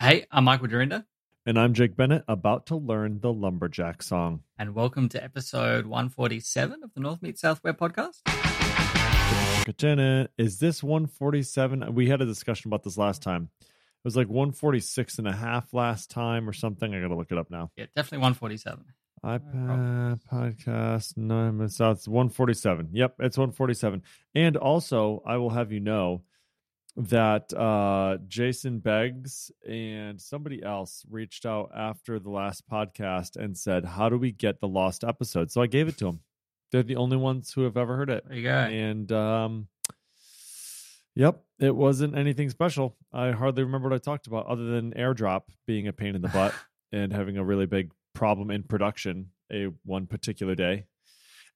Hey, 0.00 0.26
I'm 0.30 0.44
Michael 0.44 0.68
Dyrynda, 0.68 1.04
And 1.46 1.58
I'm 1.58 1.74
Jake 1.74 1.94
Bennett, 1.96 2.24
about 2.26 2.66
to 2.66 2.76
learn 2.76 3.20
the 3.20 3.32
Lumberjack 3.32 4.02
song. 4.02 4.42
and 4.58 4.74
welcome 4.74 5.08
to 5.10 5.22
episode 5.22 5.84
147 5.86 6.82
of 6.82 6.94
the 6.94 7.00
North 7.00 7.20
Meet 7.22 7.38
South 7.38 7.62
Web 7.62 7.78
podcast. 7.78 8.20
Is 10.38 10.58
this 10.58 10.82
147? 10.82 11.94
We 11.94 12.08
had 12.08 12.22
a 12.22 12.26
discussion 12.26 12.70
about 12.70 12.82
this 12.82 12.96
last 12.96 13.22
time. 13.22 13.50
It 13.60 14.04
was 14.04 14.16
like 14.16 14.28
146 14.28 15.18
and 15.18 15.28
a 15.28 15.32
half 15.32 15.74
last 15.74 16.10
time 16.10 16.48
or 16.48 16.54
something. 16.54 16.94
I 16.94 17.00
got 17.00 17.08
to 17.08 17.16
look 17.16 17.30
it 17.30 17.36
up 17.38 17.50
now. 17.50 17.70
Yeah, 17.76 17.86
definitely 17.94 18.18
147. 18.22 18.84
iPad 19.22 20.20
podcast. 20.32 21.16
No, 21.18 21.62
it's 21.62 21.78
147. 22.08 22.88
Yep, 22.92 23.16
it's 23.20 23.36
147. 23.36 24.02
And 24.34 24.56
also, 24.56 25.22
I 25.26 25.36
will 25.36 25.50
have 25.50 25.70
you 25.72 25.80
know 25.80 26.22
that 26.96 27.52
uh 27.54 28.18
Jason 28.26 28.78
Beggs 28.80 29.50
and 29.68 30.20
somebody 30.20 30.62
else 30.62 31.04
reached 31.08 31.46
out 31.46 31.70
after 31.74 32.18
the 32.18 32.30
last 32.30 32.68
podcast 32.68 33.36
and 33.36 33.56
said, 33.56 33.84
"How 33.84 34.08
do 34.08 34.18
we 34.18 34.32
get 34.32 34.60
the 34.60 34.68
lost 34.68 35.04
episode?" 35.04 35.50
So 35.50 35.62
I 35.62 35.66
gave 35.66 35.88
it 35.88 35.98
to 35.98 36.06
them. 36.06 36.20
They're 36.72 36.82
the 36.82 36.96
only 36.96 37.16
ones 37.16 37.52
who 37.52 37.62
have 37.62 37.76
ever 37.76 37.96
heard 37.96 38.10
it. 38.10 38.24
You. 38.68 38.74
And 38.74 39.12
um 39.12 39.68
Yep, 41.16 41.42
it 41.58 41.74
wasn't 41.74 42.16
anything 42.16 42.50
special. 42.50 42.96
I 43.12 43.32
hardly 43.32 43.64
remember 43.64 43.88
what 43.88 43.96
I 43.96 43.98
talked 43.98 44.26
about 44.26 44.46
other 44.46 44.64
than 44.64 44.92
airdrop 44.92 45.42
being 45.66 45.88
a 45.88 45.92
pain 45.92 46.14
in 46.14 46.22
the 46.22 46.28
butt 46.32 46.54
and 46.92 47.12
having 47.12 47.36
a 47.36 47.44
really 47.44 47.66
big 47.66 47.90
problem 48.14 48.50
in 48.50 48.62
production 48.62 49.30
a 49.52 49.66
one 49.84 50.06
particular 50.06 50.54
day. 50.54 50.86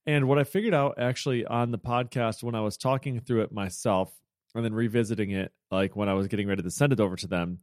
And 0.05 0.27
what 0.27 0.37
I 0.37 0.43
figured 0.43 0.73
out 0.73 0.99
actually 0.99 1.45
on 1.45 1.71
the 1.71 1.79
podcast 1.79 2.43
when 2.43 2.53
I 2.53 2.61
was 2.61 2.77
talking 2.77 3.19
through 3.19 3.41
it 3.41 3.51
myself 3.51 4.13
and 4.55 4.65
then 4.65 4.73
revisiting 4.73 5.31
it 5.31 5.51
like 5.69 5.95
when 5.95 6.09
I 6.09 6.13
was 6.13 6.27
getting 6.27 6.47
ready 6.47 6.63
to 6.63 6.71
send 6.71 6.93
it 6.93 6.99
over 6.99 7.15
to 7.17 7.27
them, 7.27 7.59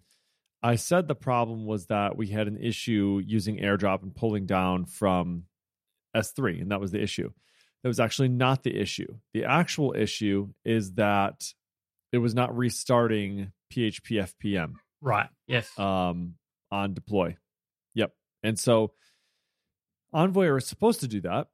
I 0.63 0.77
said 0.77 1.09
the 1.09 1.15
problem 1.15 1.67
was 1.67 1.87
that 1.87 2.17
we 2.17 2.29
had 2.29 2.47
an 2.47 2.59
issue 2.59 3.21
using 3.25 3.59
airdrop 3.59 4.03
and 4.03 4.15
pulling 4.15 4.47
down 4.47 4.85
from 4.85 5.45
S3 6.15 6.61
and 6.61 6.71
that 6.71 6.81
was 6.81 6.93
the 6.93 7.03
issue. 7.03 7.31
That 7.83 7.89
was 7.89 7.99
actually 7.99 8.29
not 8.29 8.63
the 8.63 8.79
issue. 8.79 9.19
The 9.35 9.45
actual 9.45 9.95
issue 9.97 10.51
is 10.65 10.93
that 10.93 11.53
it 12.13 12.19
was 12.19 12.35
not 12.35 12.57
restarting 12.57 13.51
PHP 13.73 14.29
FPM 14.45 14.75
Right. 15.01 15.29
Yes. 15.49 15.77
um, 15.79 16.35
on 16.71 16.95
deploy. 16.95 17.37
Yep. 17.95 18.13
And 18.45 18.59
so 18.59 18.93
Envoy 20.13 20.55
is 20.57 20.67
supposed 20.67 21.01
to 21.01 21.09
do 21.09 21.23
that. 21.23 21.49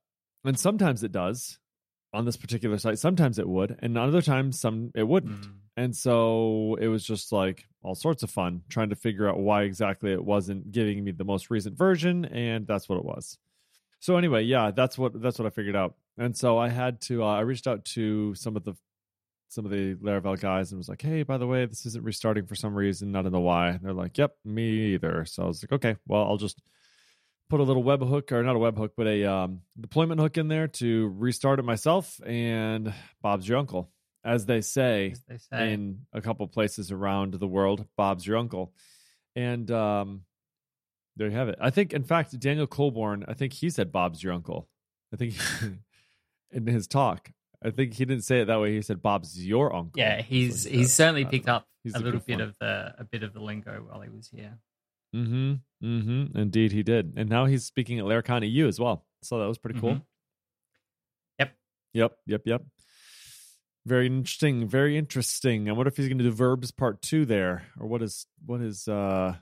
And 0.44 0.58
sometimes 0.58 1.02
it 1.02 1.12
does 1.12 1.58
on 2.12 2.24
this 2.24 2.36
particular 2.36 2.78
site. 2.78 2.98
Sometimes 2.98 3.38
it 3.38 3.48
would. 3.48 3.78
And 3.80 3.98
other 3.98 4.22
times 4.22 4.58
some 4.60 4.90
it 4.94 5.02
wouldn't. 5.06 5.42
Mm. 5.42 5.52
And 5.76 5.96
so 5.96 6.76
it 6.80 6.88
was 6.88 7.04
just 7.04 7.32
like 7.32 7.66
all 7.82 7.94
sorts 7.94 8.22
of 8.22 8.30
fun 8.30 8.62
trying 8.68 8.90
to 8.90 8.96
figure 8.96 9.28
out 9.28 9.38
why 9.38 9.62
exactly 9.62 10.12
it 10.12 10.24
wasn't 10.24 10.72
giving 10.72 11.04
me 11.04 11.12
the 11.12 11.24
most 11.24 11.50
recent 11.50 11.76
version. 11.76 12.24
And 12.24 12.66
that's 12.66 12.88
what 12.88 12.98
it 12.98 13.04
was. 13.04 13.38
So 14.00 14.16
anyway, 14.16 14.44
yeah, 14.44 14.70
that's 14.70 14.96
what 14.96 15.20
that's 15.20 15.38
what 15.38 15.46
I 15.46 15.50
figured 15.50 15.76
out. 15.76 15.94
And 16.16 16.36
so 16.36 16.58
I 16.58 16.68
had 16.68 17.00
to 17.02 17.24
uh, 17.24 17.26
I 17.26 17.40
reached 17.40 17.66
out 17.66 17.84
to 17.86 18.34
some 18.34 18.56
of 18.56 18.64
the 18.64 18.74
some 19.48 19.64
of 19.64 19.70
the 19.70 19.94
Laravel 19.96 20.38
guys 20.38 20.70
and 20.70 20.78
was 20.78 20.88
like, 20.88 21.02
"Hey, 21.02 21.22
by 21.22 21.38
the 21.38 21.46
way, 21.46 21.64
this 21.64 21.86
isn't 21.86 22.04
restarting 22.04 22.46
for 22.46 22.54
some 22.54 22.74
reason. 22.74 23.12
Not 23.12 23.26
in 23.26 23.32
the 23.32 23.40
why." 23.40 23.70
And 23.70 23.80
they're 23.80 23.92
like, 23.92 24.16
"Yep, 24.16 24.36
me 24.44 24.94
either." 24.94 25.24
So 25.24 25.44
I 25.44 25.46
was 25.46 25.62
like, 25.62 25.72
"Okay, 25.72 25.96
well, 26.06 26.22
I'll 26.22 26.36
just 26.36 26.60
put 27.48 27.60
a 27.60 27.62
little 27.62 27.82
webhook 27.84 28.30
or 28.32 28.42
not 28.42 28.56
a 28.56 28.58
webhook, 28.58 28.90
but 28.96 29.06
a 29.06 29.24
um, 29.24 29.60
deployment 29.80 30.20
hook 30.20 30.36
in 30.38 30.48
there 30.48 30.68
to 30.68 31.08
restart 31.16 31.58
it 31.58 31.64
myself." 31.64 32.20
And 32.26 32.92
Bob's 33.22 33.48
your 33.48 33.58
uncle, 33.58 33.90
as 34.24 34.46
they 34.46 34.60
say 34.60 35.10
As 35.12 35.22
they 35.28 35.38
say. 35.38 35.72
in 35.72 36.00
a 36.12 36.20
couple 36.20 36.46
places 36.48 36.90
around 36.92 37.34
the 37.34 37.48
world. 37.48 37.86
Bob's 37.96 38.26
your 38.26 38.36
uncle, 38.36 38.72
and 39.36 39.70
um, 39.70 40.22
there 41.16 41.28
you 41.28 41.36
have 41.36 41.48
it. 41.48 41.56
I 41.60 41.70
think, 41.70 41.92
in 41.92 42.04
fact, 42.04 42.38
Daniel 42.38 42.66
Coulbourne, 42.66 43.24
I 43.28 43.34
think 43.34 43.52
he 43.52 43.70
said 43.70 43.90
Bob's 43.92 44.22
your 44.22 44.32
uncle. 44.32 44.68
I 45.12 45.16
think 45.16 45.34
in 46.52 46.66
his 46.66 46.86
talk. 46.86 47.30
I 47.64 47.70
think 47.70 47.94
he 47.94 48.04
didn't 48.04 48.22
say 48.24 48.40
it 48.42 48.44
that 48.44 48.60
way. 48.60 48.72
He 48.74 48.82
said 48.82 49.02
Bob's 49.02 49.44
your 49.44 49.74
uncle. 49.74 49.92
yeah, 49.98 50.22
he's 50.22 50.64
what 50.64 50.72
he 50.72 50.78
he's 50.78 50.92
certainly 50.92 51.24
picked 51.24 51.48
up 51.48 51.66
He's 51.82 51.94
a 51.94 51.98
a 51.98 52.00
little 52.00 52.20
bit 52.20 52.38
one. 52.38 52.40
of 52.48 52.54
the 52.60 52.94
a 52.98 53.04
bit 53.04 53.22
of 53.24 53.32
the 53.32 53.40
lingo 53.40 53.84
while 53.88 54.00
he 54.00 54.08
was 54.10 54.28
here. 54.28 54.58
Mm-hmm. 55.14 55.54
Mm-hmm. 55.84 56.38
Indeed, 56.38 56.72
he 56.72 56.82
did. 56.82 57.14
And 57.16 57.28
now 57.28 57.46
he's 57.46 57.64
speaking 57.64 57.98
at 57.98 58.04
Laracon 58.04 58.48
EU 58.48 58.66
as 58.66 58.78
well. 58.80 59.04
So 59.22 59.38
that 59.38 59.46
was 59.46 59.58
pretty 59.58 59.80
cool. 59.80 59.94
Mhm. 59.94 60.02
Yep. 61.38 61.54
Yep. 61.94 62.12
Yep. 62.26 62.42
Yep. 62.44 62.62
Very 63.86 64.06
interesting. 64.06 64.68
Very 64.68 64.96
interesting. 64.98 65.68
I 65.68 65.72
wonder 65.72 65.88
if 65.88 65.96
he's 65.96 66.08
going 66.08 66.18
to 66.18 66.24
do 66.24 66.30
verbs 66.32 66.70
part 66.70 67.00
two 67.00 67.24
there, 67.24 67.62
or 67.78 67.86
what 67.86 68.02
is 68.02 68.26
what 68.44 68.60
is 68.60 68.86
uh, 68.86 69.34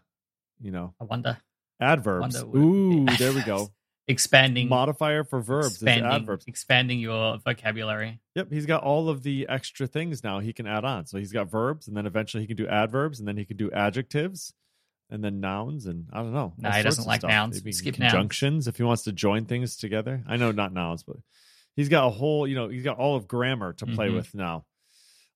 you 0.61 0.71
know, 0.71 0.95
I 1.01 1.05
wonder. 1.05 1.39
adverbs. 1.81 2.43
Wonder 2.43 2.59
Ooh, 2.59 3.07
there 3.19 3.33
we 3.33 3.43
go. 3.43 3.69
Expanding 4.09 4.69
Modifier 4.69 5.25
for 5.25 5.41
verbs 5.41 5.67
is 5.67 5.73
expanding, 5.83 6.13
adverbs. 6.13 6.45
expanding 6.47 7.01
your 7.01 7.39
vocabulary. 7.39 8.21
Yep, 8.37 8.53
he's 8.53 8.65
got 8.65 8.85
all 8.85 9.09
of 9.09 9.25
the 9.25 9.49
extra 9.49 9.89
things 9.89 10.23
now 10.23 10.39
he 10.39 10.53
can 10.53 10.65
add 10.65 10.85
on. 10.85 11.07
So 11.07 11.19
he's 11.19 11.33
got 11.33 11.51
verbs, 11.51 11.89
and 11.89 11.97
then 11.97 12.07
eventually 12.07 12.45
he 12.45 12.47
can 12.47 12.57
do 12.57 12.69
adverbs, 12.69 13.19
and 13.19 13.27
then 13.27 13.37
he 13.37 13.45
can 13.45 13.57
do 13.57 13.69
adjectives, 13.73 14.53
and 15.11 15.23
then 15.23 15.41
nouns, 15.41 15.87
and 15.87 16.07
I 16.13 16.23
don't 16.23 16.33
know. 16.33 16.53
No, 16.59 16.71
he 16.71 16.83
doesn't 16.83 17.07
like 17.07 17.21
stuff. 17.21 17.31
nouns. 17.31 17.57
Maybe 17.63 17.73
Skip 17.73 17.99
nouns. 17.99 18.13
conjunctions 18.13 18.69
if 18.69 18.77
he 18.77 18.83
wants 18.83 19.05
to 19.05 19.13
join 19.13 19.45
things 19.47 19.77
together. 19.77 20.23
I 20.27 20.37
know 20.37 20.53
not 20.53 20.73
nouns, 20.73 21.03
but 21.05 21.17
he's 21.77 21.89
got 21.89 22.07
a 22.07 22.11
whole, 22.11 22.47
you 22.49 22.55
know, 22.55 22.69
he's 22.69 22.83
got 22.83 22.99
all 22.99 23.17
of 23.17 23.29
grammar 23.29 23.73
to 23.75 23.87
play 23.87 24.09
Mhm. 24.09 24.15
with 24.17 24.35
now. 24.35 24.65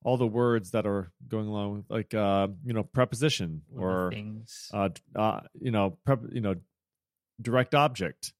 All 0.02 0.16
the 0.16 0.26
words 0.26 0.70
that 0.70 0.86
are 0.86 1.12
going 1.28 1.46
along 1.46 1.74
with, 1.76 1.90
like, 1.90 2.14
uh, 2.14 2.48
you 2.64 2.72
know, 2.72 2.82
preposition 2.82 3.62
or, 3.76 4.10
things. 4.10 4.70
uh, 4.72 4.88
uh, 5.14 5.40
you 5.60 5.70
know, 5.70 5.98
prep, 6.06 6.20
you 6.32 6.40
know, 6.40 6.54
direct 7.40 7.74
object, 7.74 8.32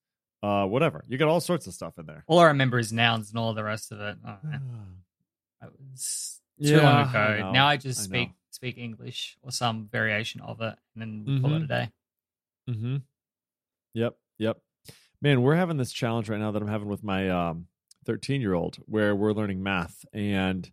uh, 0.43 0.65
whatever. 0.67 1.05
You 1.07 1.19
got 1.19 1.29
all 1.29 1.41
sorts 1.41 1.67
of 1.67 1.75
stuff 1.75 1.99
in 1.99 2.07
there. 2.07 2.25
all 2.27 2.39
I 2.39 2.47
remember 2.47 2.79
is 2.79 2.93
nouns 2.93 3.29
and 3.31 3.39
all 3.39 3.53
the 3.55 3.63
rest 3.65 3.93
of 3.93 4.01
it. 4.01 4.17
Oh, 4.27 4.39
man. 4.43 4.63
It 5.63 5.71
was 5.93 6.41
too 6.63 6.71
Yeah, 6.71 6.79
long 6.91 7.11
ago. 7.11 7.37
know, 7.41 7.53
now 7.53 7.67
I 7.67 7.77
just 7.77 8.01
I 8.01 8.05
speak. 8.05 8.31
Speak 8.61 8.77
English 8.77 9.39
or 9.43 9.51
some 9.51 9.89
variation 9.91 10.43
of 10.43 10.61
it, 10.61 10.77
and 10.95 11.01
then 11.01 11.25
we 11.27 11.41
call 11.41 11.55
it 11.55 11.63
a 11.63 11.67
day. 11.67 11.89
Mm-hmm. 12.69 12.97
Yep. 13.95 14.17
Yep. 14.39 14.59
Man, 15.23 15.41
we're 15.41 15.57
having 15.57 15.79
this 15.79 15.93
challenge 15.93 16.29
right 16.29 16.39
now 16.39 16.51
that 16.51 16.61
I'm 16.61 16.69
having 16.69 16.89
with 16.89 17.03
my 17.03 17.31
um 17.31 17.67
13 18.05 18.41
year 18.41 18.55
old 18.55 18.77
where 18.87 19.17
we're 19.17 19.33
learning 19.33 19.63
math 19.63 20.05
and 20.13 20.71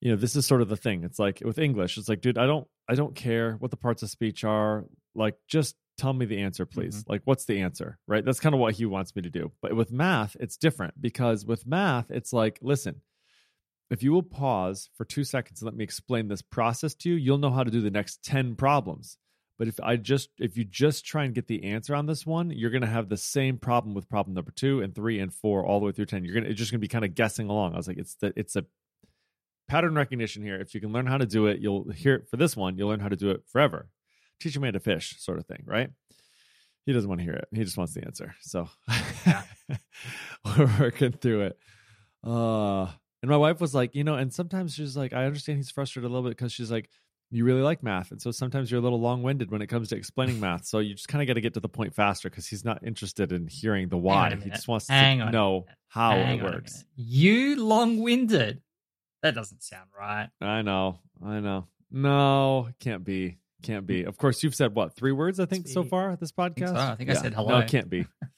you 0.00 0.10
know, 0.10 0.16
this 0.16 0.36
is 0.36 0.46
sort 0.46 0.60
of 0.60 0.68
the 0.68 0.76
thing. 0.76 1.04
It's 1.04 1.18
like 1.18 1.40
with 1.44 1.58
English, 1.58 1.96
it's 1.96 2.08
like, 2.08 2.20
dude, 2.20 2.38
I 2.38 2.46
don't 2.46 2.68
I 2.88 2.94
don't 2.94 3.14
care 3.14 3.54
what 3.54 3.70
the 3.72 3.76
parts 3.76 4.02
of 4.02 4.10
speech 4.10 4.44
are. 4.44 4.84
Like 5.14 5.36
just 5.48 5.74
tell 5.98 6.12
me 6.12 6.26
the 6.26 6.42
answer, 6.42 6.64
please. 6.64 7.04
Like 7.08 7.22
what's 7.24 7.46
the 7.46 7.60
answer? 7.60 7.98
Right? 8.06 8.24
That's 8.24 8.40
kind 8.40 8.54
of 8.54 8.60
what 8.60 8.74
he 8.74 8.86
wants 8.86 9.16
me 9.16 9.22
to 9.22 9.30
do. 9.30 9.50
But 9.60 9.74
with 9.74 9.90
math, 9.90 10.36
it's 10.38 10.56
different 10.56 11.00
because 11.00 11.44
with 11.44 11.66
math, 11.66 12.10
it's 12.10 12.32
like, 12.32 12.60
listen, 12.62 13.00
if 13.90 14.02
you 14.02 14.12
will 14.12 14.22
pause 14.22 14.90
for 14.96 15.04
2 15.04 15.24
seconds 15.24 15.60
and 15.60 15.66
let 15.66 15.76
me 15.76 15.84
explain 15.84 16.28
this 16.28 16.42
process 16.42 16.94
to 16.96 17.10
you, 17.10 17.14
you'll 17.16 17.38
know 17.38 17.50
how 17.50 17.64
to 17.64 17.70
do 17.70 17.80
the 17.80 17.90
next 17.90 18.24
10 18.24 18.56
problems. 18.56 19.16
But 19.58 19.68
if 19.68 19.80
I 19.80 19.96
just 19.96 20.28
if 20.38 20.56
you 20.58 20.64
just 20.64 21.06
try 21.06 21.24
and 21.24 21.34
get 21.34 21.46
the 21.46 21.64
answer 21.64 21.94
on 21.94 22.06
this 22.06 22.26
one, 22.26 22.50
you're 22.50 22.70
gonna 22.70 22.86
have 22.86 23.08
the 23.08 23.16
same 23.16 23.56
problem 23.56 23.94
with 23.94 24.08
problem 24.08 24.34
number 24.34 24.50
two 24.50 24.82
and 24.82 24.94
three 24.94 25.18
and 25.18 25.32
four 25.32 25.64
all 25.64 25.80
the 25.80 25.86
way 25.86 25.92
through 25.92 26.06
ten. 26.06 26.24
You're 26.24 26.34
gonna 26.34 26.48
it's 26.48 26.58
just 26.58 26.70
gonna 26.70 26.80
be 26.80 26.88
kind 26.88 27.06
of 27.06 27.14
guessing 27.14 27.48
along. 27.48 27.72
I 27.72 27.78
was 27.78 27.88
like, 27.88 27.96
it's 27.96 28.16
the 28.16 28.34
it's 28.36 28.56
a 28.56 28.66
pattern 29.66 29.94
recognition 29.94 30.42
here. 30.42 30.60
If 30.60 30.74
you 30.74 30.80
can 30.80 30.92
learn 30.92 31.06
how 31.06 31.16
to 31.16 31.24
do 31.24 31.46
it, 31.46 31.60
you'll 31.60 31.90
hear 31.90 32.14
it 32.16 32.28
for 32.28 32.36
this 32.36 32.54
one, 32.54 32.76
you'll 32.76 32.90
learn 32.90 33.00
how 33.00 33.08
to 33.08 33.16
do 33.16 33.30
it 33.30 33.44
forever. 33.48 33.88
Teach 34.40 34.56
a 34.56 34.60
man 34.60 34.74
to 34.74 34.80
fish, 34.80 35.14
sort 35.18 35.38
of 35.38 35.46
thing, 35.46 35.62
right? 35.64 35.88
He 36.84 36.92
doesn't 36.92 37.08
want 37.08 37.20
to 37.20 37.24
hear 37.24 37.34
it. 37.34 37.48
He 37.52 37.64
just 37.64 37.78
wants 37.78 37.94
the 37.94 38.04
answer. 38.04 38.34
So 38.42 38.68
Yeah. 39.26 39.42
we're 40.58 40.70
working 40.78 41.12
through 41.12 41.42
it. 41.42 41.58
Uh 42.22 42.88
and 43.22 43.30
my 43.30 43.36
wife 43.36 43.60
was 43.60 43.74
like, 43.74 43.94
you 43.94 44.04
know, 44.04 44.14
and 44.14 44.32
sometimes 44.32 44.74
she's 44.74 44.96
like, 44.96 45.12
I 45.12 45.24
understand 45.24 45.58
he's 45.58 45.70
frustrated 45.70 46.10
a 46.10 46.12
little 46.12 46.28
bit 46.28 46.36
because 46.36 46.52
she's 46.52 46.70
like, 46.70 46.88
you 47.30 47.44
really 47.44 47.62
like 47.62 47.82
math. 47.82 48.12
And 48.12 48.22
so 48.22 48.30
sometimes 48.30 48.70
you're 48.70 48.78
a 48.78 48.82
little 48.82 49.00
long-winded 49.00 49.50
when 49.50 49.62
it 49.62 49.66
comes 49.66 49.88
to 49.88 49.96
explaining 49.96 50.38
math. 50.38 50.64
So 50.64 50.78
you 50.78 50.94
just 50.94 51.08
kind 51.08 51.22
of 51.22 51.26
got 51.26 51.34
to 51.34 51.40
get 51.40 51.54
to 51.54 51.60
the 51.60 51.68
point 51.68 51.94
faster 51.94 52.30
because 52.30 52.46
he's 52.46 52.64
not 52.64 52.86
interested 52.86 53.32
in 53.32 53.48
hearing 53.48 53.88
the 53.88 53.96
why. 53.96 54.34
he 54.36 54.50
just 54.50 54.68
wants 54.68 54.88
Hang 54.88 55.18
to 55.18 55.30
know 55.30 55.66
how 55.88 56.12
Hang 56.12 56.38
it 56.38 56.44
works. 56.44 56.84
You 56.94 57.62
long 57.62 58.00
winded. 58.00 58.62
That 59.22 59.34
doesn't 59.34 59.62
sound 59.62 59.88
right. 59.98 60.28
i 60.40 60.62
know. 60.62 61.00
I 61.24 61.40
know. 61.40 61.66
No 61.90 62.68
can't 62.78 63.02
be. 63.02 63.38
Can't 63.62 63.86
be. 63.86 64.04
Mm. 64.04 64.08
Of 64.08 64.18
course 64.18 64.42
you've 64.42 64.54
said 64.54 64.74
what 64.74 64.94
three 64.94 65.12
words 65.12 65.40
i 65.40 65.46
think 65.46 65.66
so 65.66 65.82
far 65.82 66.14
this 66.16 66.30
podcast 66.30 66.68
so. 66.68 66.76
I 66.76 66.94
think 66.94 67.10
I 67.10 67.14
said 67.14 67.34
hello. 67.34 67.58
it 67.58 67.68
can't 67.68 67.88
be 67.88 68.06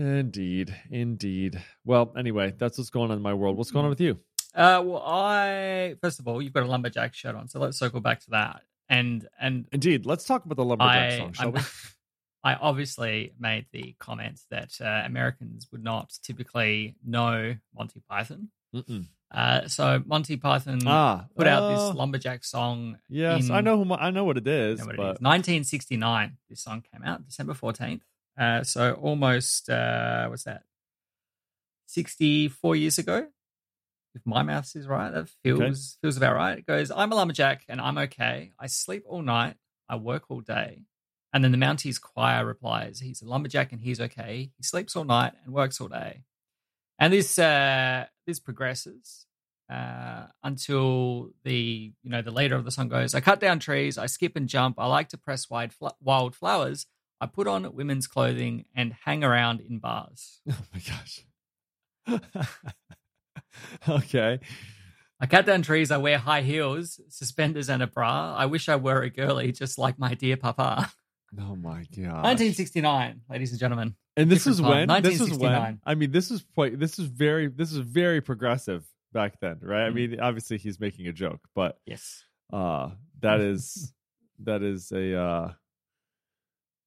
indeed 0.00 0.74
indeed 0.90 1.62
well 1.84 2.12
anyway 2.16 2.52
that's 2.58 2.78
what's 2.78 2.90
going 2.90 3.10
on 3.10 3.16
in 3.16 3.22
my 3.22 3.34
world 3.34 3.56
what's 3.56 3.70
going 3.70 3.84
on 3.84 3.90
with 3.90 4.00
you 4.00 4.18
Uh, 4.54 4.82
well, 4.84 5.02
I 5.06 5.94
first 6.00 6.18
of 6.18 6.26
all, 6.26 6.42
you've 6.42 6.52
got 6.52 6.64
a 6.64 6.66
lumberjack 6.66 7.14
shirt 7.14 7.36
on, 7.36 7.46
so 7.48 7.60
let's 7.60 7.78
circle 7.78 8.00
back 8.00 8.18
to 8.20 8.30
that. 8.30 8.62
And 8.88 9.28
and 9.40 9.68
indeed 9.70 10.06
let's 10.06 10.24
talk 10.24 10.44
about 10.44 10.56
the 10.56 10.64
lumberjack 10.64 11.12
I, 11.12 11.18
song 11.18 11.32
shall 11.32 11.44
I'm- 11.46 11.54
we 11.54 11.60
I 12.50 12.54
obviously 12.54 13.32
made 13.38 13.66
the 13.70 13.94
comment 14.00 14.40
that 14.50 14.72
uh, 14.80 15.02
Americans 15.04 15.68
would 15.70 15.84
not 15.84 16.06
typically 16.22 16.96
know 17.04 17.54
Monty 17.76 18.00
Python. 18.08 18.48
Uh, 19.30 19.68
so 19.68 20.02
Monty 20.06 20.36
Python 20.38 20.80
Ah, 20.86 21.26
put 21.36 21.46
out 21.46 21.62
uh, 21.64 21.70
this 21.88 21.94
lumberjack 21.96 22.42
song. 22.44 22.98
Yes, 23.08 23.48
in- 23.50 23.54
I 23.54 23.60
know. 23.60 23.84
Who, 23.84 23.94
I 23.94 24.10
know 24.10 24.24
what 24.24 24.38
it 24.38 24.48
is, 24.48 24.80
what 24.84 24.94
it 24.94 24.96
but 24.96 25.16
is. 25.16 25.20
1969. 25.20 26.38
This 26.48 26.62
song 26.62 26.82
came 26.92 27.04
out 27.04 27.24
December 27.26 27.52
14th. 27.54 28.00
Uh, 28.40 28.64
so 28.64 28.94
almost 28.94 29.68
uh, 29.68 30.26
what's 30.28 30.44
that? 30.44 30.62
64 31.88 32.76
years 32.76 32.98
ago. 32.98 33.26
If 34.14 34.22
my 34.24 34.42
maths 34.42 34.74
is 34.74 34.88
right, 34.88 35.12
that 35.12 35.28
feels 35.44 35.98
feels 36.00 36.16
about 36.16 36.34
right. 36.34 36.58
It 36.58 36.66
goes, 36.66 36.90
I'm 36.90 37.12
a 37.12 37.14
lumberjack 37.14 37.62
and 37.68 37.80
I'm 37.80 37.98
okay. 37.98 38.52
I 38.58 38.66
sleep 38.66 39.04
all 39.06 39.22
night. 39.22 39.56
I 39.88 39.96
work 39.96 40.24
all 40.30 40.40
day. 40.40 40.82
And 41.32 41.44
then 41.44 41.52
the 41.52 41.58
Mounties 41.58 42.00
choir 42.00 42.44
replies, 42.44 42.98
he's 42.98 43.22
a 43.22 43.26
lumberjack 43.26 43.70
and 43.70 43.80
he's 43.80 44.00
okay. 44.00 44.50
He 44.56 44.62
sleeps 44.64 44.96
all 44.96 45.04
night 45.04 45.34
and 45.44 45.54
works 45.54 45.80
all 45.80 45.86
day. 45.86 46.24
And 46.98 47.12
this 47.12 47.38
uh, 47.38 48.06
this 48.26 48.40
progresses 48.40 49.26
uh, 49.72 50.26
until 50.42 51.30
the 51.44 51.92
you 52.02 52.10
know 52.10 52.22
the 52.22 52.32
leader 52.32 52.56
of 52.56 52.64
the 52.64 52.70
song 52.72 52.88
goes, 52.88 53.14
I 53.14 53.20
cut 53.20 53.38
down 53.38 53.60
trees, 53.60 53.96
I 53.96 54.06
skip 54.06 54.34
and 54.34 54.48
jump, 54.48 54.78
I 54.78 54.86
like 54.86 55.10
to 55.10 55.18
press 55.18 55.48
wide 55.48 55.72
fl- 55.72 55.88
wild 56.00 56.34
flowers, 56.34 56.86
I 57.20 57.26
put 57.26 57.46
on 57.46 57.74
women's 57.74 58.06
clothing 58.06 58.64
and 58.74 58.94
hang 59.04 59.22
around 59.24 59.60
in 59.60 59.78
bars. 59.78 60.40
oh 60.50 60.56
my 60.72 60.80
gosh. 60.80 61.24
okay. 63.88 64.40
I 65.22 65.26
cut 65.26 65.44
down 65.44 65.62
trees, 65.62 65.90
I 65.90 65.98
wear 65.98 66.16
high 66.18 66.40
heels, 66.42 66.98
suspenders, 67.08 67.68
and 67.68 67.82
a 67.82 67.86
bra. 67.86 68.34
I 68.34 68.46
wish 68.46 68.68
I 68.70 68.76
were 68.76 69.02
a 69.02 69.10
girly, 69.10 69.52
just 69.52 69.78
like 69.78 69.98
my 69.98 70.14
dear 70.14 70.36
papa. 70.36 70.90
Oh 71.38 71.54
my 71.54 71.84
god. 71.96 72.24
1969, 72.24 73.20
ladies 73.30 73.52
and 73.52 73.60
gentlemen. 73.60 73.94
And 74.16 74.28
this 74.28 74.38
different 74.40 74.54
is 74.56 74.60
time, 74.62 74.88
when 74.88 75.02
this 75.04 75.20
is 75.20 75.38
when 75.38 75.80
I 75.86 75.94
mean 75.94 76.10
this 76.10 76.32
is 76.32 76.44
quite 76.56 76.76
this 76.76 76.98
is 76.98 77.04
very 77.06 77.46
this 77.46 77.70
is 77.70 77.78
very 77.78 78.20
progressive 78.20 78.84
back 79.12 79.38
then, 79.38 79.58
right? 79.62 79.86
I 79.86 79.90
Mhm. 79.90 79.94
mean, 79.94 80.20
obviously 80.20 80.58
he's 80.58 80.80
making 80.80 81.06
a 81.06 81.12
joke, 81.12 81.38
but 81.54 81.78
Yes. 81.86 82.24
uh 82.52 82.90
that 83.20 83.38
is 83.38 83.92
that 84.40 84.62
is 84.64 84.90
a 84.90 85.14
uh 85.16 85.52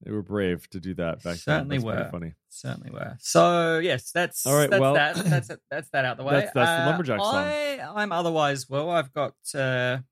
they 0.03 0.11
were 0.11 0.21
brave 0.21 0.69
to 0.71 0.79
do 0.79 0.93
that 0.95 1.23
back 1.23 1.37
Certainly 1.37 1.77
then. 1.77 1.85
Certainly 1.85 2.03
were. 2.03 2.09
funny. 2.11 2.33
Certainly 2.49 2.91
were. 2.91 3.17
So 3.19 3.79
yes, 3.79 4.11
that's 4.11 4.45
All 4.45 4.55
right, 4.55 4.69
That's 4.69 4.81
well- 4.81 4.93
that. 4.95 5.15
That's 5.25 5.49
it. 5.49 5.59
That's 5.71 5.89
that 5.89 6.05
out 6.05 6.17
the 6.17 6.23
way. 6.23 6.33
That's- 6.33 6.51
that's 6.53 6.69
the 6.69 6.83
Uh, 6.83 6.85
lumberjack 6.87 7.19
song. 7.19 7.35
I 7.35 7.79
I'm 7.95 8.11
otherwise 8.11 8.69
well. 8.69 8.89
I've 8.89 9.13
got 9.13 9.33
uh, 9.55 9.59
a 9.99 10.03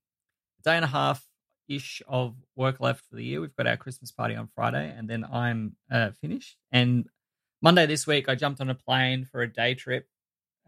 day 0.63 0.75
and 0.75 0.85
a 0.85 0.87
half 0.89 1.25
ish 1.67 2.01
of 2.07 2.35
work 2.55 2.79
left 2.79 3.05
for 3.09 3.15
the 3.15 3.23
year. 3.23 3.41
We've 3.41 3.55
got 3.55 3.67
our 3.67 3.77
Christmas 3.77 4.11
party 4.11 4.35
on 4.35 4.49
Friday, 4.55 4.93
and 4.97 5.09
then 5.09 5.23
I'm 5.25 5.75
uh, 5.91 6.11
finished. 6.21 6.57
And 6.71 7.07
Monday 7.61 7.85
this 7.85 8.05
week, 8.07 8.27
I 8.27 8.35
jumped 8.35 8.59
on 8.61 8.69
a 8.69 8.75
plane 8.75 9.25
for 9.31 9.41
a 9.41 9.47
day 9.51 9.73
trip 9.75 10.07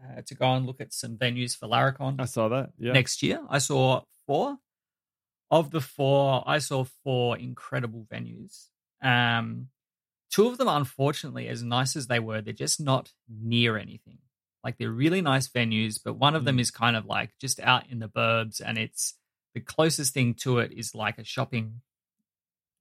uh, 0.02 0.22
to 0.26 0.34
go 0.34 0.52
and 0.54 0.64
look 0.66 0.80
at 0.80 0.92
some 0.92 1.16
venues 1.16 1.56
for 1.56 1.66
Laracon 1.68 2.20
I 2.20 2.24
saw 2.26 2.48
that. 2.48 2.70
Yeah. 2.78 2.92
next 2.92 3.22
year. 3.22 3.40
I 3.50 3.58
saw 3.58 4.02
four. 4.26 4.58
Of 5.50 5.70
the 5.70 5.80
four, 5.80 6.42
I 6.46 6.58
saw 6.58 6.84
four 7.04 7.36
incredible 7.36 8.06
venues. 8.10 8.68
Um, 9.04 9.68
two 10.30 10.48
of 10.48 10.58
them, 10.58 10.68
unfortunately, 10.68 11.46
as 11.48 11.62
nice 11.62 11.94
as 11.94 12.08
they 12.08 12.18
were, 12.18 12.40
they're 12.40 12.52
just 12.52 12.80
not 12.80 13.12
near 13.28 13.76
anything. 13.76 14.18
Like 14.64 14.78
they're 14.78 14.90
really 14.90 15.20
nice 15.20 15.46
venues, 15.48 16.00
but 16.02 16.14
one 16.14 16.34
of 16.34 16.44
them 16.44 16.56
Mm. 16.56 16.60
is 16.60 16.70
kind 16.70 16.96
of 16.96 17.04
like 17.04 17.32
just 17.38 17.60
out 17.60 17.88
in 17.90 17.98
the 17.98 18.08
burbs, 18.08 18.60
and 18.64 18.78
it's 18.78 19.14
the 19.54 19.60
closest 19.60 20.14
thing 20.14 20.34
to 20.34 20.58
it 20.58 20.72
is 20.72 20.94
like 20.94 21.18
a 21.18 21.24
shopping, 21.24 21.82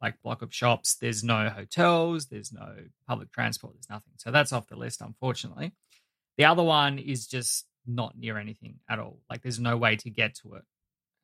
like 0.02 0.22
block 0.24 0.42
of 0.42 0.54
shops. 0.54 0.96
There's 0.96 1.24
no 1.24 1.50
hotels, 1.50 2.28
there's 2.28 2.52
no 2.54 2.76
public 3.08 3.32
transport, 3.32 3.74
there's 3.76 3.90
nothing. 3.90 4.14
So 4.18 4.32
that's 4.32 4.54
off 4.54 4.68
the 4.68 4.78
list, 4.78 5.02
unfortunately. 5.02 5.74
The 6.38 6.46
other 6.46 6.64
one 6.64 6.98
is 7.00 7.28
just 7.28 7.66
not 7.86 8.18
near 8.18 8.38
anything 8.38 8.80
at 8.90 8.98
all. 9.00 9.20
Like 9.30 9.42
there's 9.44 9.60
no 9.60 9.76
way 9.78 9.98
to 9.98 10.10
get 10.10 10.36
to 10.36 10.54
it. 10.56 10.64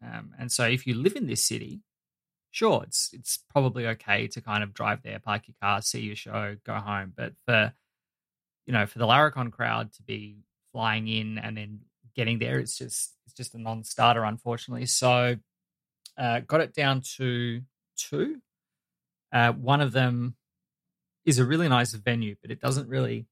Um, 0.03 0.33
and 0.37 0.51
so 0.51 0.65
if 0.65 0.85
you 0.85 0.93
live 0.95 1.15
in 1.15 1.25
this 1.25 1.43
city, 1.43 1.81
sure, 2.51 2.83
it's 2.83 3.11
it's 3.13 3.39
probably 3.49 3.87
okay 3.87 4.27
to 4.27 4.41
kind 4.41 4.63
of 4.63 4.73
drive 4.73 5.01
there, 5.03 5.19
park 5.19 5.43
your 5.47 5.55
car, 5.61 5.81
see 5.81 6.01
your 6.01 6.15
show, 6.15 6.55
go 6.65 6.75
home. 6.75 7.13
But 7.15 7.33
for 7.45 7.73
you 8.65 8.73
know, 8.73 8.85
for 8.85 8.99
the 8.99 9.07
Laracon 9.07 9.51
crowd 9.51 9.93
to 9.93 10.03
be 10.03 10.37
flying 10.71 11.07
in 11.07 11.37
and 11.39 11.57
then 11.57 11.79
getting 12.15 12.39
there, 12.39 12.59
it's 12.59 12.77
just 12.77 13.13
it's 13.25 13.33
just 13.35 13.55
a 13.55 13.59
non-starter, 13.59 14.23
unfortunately. 14.23 14.85
So 14.85 15.37
uh, 16.17 16.39
got 16.41 16.61
it 16.61 16.73
down 16.73 17.01
to 17.17 17.61
two. 17.97 18.41
Uh, 19.31 19.53
one 19.53 19.81
of 19.81 19.91
them 19.91 20.35
is 21.25 21.39
a 21.39 21.45
really 21.45 21.69
nice 21.69 21.93
venue, 21.93 22.35
but 22.41 22.51
it 22.51 22.59
doesn't 22.59 22.89
really 22.89 23.27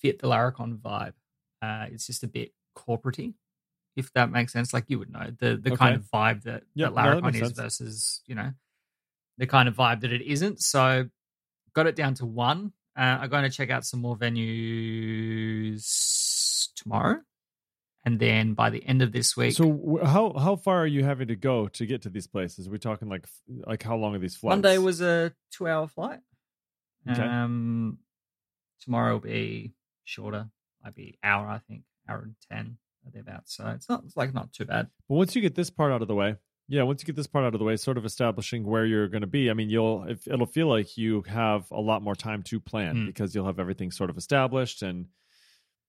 fit 0.00 0.18
the 0.18 0.28
Laracon 0.28 0.78
vibe. 0.78 1.14
Uh, 1.62 1.86
it's 1.90 2.06
just 2.06 2.22
a 2.22 2.28
bit 2.28 2.52
corporatey, 2.76 3.34
if 3.98 4.12
that 4.12 4.30
makes 4.30 4.52
sense. 4.52 4.72
Like 4.72 4.84
you 4.86 5.00
would 5.00 5.12
know 5.12 5.32
the 5.38 5.56
the 5.56 5.76
kind 5.76 5.96
of 5.96 6.02
vibe 6.02 6.44
that, 6.44 6.62
Yep, 6.74 6.94
that 6.94 7.04
no, 7.04 7.20
that 7.20 7.22
Laracon 7.22 7.42
is 7.42 7.50
versus 7.52 8.22
you 8.26 8.36
know 8.36 8.52
the 9.38 9.46
kind 9.46 9.68
of 9.68 9.74
vibe 9.74 10.02
that 10.02 10.12
it 10.12 10.22
isn't. 10.22 10.60
So 10.62 11.08
got 11.74 11.88
it 11.88 11.96
down 11.96 12.14
to 12.14 12.24
one. 12.24 12.72
Uh, 12.96 13.18
I'm 13.20 13.28
going 13.28 13.42
to 13.42 13.50
check 13.50 13.70
out 13.70 13.84
some 13.84 14.00
more 14.00 14.16
venues 14.16 15.82
tomorrow, 16.76 17.20
and 18.04 18.20
then 18.20 18.54
by 18.54 18.70
the 18.70 18.86
end 18.86 19.02
of 19.02 19.10
this 19.10 19.36
week, 19.36 19.54
So 19.54 20.00
how 20.04 20.32
how 20.38 20.54
far 20.54 20.78
are 20.82 20.86
you 20.86 21.02
having 21.04 21.26
to 21.28 21.36
go 21.36 21.66
to 21.68 21.86
get 21.86 22.02
to 22.02 22.08
these 22.08 22.28
places? 22.28 22.68
We're 22.68 22.74
we 22.74 22.78
talking 22.78 23.08
like 23.08 23.26
like 23.48 23.82
how 23.82 23.96
long 23.96 24.14
are 24.14 24.20
these 24.20 24.36
flights? 24.36 24.52
Monday 24.54 24.78
was 24.78 25.00
a 25.00 25.32
two-hour 25.50 25.88
flight. 25.88 26.20
Okay. 27.10 27.20
Um, 27.20 27.98
tomorrow 28.80 29.14
will 29.14 29.20
be 29.20 29.72
shorter. 30.04 30.48
Might 30.84 30.94
be 30.94 31.18
hour, 31.24 31.48
I 31.48 31.58
think, 31.58 31.82
hour 32.08 32.22
and 32.22 32.36
ten 32.48 32.78
thereabouts. 33.12 33.56
So 33.56 33.66
it's 33.68 33.88
not 33.88 34.02
it's 34.04 34.16
like 34.16 34.34
not 34.34 34.52
too 34.52 34.64
bad. 34.64 34.88
But 35.08 35.14
once 35.14 35.34
you 35.36 35.42
get 35.42 35.54
this 35.54 35.70
part 35.70 35.92
out 35.92 36.02
of 36.02 36.08
the 36.08 36.14
way, 36.14 36.36
yeah, 36.68 36.82
once 36.82 37.02
you 37.02 37.06
get 37.06 37.16
this 37.16 37.26
part 37.26 37.44
out 37.44 37.54
of 37.54 37.58
the 37.58 37.64
way, 37.64 37.76
sort 37.76 37.96
of 37.98 38.04
establishing 38.04 38.64
where 38.64 38.84
you're 38.84 39.08
going 39.08 39.22
to 39.22 39.26
be. 39.26 39.50
I 39.50 39.54
mean, 39.54 39.70
you'll 39.70 40.04
if, 40.04 40.26
it'll 40.28 40.46
feel 40.46 40.68
like 40.68 40.96
you 40.96 41.22
have 41.28 41.70
a 41.70 41.80
lot 41.80 42.02
more 42.02 42.14
time 42.14 42.42
to 42.44 42.60
plan 42.60 42.96
Mm. 42.96 43.06
because 43.06 43.34
you'll 43.34 43.46
have 43.46 43.58
everything 43.58 43.90
sort 43.90 44.10
of 44.10 44.16
established, 44.18 44.82
and 44.82 45.06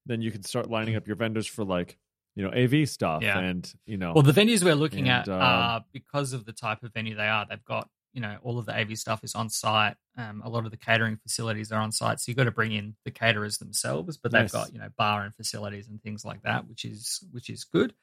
then 0.06 0.22
you 0.22 0.30
can 0.30 0.42
start 0.42 0.70
lining 0.70 0.96
up 0.96 1.06
your 1.06 1.16
vendors 1.16 1.46
for 1.46 1.64
like 1.64 1.98
you 2.36 2.42
know 2.44 2.50
AV 2.56 2.88
stuff 2.88 3.22
Yeah. 3.22 3.38
and 3.38 3.70
you 3.84 3.96
know 3.98 4.12
Well, 4.14 4.22
the 4.22 4.32
venues 4.32 4.64
we're 4.64 4.74
looking 4.74 5.08
And, 5.08 5.28
at 5.28 5.28
um, 5.28 5.40
are 5.42 5.84
because 5.92 6.32
of 6.32 6.44
the 6.46 6.52
type 6.52 6.82
of 6.82 6.92
venue 6.94 7.14
they 7.16 7.26
are. 7.28 7.44
They've 7.48 7.64
got 7.64 7.88
you 8.12 8.20
know 8.20 8.36
all 8.42 8.58
of 8.58 8.66
the 8.66 8.74
AV 8.76 8.96
stuff 8.98 9.22
is 9.24 9.34
on 9.34 9.48
site. 9.50 9.96
Um, 10.16 10.42
a 10.44 10.48
lot 10.48 10.64
of 10.64 10.70
the 10.70 10.76
catering 10.76 11.16
facilities 11.16 11.70
are 11.72 11.80
on 11.80 11.92
site, 11.92 12.20
so 12.20 12.30
you've 12.30 12.36
got 12.36 12.44
to 12.44 12.50
bring 12.50 12.72
in 12.72 12.96
the 13.04 13.10
caterers 13.10 13.58
themselves. 13.58 14.16
But 14.16 14.32
they've 14.32 14.42
Nice. 14.42 14.52
got 14.52 14.72
you 14.72 14.78
know 14.80 14.88
bar 14.96 15.22
and 15.24 15.34
facilities 15.34 15.88
and 15.88 16.02
things 16.02 16.24
like 16.24 16.42
that, 16.42 16.68
which 16.68 16.84
is 16.84 17.20
which 17.32 17.48
is 17.50 17.64
good. 17.64 17.94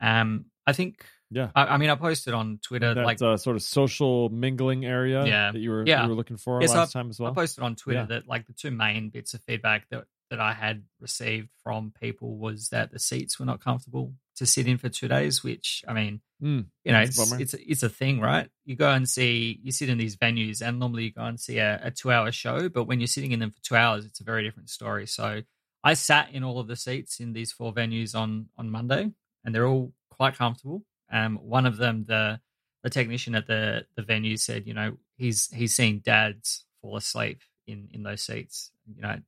Um, 0.00 0.46
I 0.66 0.72
think. 0.72 1.06
yeah. 1.30 1.50
I, 1.54 1.66
I 1.66 1.76
mean, 1.78 1.88
I 1.90 1.94
posted 1.94 2.34
on 2.34 2.58
Twitter 2.62 2.92
That's 2.92 3.06
like 3.06 3.20
a 3.22 3.38
sort 3.38 3.56
of 3.56 3.62
social 3.62 4.28
mingling 4.28 4.84
area 4.84 5.24
Yeah. 5.24 5.52
that 5.52 5.58
you 5.58 5.70
were 5.70 5.84
Yeah. 5.86 6.02
you 6.02 6.08
were 6.10 6.14
looking 6.14 6.36
for 6.36 6.60
Yes, 6.60 6.74
last 6.74 6.92
time 6.92 7.08
as 7.08 7.18
well. 7.18 7.30
I 7.30 7.34
posted 7.34 7.64
on 7.64 7.76
Twitter 7.76 8.00
Yeah. 8.00 8.06
that 8.06 8.28
like 8.28 8.46
the 8.46 8.52
two 8.52 8.70
main 8.70 9.08
bits 9.10 9.32
of 9.34 9.42
feedback 9.44 9.88
that 9.90 10.04
that 10.30 10.40
I 10.40 10.52
had 10.52 10.82
received 11.00 11.48
from 11.62 11.92
people 12.00 12.36
was 12.36 12.68
that 12.70 12.90
the 12.90 12.98
seats 12.98 13.38
were 13.38 13.46
not 13.46 13.60
comfortable 13.60 14.12
to 14.36 14.46
sit 14.46 14.66
in 14.66 14.78
for 14.78 14.88
two 14.88 15.08
days. 15.08 15.42
Which 15.42 15.84
I 15.88 15.92
mean, 15.92 16.20
Mm, 16.42 16.66
you 16.84 16.92
know, 16.92 17.00
it's 17.00 17.16
it's 17.40 17.54
it's 17.54 17.82
a 17.82 17.88
thing, 17.88 18.20
right? 18.20 18.48
You 18.66 18.76
go 18.76 18.90
and 18.90 19.08
see, 19.08 19.58
you 19.62 19.72
sit 19.72 19.88
in 19.88 19.96
these 19.96 20.16
venues, 20.16 20.60
and 20.60 20.78
normally 20.78 21.04
you 21.04 21.12
go 21.12 21.24
and 21.24 21.40
see 21.40 21.58
a, 21.58 21.80
a 21.84 21.90
two 21.90 22.12
hour 22.12 22.30
show, 22.30 22.68
but 22.68 22.84
when 22.84 23.00
you're 23.00 23.06
sitting 23.06 23.32
in 23.32 23.40
them 23.40 23.50
for 23.50 23.62
two 23.62 23.74
hours, 23.76 24.04
it's 24.04 24.20
a 24.20 24.24
very 24.24 24.42
different 24.42 24.68
story. 24.68 25.06
So 25.06 25.42
I 25.82 25.94
sat 25.94 26.32
in 26.32 26.44
all 26.44 26.58
of 26.58 26.66
the 26.66 26.76
seats 26.76 27.20
in 27.20 27.32
these 27.32 27.52
four 27.52 27.72
venues 27.72 28.14
on 28.14 28.48
on 28.58 28.70
Monday, 28.70 29.10
and 29.44 29.54
they're 29.54 29.66
all 29.66 29.94
quite 30.10 30.36
comfortable. 30.36 30.84
Um, 31.10 31.36
one 31.36 31.64
of 31.64 31.78
them, 31.78 32.04
the 32.06 32.40
the 32.82 32.90
technician 32.90 33.34
at 33.34 33.46
the 33.46 33.86
the 33.96 34.02
venue 34.02 34.36
said, 34.36 34.66
you 34.66 34.74
know, 34.74 34.98
he's 35.16 35.50
he's 35.54 35.74
seen 35.74 36.02
dads 36.04 36.66
fall 36.82 36.98
asleep 36.98 37.40
in 37.66 37.88
in 37.92 38.02
those 38.02 38.20
seats, 38.20 38.72
you 38.94 39.00
know, 39.00 39.20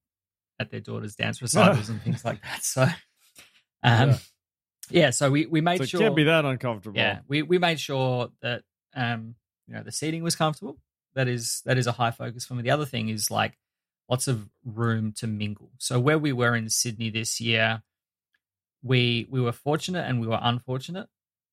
at 0.61 0.71
their 0.71 0.81
daughters' 0.81 1.17
dance 1.17 1.41
recitals 1.43 1.89
and 1.89 2.03
things 2.03 2.23
like 2.23 2.43
that. 2.43 2.63
So, 2.65 2.83
um, 2.83 4.11
Yeah. 4.11 4.19
Yeah. 4.91 5.11
so 5.11 5.31
we 5.31 5.47
we 5.47 5.61
made 5.61 5.79
so 5.79 5.85
it 5.85 5.89
sure 5.89 6.01
can't 6.01 6.17
be 6.17 6.25
that 6.25 6.45
uncomfortable. 6.45 6.99
yeah, 6.99 7.21
we 7.29 7.43
we 7.43 7.59
made 7.59 7.81
sure 7.81 8.31
that 8.43 8.63
um 8.95 9.35
you 9.67 9.75
know 9.75 9.83
the 9.83 9.93
seating 9.93 10.23
was 10.23 10.37
comfortable. 10.37 10.79
That 11.15 11.29
is 11.29 11.63
that 11.65 11.79
is 11.79 11.87
a 11.87 11.93
high 11.93 12.11
focus 12.11 12.45
for 12.45 12.55
me. 12.55 12.63
The 12.63 12.71
other 12.71 12.87
thing 12.87 13.09
is 13.09 13.31
like 13.31 13.59
lots 14.09 14.29
of 14.29 14.49
room 14.65 15.13
to 15.13 15.27
mingle. 15.27 15.71
So 15.79 16.01
where 16.01 16.19
we 16.19 16.33
were 16.33 16.55
in 16.55 16.69
Sydney 16.71 17.11
this 17.11 17.41
year, 17.41 17.83
we 18.83 19.27
we 19.31 19.41
were 19.41 19.53
fortunate 19.53 20.07
and 20.07 20.21
we 20.21 20.27
were 20.27 20.39
unfortunate, 20.41 21.09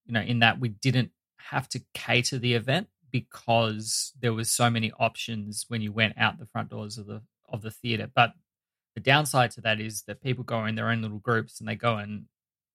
you 0.05 0.13
know, 0.13 0.21
in 0.21 0.39
that 0.39 0.59
we 0.59 0.69
didn't 0.69 1.11
have 1.37 1.67
to 1.69 1.81
cater 1.93 2.37
the 2.37 2.53
event 2.53 2.87
because 3.11 4.13
there 4.19 4.33
was 4.33 4.51
so 4.51 4.69
many 4.69 4.91
options 4.99 5.65
when 5.67 5.81
you 5.81 5.91
went 5.91 6.13
out 6.17 6.37
the 6.37 6.45
front 6.45 6.69
doors 6.69 6.97
of 6.97 7.07
the 7.07 7.21
of 7.49 7.61
the 7.61 7.71
theater. 7.71 8.09
But 8.13 8.33
the 8.93 9.01
downside 9.01 9.51
to 9.51 9.61
that 9.61 9.79
is 9.79 10.03
that 10.03 10.21
people 10.21 10.43
go 10.43 10.65
in 10.65 10.75
their 10.75 10.89
own 10.89 11.01
little 11.01 11.19
groups 11.19 11.59
and 11.59 11.67
they 11.67 11.75
go 11.75 11.97
and 11.97 12.25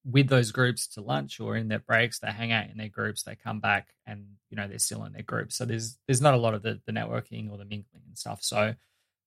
with 0.04 0.28
those 0.28 0.50
groups 0.50 0.86
to 0.86 1.00
lunch 1.00 1.40
or 1.40 1.56
in 1.56 1.68
their 1.68 1.78
breaks, 1.78 2.18
they 2.18 2.30
hang 2.30 2.52
out 2.52 2.70
in 2.70 2.78
their 2.78 2.88
groups, 2.88 3.22
they 3.22 3.36
come 3.36 3.60
back 3.60 3.88
and 4.06 4.24
you 4.48 4.56
know 4.56 4.66
they're 4.66 4.78
still 4.78 5.04
in 5.04 5.12
their 5.12 5.22
groups. 5.22 5.56
So 5.56 5.64
there's 5.64 5.98
there's 6.06 6.22
not 6.22 6.34
a 6.34 6.38
lot 6.38 6.54
of 6.54 6.62
the, 6.62 6.80
the 6.86 6.92
networking 6.92 7.50
or 7.50 7.58
the 7.58 7.64
mingling 7.64 8.02
and 8.06 8.16
stuff. 8.16 8.42
So 8.42 8.74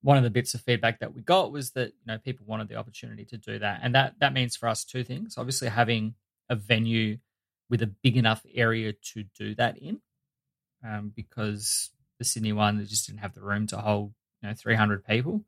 one 0.01 0.17
of 0.17 0.23
the 0.23 0.29
bits 0.29 0.53
of 0.53 0.61
feedback 0.61 0.99
that 0.99 1.13
we 1.13 1.21
got 1.21 1.51
was 1.51 1.71
that 1.71 1.87
you 1.87 2.07
know 2.07 2.17
people 2.17 2.45
wanted 2.47 2.67
the 2.67 2.75
opportunity 2.75 3.25
to 3.25 3.37
do 3.37 3.59
that, 3.59 3.79
and 3.83 3.95
that 3.95 4.15
that 4.19 4.33
means 4.33 4.55
for 4.55 4.67
us 4.67 4.83
two 4.83 5.03
things. 5.03 5.37
Obviously, 5.37 5.69
having 5.69 6.15
a 6.49 6.55
venue 6.55 7.17
with 7.69 7.81
a 7.81 7.87
big 7.87 8.17
enough 8.17 8.45
area 8.53 8.93
to 9.13 9.23
do 9.37 9.55
that 9.55 9.77
in, 9.77 10.01
um, 10.85 11.11
because 11.15 11.91
the 12.19 12.25
Sydney 12.25 12.53
one 12.53 12.77
they 12.77 12.85
just 12.85 13.07
didn't 13.07 13.21
have 13.21 13.33
the 13.33 13.41
room 13.41 13.67
to 13.67 13.77
hold 13.77 14.13
you 14.41 14.49
know 14.49 14.55
300 14.55 15.05
people, 15.05 15.43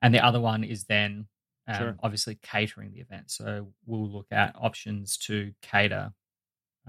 and 0.00 0.14
the 0.14 0.24
other 0.24 0.40
one 0.40 0.64
is 0.64 0.84
then 0.84 1.26
um, 1.68 1.76
sure. 1.76 1.96
obviously 2.02 2.38
catering 2.42 2.92
the 2.92 3.00
event. 3.00 3.30
So 3.30 3.72
we'll 3.86 4.10
look 4.10 4.26
at 4.30 4.54
options 4.58 5.16
to 5.18 5.52
cater. 5.62 6.12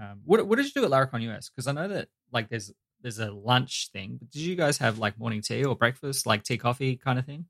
Um, 0.00 0.20
what 0.24 0.46
what 0.46 0.56
did 0.56 0.66
you 0.66 0.72
do 0.72 0.84
at 0.84 0.90
Laracon 0.90 1.22
US? 1.30 1.50
Because 1.50 1.66
I 1.66 1.72
know 1.72 1.88
that 1.88 2.08
like 2.32 2.48
there's 2.48 2.72
there's 3.02 3.18
a 3.18 3.30
lunch 3.30 3.90
thing. 3.92 4.16
But 4.18 4.30
did 4.30 4.42
you 4.42 4.56
guys 4.56 4.78
have 4.78 4.98
like 4.98 5.18
morning 5.18 5.42
tea 5.42 5.64
or 5.64 5.76
breakfast, 5.76 6.26
like 6.26 6.44
tea 6.44 6.58
coffee 6.58 6.96
kind 6.96 7.18
of 7.18 7.26
thing? 7.26 7.46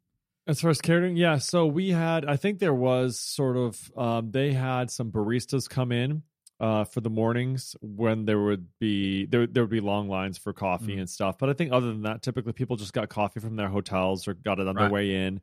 As 0.46 0.60
far 0.60 0.70
as 0.70 0.80
catering, 0.80 1.16
yeah. 1.16 1.38
So 1.38 1.66
we 1.66 1.90
had, 1.90 2.24
I 2.24 2.36
think 2.36 2.58
there 2.58 2.74
was 2.74 3.20
sort 3.20 3.56
of, 3.56 3.92
um, 3.96 4.32
they 4.32 4.52
had 4.52 4.90
some 4.90 5.12
baristas 5.12 5.70
come 5.70 5.92
in 5.92 6.24
uh, 6.58 6.82
for 6.84 7.00
the 7.00 7.10
mornings 7.10 7.76
when 7.80 8.24
there 8.24 8.40
would 8.40 8.66
be 8.80 9.26
there 9.26 9.46
there 9.46 9.62
would 9.62 9.70
be 9.70 9.80
long 9.80 10.08
lines 10.08 10.38
for 10.38 10.52
coffee 10.52 10.96
mm. 10.96 11.00
and 11.00 11.10
stuff. 11.10 11.38
But 11.38 11.48
I 11.48 11.52
think 11.52 11.72
other 11.72 11.88
than 11.88 12.02
that, 12.02 12.22
typically 12.22 12.52
people 12.52 12.76
just 12.76 12.92
got 12.92 13.08
coffee 13.08 13.40
from 13.40 13.56
their 13.56 13.68
hotels 13.68 14.26
or 14.26 14.34
got 14.34 14.58
it 14.58 14.66
on 14.66 14.74
right. 14.74 14.82
their 14.82 14.90
way 14.90 15.14
in. 15.26 15.40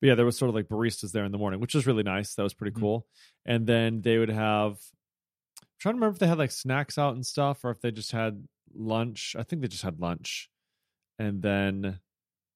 But 0.00 0.08
yeah, 0.08 0.14
there 0.14 0.26
was 0.26 0.36
sort 0.36 0.48
of 0.48 0.54
like 0.54 0.68
baristas 0.68 1.12
there 1.12 1.24
in 1.24 1.32
the 1.32 1.38
morning, 1.38 1.60
which 1.60 1.74
was 1.74 1.86
really 1.86 2.02
nice. 2.02 2.34
That 2.34 2.42
was 2.42 2.54
pretty 2.54 2.76
mm. 2.76 2.80
cool. 2.80 3.06
And 3.44 3.66
then 3.66 4.00
they 4.02 4.18
would 4.18 4.30
have. 4.30 4.78
I'm 5.62 5.80
trying 5.80 5.94
to 5.94 5.96
remember 5.96 6.14
if 6.14 6.20
they 6.20 6.26
had 6.26 6.38
like 6.38 6.52
snacks 6.52 6.98
out 6.98 7.14
and 7.14 7.26
stuff, 7.26 7.64
or 7.64 7.70
if 7.70 7.80
they 7.80 7.90
just 7.90 8.12
had 8.12 8.44
lunch. 8.74 9.34
I 9.38 9.42
think 9.42 9.62
they 9.62 9.68
just 9.68 9.82
had 9.82 10.00
lunch, 10.00 10.50
and 11.18 11.42
then 11.42 11.98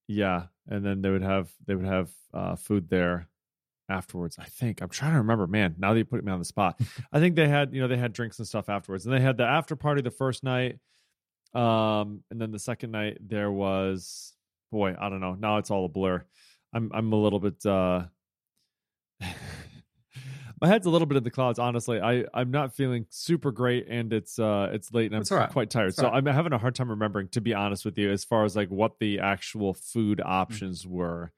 yeah, 0.08 0.44
and 0.68 0.84
then 0.84 1.02
they 1.02 1.10
would 1.10 1.22
have 1.22 1.50
they 1.66 1.74
would 1.74 1.86
have 1.86 2.10
uh, 2.32 2.56
food 2.56 2.88
there 2.88 3.28
afterwards. 3.88 4.36
I 4.38 4.44
think 4.44 4.80
I'm 4.80 4.88
trying 4.88 5.12
to 5.12 5.18
remember. 5.18 5.46
Man, 5.46 5.74
now 5.78 5.92
that 5.92 5.98
you 5.98 6.04
put 6.04 6.24
me 6.24 6.32
on 6.32 6.38
the 6.38 6.44
spot, 6.44 6.80
I 7.12 7.20
think 7.20 7.36
they 7.36 7.48
had 7.48 7.74
you 7.74 7.80
know 7.80 7.88
they 7.88 7.96
had 7.96 8.12
drinks 8.12 8.38
and 8.38 8.48
stuff 8.48 8.68
afterwards, 8.68 9.06
and 9.06 9.14
they 9.14 9.20
had 9.20 9.36
the 9.36 9.44
after 9.44 9.76
party 9.76 10.02
the 10.02 10.10
first 10.10 10.44
night, 10.44 10.78
um, 11.54 12.22
and 12.30 12.40
then 12.40 12.50
the 12.50 12.58
second 12.58 12.92
night 12.92 13.18
there 13.20 13.50
was 13.50 14.34
boy 14.70 14.94
I 14.98 15.08
don't 15.08 15.20
know. 15.20 15.34
Now 15.34 15.58
it's 15.58 15.70
all 15.70 15.84
a 15.84 15.88
blur. 15.88 16.24
I'm 16.72 16.90
I'm 16.92 17.12
a 17.12 17.16
little 17.16 17.40
bit. 17.40 17.64
uh 17.66 18.04
my 20.62 20.68
head's 20.68 20.86
a 20.86 20.90
little 20.90 21.06
bit 21.06 21.16
in 21.16 21.24
the 21.24 21.30
clouds 21.30 21.58
honestly 21.58 22.00
i 22.00 22.24
i'm 22.32 22.50
not 22.50 22.74
feeling 22.74 23.04
super 23.10 23.50
great 23.50 23.86
and 23.88 24.12
it's 24.12 24.38
uh 24.38 24.70
it's 24.72 24.92
late 24.94 25.12
and 25.12 25.16
i'm 25.28 25.36
right. 25.36 25.50
quite 25.50 25.68
tired 25.68 25.94
so 25.94 26.04
right. 26.04 26.14
i'm 26.14 26.24
having 26.26 26.52
a 26.52 26.58
hard 26.58 26.74
time 26.74 26.88
remembering 26.88 27.28
to 27.28 27.40
be 27.40 27.52
honest 27.52 27.84
with 27.84 27.98
you 27.98 28.10
as 28.10 28.24
far 28.24 28.44
as 28.44 28.56
like 28.56 28.68
what 28.68 28.98
the 29.00 29.18
actual 29.18 29.74
food 29.74 30.18
mm. 30.24 30.28
options 30.28 30.84
mm-hmm. 30.84 30.94
were 30.94 31.32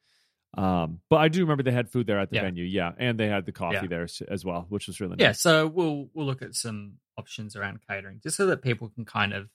um 0.56 1.00
but 1.10 1.16
i 1.16 1.28
do 1.28 1.40
remember 1.40 1.62
they 1.62 1.72
had 1.72 1.90
food 1.90 2.06
there 2.06 2.20
at 2.20 2.30
the 2.30 2.36
yeah. 2.36 2.42
venue 2.42 2.64
yeah 2.64 2.92
and 2.98 3.18
they 3.18 3.26
had 3.26 3.46
the 3.46 3.52
coffee 3.52 3.78
yeah. 3.82 3.86
there 3.88 4.06
as 4.28 4.44
well 4.44 4.66
which 4.68 4.86
was 4.86 5.00
really 5.00 5.16
nice 5.16 5.20
yeah 5.20 5.32
so 5.32 5.66
we'll 5.66 6.08
we'll 6.14 6.26
look 6.26 6.42
at 6.42 6.54
some 6.54 6.94
options 7.18 7.56
around 7.56 7.80
catering 7.88 8.20
just 8.22 8.36
so 8.36 8.46
that 8.46 8.62
people 8.62 8.88
can 8.90 9.04
kind 9.04 9.32
of 9.32 9.48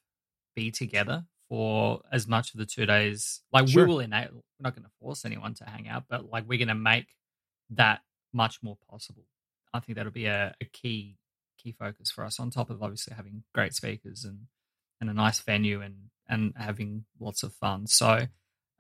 be 0.55 0.71
together 0.71 1.25
for 1.49 2.01
as 2.11 2.27
much 2.27 2.53
of 2.53 2.59
the 2.59 2.65
two 2.65 2.85
days 2.85 3.41
like 3.51 3.67
sure. 3.67 3.85
we 3.85 3.91
will 3.91 3.99
enable 3.99 4.35
we're 4.35 4.63
not 4.63 4.75
going 4.75 4.83
to 4.83 4.91
force 5.01 5.25
anyone 5.25 5.53
to 5.53 5.65
hang 5.65 5.89
out 5.89 6.03
but 6.09 6.29
like 6.31 6.47
we're 6.47 6.57
going 6.57 6.67
to 6.67 6.75
make 6.75 7.07
that 7.71 8.01
much 8.31 8.59
more 8.61 8.77
possible 8.89 9.25
I 9.73 9.79
think 9.79 9.97
that'll 9.97 10.11
be 10.11 10.25
a, 10.25 10.55
a 10.61 10.65
key 10.65 11.17
key 11.57 11.75
focus 11.77 12.11
for 12.11 12.23
us. 12.23 12.39
On 12.39 12.49
top 12.49 12.69
of 12.69 12.81
obviously 12.81 13.13
having 13.15 13.43
great 13.53 13.73
speakers 13.73 14.23
and 14.23 14.47
and 15.01 15.09
a 15.09 15.13
nice 15.13 15.39
venue 15.39 15.81
and 15.81 15.95
and 16.27 16.53
having 16.55 17.05
lots 17.19 17.43
of 17.43 17.53
fun. 17.53 17.87
So 17.87 18.27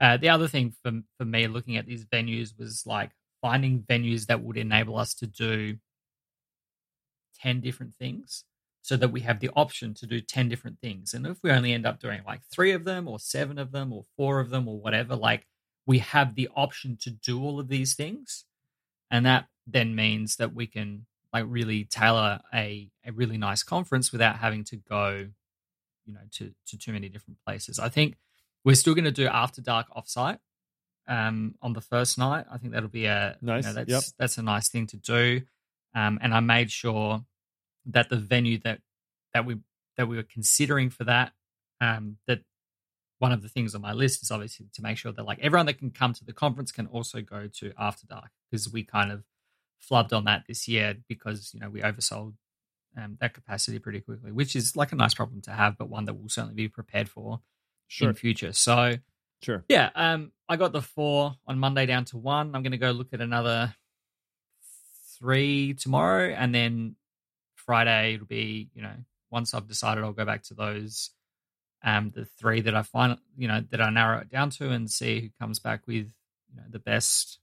uh, 0.01 0.17
the 0.17 0.29
other 0.29 0.47
thing 0.47 0.73
for 0.83 0.91
for 1.17 1.25
me 1.25 1.47
looking 1.47 1.77
at 1.77 1.85
these 1.85 2.05
venues 2.05 2.57
was 2.57 2.83
like 2.85 3.11
finding 3.41 3.83
venues 3.83 4.27
that 4.27 4.41
would 4.41 4.57
enable 4.57 4.97
us 4.97 5.13
to 5.15 5.27
do 5.27 5.77
10 7.41 7.61
different 7.61 7.95
things 7.95 8.43
so 8.81 8.95
that 8.97 9.11
we 9.11 9.21
have 9.21 9.39
the 9.39 9.49
option 9.55 9.93
to 9.93 10.07
do 10.07 10.21
10 10.21 10.49
different 10.49 10.79
things. 10.79 11.13
And 11.13 11.27
if 11.27 11.37
we 11.43 11.51
only 11.51 11.73
end 11.73 11.85
up 11.85 11.99
doing 11.99 12.21
like 12.25 12.41
three 12.51 12.71
of 12.71 12.85
them 12.85 13.07
or 13.07 13.19
seven 13.19 13.57
of 13.57 13.71
them 13.71 13.91
or 13.91 14.05
four 14.15 14.39
of 14.39 14.49
them 14.49 14.67
or 14.67 14.79
whatever, 14.79 15.15
like 15.15 15.45
we 15.85 15.99
have 15.99 16.35
the 16.35 16.49
option 16.55 16.97
to 17.01 17.09
do 17.09 17.43
all 17.43 17.59
of 17.59 17.67
these 17.67 17.95
things. 17.95 18.45
And 19.11 19.25
that 19.25 19.47
then 19.67 19.95
means 19.95 20.37
that 20.37 20.53
we 20.53 20.67
can 20.67 21.05
like 21.33 21.45
really 21.47 21.83
tailor 21.85 22.39
a, 22.53 22.89
a 23.05 23.11
really 23.11 23.37
nice 23.37 23.63
conference 23.63 24.11
without 24.11 24.37
having 24.37 24.63
to 24.65 24.77
go, 24.77 25.27
you 26.05 26.13
know, 26.13 26.21
to, 26.31 26.53
to 26.67 26.77
too 26.77 26.93
many 26.93 27.09
different 27.09 27.37
places. 27.45 27.79
I 27.79 27.89
think 27.89 28.15
we're 28.63 28.75
still 28.75 28.95
going 28.95 29.05
to 29.05 29.11
do 29.11 29.27
after 29.27 29.61
dark 29.61 29.87
offsite 29.95 30.39
um, 31.07 31.55
on 31.61 31.73
the 31.73 31.81
first 31.81 32.17
night. 32.17 32.45
I 32.51 32.57
think 32.57 32.73
that'll 32.73 32.89
be 32.89 33.05
a 33.05 33.37
nice. 33.41 33.65
You 33.65 33.69
know, 33.69 33.75
that's 33.75 33.89
yep. 33.89 34.03
that's 34.17 34.37
a 34.37 34.43
nice 34.43 34.69
thing 34.69 34.87
to 34.87 34.97
do. 34.97 35.41
Um, 35.95 36.19
and 36.21 36.33
I 36.33 36.39
made 36.39 36.71
sure 36.71 37.25
that 37.89 38.09
the 38.09 38.15
venue 38.15 38.59
that 38.59 38.79
that 39.33 39.45
we 39.45 39.57
that 39.97 40.07
we 40.07 40.15
were 40.15 40.23
considering 40.23 40.89
for 40.89 41.03
that 41.03 41.33
um, 41.81 42.17
that 42.27 42.39
one 43.19 43.31
of 43.31 43.41
the 43.41 43.49
things 43.49 43.75
on 43.75 43.81
my 43.81 43.91
list 43.91 44.23
is 44.23 44.31
obviously 44.31 44.67
to 44.73 44.81
make 44.81 44.97
sure 44.97 45.11
that 45.11 45.25
like 45.25 45.39
everyone 45.41 45.65
that 45.65 45.77
can 45.77 45.91
come 45.91 46.13
to 46.13 46.23
the 46.23 46.33
conference 46.33 46.71
can 46.71 46.87
also 46.87 47.21
go 47.21 47.47
to 47.47 47.73
after 47.77 48.07
dark 48.07 48.29
because 48.49 48.71
we 48.71 48.83
kind 48.83 49.11
of 49.11 49.23
flubbed 49.89 50.13
on 50.13 50.25
that 50.25 50.43
this 50.47 50.67
year 50.67 50.95
because 51.07 51.51
you 51.53 51.59
know 51.59 51.69
we 51.69 51.81
oversold 51.81 52.33
um, 52.97 53.17
that 53.21 53.33
capacity 53.33 53.79
pretty 53.79 54.01
quickly, 54.01 54.31
which 54.31 54.55
is 54.55 54.75
like 54.75 54.91
a 54.91 54.95
nice 54.95 55.13
problem 55.13 55.41
to 55.41 55.51
have, 55.51 55.77
but 55.77 55.89
one 55.89 56.05
that 56.05 56.15
we'll 56.15 56.29
certainly 56.29 56.55
be 56.55 56.67
prepared 56.67 57.09
for 57.09 57.39
sure. 57.87 58.09
in 58.09 58.15
future. 58.15 58.53
So, 58.53 58.95
sure, 59.43 59.63
yeah. 59.69 59.89
Um, 59.95 60.31
I 60.47 60.55
got 60.55 60.71
the 60.71 60.81
four 60.81 61.35
on 61.47 61.59
Monday 61.59 61.85
down 61.85 62.05
to 62.05 62.17
one. 62.17 62.55
I'm 62.55 62.63
going 62.63 62.71
to 62.71 62.77
go 62.77 62.91
look 62.91 63.13
at 63.13 63.21
another 63.21 63.73
three 65.17 65.73
tomorrow, 65.75 66.29
and 66.29 66.53
then 66.53 66.95
Friday 67.69 68.15
it'll 68.15 68.25
be 68.25 68.69
you 68.73 68.81
know 68.81 68.95
once 69.31 69.53
I've 69.53 69.67
decided 69.67 70.03
I'll 70.03 70.11
go 70.11 70.25
back 70.25 70.43
to 70.43 70.53
those 70.53 71.11
um 71.83 72.11
the 72.15 72.25
three 72.25 72.61
that 72.61 72.75
I 72.75 72.81
find 72.81 73.17
you 73.37 73.47
know 73.47 73.63
that 73.69 73.81
I 73.81 73.89
narrow 73.89 74.19
it 74.19 74.29
down 74.29 74.49
to 74.51 74.69
and 74.69 74.89
see 74.89 75.19
who 75.19 75.29
comes 75.39 75.59
back 75.59 75.81
with 75.87 76.11
you 76.49 76.57
know 76.57 76.63
the 76.69 76.79
best 76.79 77.39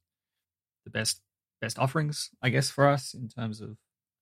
the 0.84 0.90
best 0.90 1.20
best 1.60 1.78
offerings, 1.78 2.30
I 2.42 2.50
guess, 2.50 2.70
for 2.70 2.86
us 2.86 3.14
in 3.14 3.28
terms 3.28 3.60
of 3.60 3.76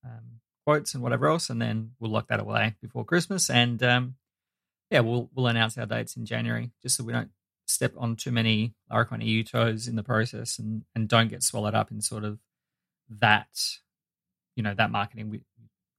um, 0.05 0.41
quotes 0.65 0.95
and 0.95 1.03
whatever 1.03 1.27
else, 1.27 1.51
and 1.51 1.61
then 1.61 1.93
we'll 1.99 2.11
lock 2.11 2.29
that 2.29 2.41
away 2.41 2.75
before 2.81 3.05
Christmas. 3.05 3.51
And 3.51 3.83
um, 3.83 4.17
yeah, 4.91 5.01
we'll 5.01 5.31
we'll 5.35 5.47
announce 5.47 5.77
our 5.79 5.87
dates 5.87 6.17
in 6.17 6.27
January, 6.27 6.71
just 6.83 6.97
so 6.97 7.05
we 7.05 7.13
don't 7.13 7.31
step 7.67 7.93
on 7.97 8.17
too 8.17 8.33
many 8.33 8.75
Laracon 8.91 9.25
EU 9.25 9.43
toes 9.43 9.89
in 9.89 9.97
the 9.97 10.03
process, 10.03 10.59
and 10.59 10.85
and 10.95 11.09
don't 11.09 11.29
get 11.29 11.43
swallowed 11.43 11.75
up 11.75 11.91
in 11.91 12.01
sort 12.01 12.25
of 12.25 12.39
that, 13.09 13.49
you 14.57 14.63
know, 14.63 14.75
that 14.75 14.91
marketing. 14.91 15.43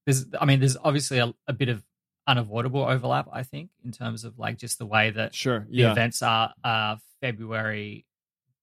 There's, 0.05 0.25
I 0.39 0.45
mean, 0.45 0.59
there's 0.59 0.77
obviously 0.77 1.19
a, 1.19 1.33
a 1.47 1.53
bit 1.53 1.69
of 1.69 1.83
unavoidable 2.27 2.83
overlap, 2.83 3.27
I 3.31 3.43
think, 3.43 3.69
in 3.83 3.91
terms 3.91 4.23
of 4.23 4.37
like 4.37 4.57
just 4.57 4.77
the 4.77 4.85
way 4.85 5.11
that 5.11 5.33
sure 5.33 5.67
the 5.69 5.83
events 5.83 6.21
are 6.21 6.53
uh, 6.63 6.97
February 7.21 8.05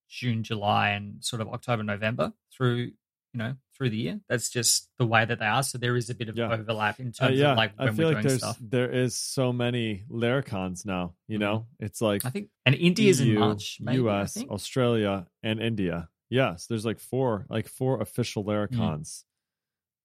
June, 0.09 0.43
July, 0.43 0.91
and 0.91 1.25
sort 1.25 1.41
of 1.43 1.49
October, 1.49 1.83
November 1.83 2.33
through 2.57 2.93
you 3.33 3.39
know 3.39 3.55
through 3.77 3.91
the 3.91 3.97
year. 3.97 4.21
That's 4.29 4.51
just 4.51 4.89
the 4.99 5.07
way 5.07 5.25
that 5.25 5.39
they 5.39 5.47
are. 5.47 5.63
So 5.63 5.79
there 5.79 5.97
is 5.97 6.11
a 6.11 6.15
bit 6.15 6.29
of 6.29 6.37
yeah. 6.37 6.53
overlap 6.53 7.01
in 7.01 7.09
uh, 7.09 7.27
terms 7.27 7.41
uh, 7.41 7.43
yeah. 7.43 7.51
of 7.53 7.57
like 7.57 7.73
when 7.79 7.89
I 7.89 7.93
feel 7.93 8.09
we're 8.09 8.15
like 8.15 8.25
there's 8.25 8.39
stuff. 8.39 8.59
there 8.61 8.91
is 8.91 9.17
so 9.17 9.53
many 9.53 10.05
Laracons 10.11 10.85
now. 10.85 11.15
You 11.29 11.37
mm-hmm. 11.37 11.43
know, 11.43 11.67
it's 11.81 12.01
like 12.01 12.25
I 12.25 12.31
think 12.31 12.49
and 12.67 12.75
India 12.75 13.11
is 13.11 13.21
in 13.21 13.35
March, 13.35 13.79
maybe, 13.81 13.99
U.S., 13.99 14.37
Australia, 14.51 15.27
and 15.43 15.61
India. 15.61 16.09
Yes, 16.29 16.67
there's 16.67 16.85
like 16.85 17.01
four 17.01 17.47
like 17.49 17.69
four 17.69 18.01
official 18.01 18.45
Laracons, 18.45 19.25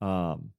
mm. 0.01 0.07
um, 0.07 0.51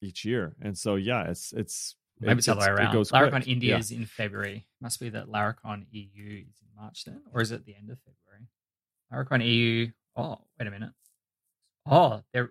each 0.00 0.24
year, 0.24 0.54
and 0.60 0.76
so 0.76 0.96
yeah, 0.96 1.24
it's 1.28 1.52
it's 1.52 1.96
Maybe 2.20 2.32
it's, 2.32 2.38
it's 2.38 2.46
the 2.46 2.62
other 2.62 2.74
way 2.74 2.82
around. 2.82 2.94
Laracon 2.94 3.30
quick. 3.30 3.48
India 3.48 3.72
yeah. 3.72 3.78
is 3.78 3.90
in 3.90 4.04
February. 4.04 4.66
Must 4.80 4.98
be 4.98 5.08
that 5.10 5.28
Laracon 5.28 5.86
EU 5.90 6.42
is 6.48 6.60
in 6.62 6.68
March 6.76 7.04
then, 7.04 7.22
or 7.32 7.40
is 7.40 7.52
it 7.52 7.64
the 7.64 7.74
end 7.74 7.90
of 7.90 7.98
February? 8.00 8.48
Laracon 9.12 9.46
EU. 9.46 9.90
Oh, 10.16 10.38
wait 10.58 10.66
a 10.66 10.70
minute. 10.70 10.90
Oh, 11.86 12.22
they're. 12.32 12.50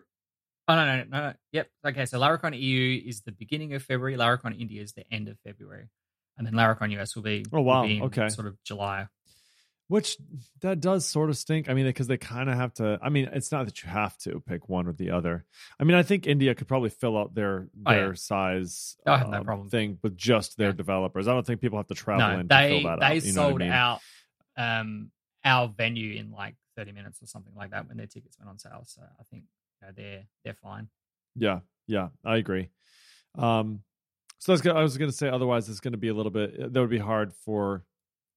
Oh 0.69 0.75
no, 0.75 0.85
no, 0.85 1.03
no, 1.03 1.21
no. 1.27 1.33
Yep. 1.53 1.69
Okay, 1.87 2.05
so 2.05 2.19
Laracon 2.19 2.57
EU 2.57 3.01
is 3.05 3.21
the 3.21 3.31
beginning 3.31 3.73
of 3.73 3.83
February. 3.83 4.15
Laracon 4.15 4.59
India 4.59 4.81
is 4.81 4.93
the 4.93 5.05
end 5.11 5.27
of 5.27 5.37
February, 5.39 5.89
and 6.37 6.45
then 6.45 6.53
Laracon 6.53 6.97
US 6.99 7.15
will 7.15 7.23
be. 7.23 7.45
Oh 7.51 7.61
wow. 7.61 7.83
Be 7.83 8.01
okay. 8.01 8.29
Sort 8.29 8.47
of 8.47 8.61
July. 8.63 9.07
Which 9.89 10.17
that 10.61 10.81
does 10.81 11.05
sort 11.05 11.29
of 11.29 11.37
stink. 11.37 11.69
I 11.69 11.73
mean, 11.73 11.85
because 11.85 12.07
they 12.07 12.17
kind 12.17 12.49
of 12.49 12.55
have 12.55 12.73
to. 12.75 12.99
I 13.01 13.07
mean, 13.09 13.29
it's 13.31 13.53
not 13.53 13.65
that 13.65 13.81
you 13.81 13.89
have 13.89 14.17
to 14.19 14.41
pick 14.41 14.67
one 14.67 14.85
or 14.85 14.91
the 14.91 15.11
other. 15.11 15.45
I 15.79 15.85
mean, 15.85 15.95
I 15.95 16.03
think 16.03 16.27
India 16.27 16.53
could 16.55 16.67
probably 16.67 16.89
fill 16.89 17.17
out 17.17 17.33
their 17.33 17.69
their 17.73 18.05
oh, 18.05 18.07
yeah. 18.07 18.13
size 18.15 18.97
I 19.05 19.17
have 19.17 19.29
no 19.29 19.37
um, 19.37 19.45
problem. 19.45 19.69
thing 19.69 19.97
with 20.03 20.17
just 20.17 20.57
their 20.57 20.69
yeah. 20.69 20.75
developers. 20.75 21.29
I 21.29 21.33
don't 21.33 21.45
think 21.45 21.61
people 21.61 21.79
have 21.79 21.87
to 21.87 21.95
travel 21.95 22.27
no, 22.27 22.39
in 22.39 22.47
they, 22.47 22.69
to 22.69 22.81
fill 22.81 22.89
that 22.89 22.99
they 22.99 23.05
out. 23.05 23.21
They 23.23 23.31
sold 23.31 23.61
I 23.61 23.65
mean? 23.65 23.71
out 23.71 23.99
um, 24.57 25.11
our 25.45 25.69
venue 25.69 26.19
in 26.19 26.31
like 26.31 26.55
30 26.75 26.91
minutes 26.91 27.21
or 27.21 27.27
something 27.27 27.53
like 27.55 27.71
that 27.71 27.87
when 27.87 27.95
their 27.95 28.07
tickets 28.07 28.37
went 28.37 28.49
on 28.49 28.59
sale. 28.59 28.83
So 28.85 29.01
I 29.01 29.23
think 29.31 29.43
you 29.81 29.87
know, 29.87 29.93
they're 29.95 30.23
they're 30.43 30.57
fine. 30.61 30.89
Yeah, 31.35 31.59
yeah, 31.87 32.09
I 32.25 32.37
agree. 32.37 32.69
Um, 33.37 33.83
so 34.39 34.51
I 34.51 34.53
was, 34.53 34.67
I 34.67 34.81
was 34.81 34.97
going 34.97 35.11
to 35.11 35.15
say 35.15 35.29
otherwise 35.29 35.69
it's 35.69 35.79
going 35.79 35.93
to 35.93 35.97
be 35.97 36.09
a 36.09 36.13
little 36.13 36.31
bit 36.31 36.73
that 36.73 36.79
would 36.79 36.89
be 36.89 36.97
hard 36.97 37.33
for 37.33 37.83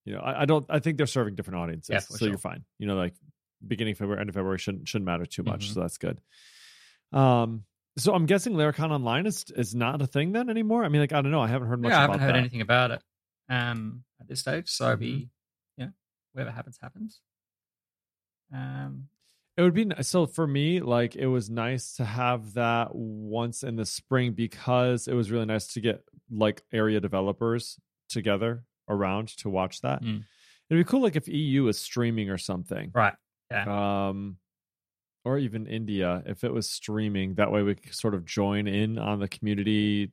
You 0.05 0.15
know, 0.15 0.21
I, 0.21 0.43
I 0.43 0.45
don't. 0.47 0.65
I 0.69 0.79
think 0.79 0.97
they're 0.97 1.07
serving 1.07 1.35
different 1.35 1.59
audiences, 1.61 1.91
Yeah, 1.93 1.99
so 2.01 2.17
sure. 2.17 2.29
you're 2.29 2.39
fine. 2.39 2.65
You 2.79 2.87
know, 2.87 2.97
like 2.97 3.15
beginning 3.67 3.95
February, 3.95 4.21
end 4.21 4.29
of 4.31 4.35
February 4.35 4.59
shouldn't 4.59 4.89
shouldn't 4.89 5.07
matter 5.07 5.27
too 5.27 5.43
much. 5.43 5.69
Mhm. 5.69 5.75
So 5.75 5.81
that's 5.81 5.99
good. 5.99 6.21
Um, 7.13 7.65
so 7.99 8.15
I'm 8.15 8.25
guessing 8.27 8.55
Laracon 8.55 8.91
Online 8.91 9.27
is 9.27 9.45
is 9.55 9.75
not 9.75 10.01
a 10.01 10.07
thing 10.07 10.33
then 10.33 10.49
anymore. 10.49 10.85
I 10.85 10.89
mean, 10.89 11.01
like 11.03 11.13
I 11.13 11.21
don't 11.21 11.31
know. 11.33 11.41
I 11.43 11.49
haven't 11.49 11.69
heard 11.69 11.81
much. 11.83 11.91
yeah, 11.91 11.99
I 11.99 12.03
haven't 12.03 12.21
heard 12.21 12.35
that. 12.35 12.39
anything 12.39 12.61
about 12.63 12.93
it 12.93 13.03
um, 13.49 14.05
at 14.21 14.27
this 14.29 14.41
stage. 14.41 14.69
So 14.71 14.97
Mhm. 14.97 14.99
be, 14.99 15.31
yeah, 15.77 15.89
whatever 16.33 16.51
happens, 16.53 16.79
happens. 16.81 17.21
Um, 18.53 19.09
It 19.57 19.63
would 19.63 19.75
be 19.75 19.87
so 20.03 20.27
for 20.27 20.47
me. 20.47 20.81
Like 20.81 21.15
it 21.17 21.27
was 21.27 21.51
nice 21.51 21.95
to 21.97 22.05
have 22.05 22.55
that 22.55 22.95
once 22.95 23.63
in 23.63 23.77
the 23.77 23.85
spring 23.85 24.33
because 24.33 25.07
it 25.09 25.15
was 25.15 25.31
really 25.31 25.45
nice 25.47 25.67
to 25.75 25.81
get 25.81 26.05
like 26.31 26.63
area 26.73 27.01
developers 27.01 27.79
together 28.09 28.65
around 28.91 29.29
to 29.39 29.49
watch 29.49 29.81
that. 29.81 30.03
Mm. 30.03 30.25
It'd 30.69 30.87
be 30.87 30.89
cool, 30.89 31.01
like 31.01 31.17
if 31.17 31.27
EU 31.29 31.67
is 31.69 31.79
streaming 31.79 32.29
or 32.29 32.39
something. 32.39 32.91
right. 32.95 33.15
Yeah. 33.51 34.09
um 34.09 34.37
or 35.25 35.37
even 35.37 35.67
india 35.67 36.23
if 36.25 36.45
it 36.45 36.53
was 36.53 36.71
streaming 36.71 37.35
that 37.35 37.51
way 37.51 37.63
we 37.65 37.75
could 37.75 37.93
sort 37.93 38.15
of 38.15 38.25
join 38.25 38.69
in 38.69 38.97
on 38.97 39.19
the 39.19 39.27
community 39.27 40.13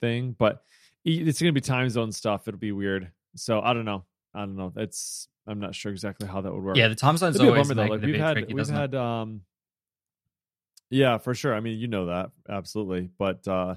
thing 0.00 0.34
but 0.38 0.62
it's 1.04 1.38
going 1.40 1.50
to 1.50 1.52
be 1.52 1.60
time 1.60 1.90
zone 1.90 2.10
stuff 2.10 2.48
it'll 2.48 2.58
be 2.58 2.72
weird 2.72 3.12
so 3.36 3.60
i 3.60 3.74
don't 3.74 3.84
know 3.84 4.04
i 4.34 4.40
don't 4.40 4.56
know 4.56 4.72
it's 4.76 5.28
i'm 5.46 5.60
not 5.60 5.74
sure 5.74 5.92
exactly 5.92 6.26
how 6.26 6.40
that 6.40 6.50
would 6.50 6.62
work 6.62 6.76
yeah, 6.78 6.88
the 6.88 6.94
time 6.94 7.16
zone's 7.18 7.38
always 7.38 7.68
bummer 7.68 7.88
like 7.88 8.00
we've 8.00 8.14
had 8.14 8.32
tricky, 8.38 8.54
we've 8.54 8.62
doesn't 8.62 8.74
it? 8.74 8.80
had 8.80 8.94
um 8.94 9.42
yeah 10.88 11.18
for 11.18 11.34
sure 11.34 11.54
i 11.54 11.60
mean 11.60 11.78
you 11.78 11.88
know 11.88 12.06
that 12.06 12.30
absolutely 12.48 13.10
but 13.18 13.46
uh 13.46 13.74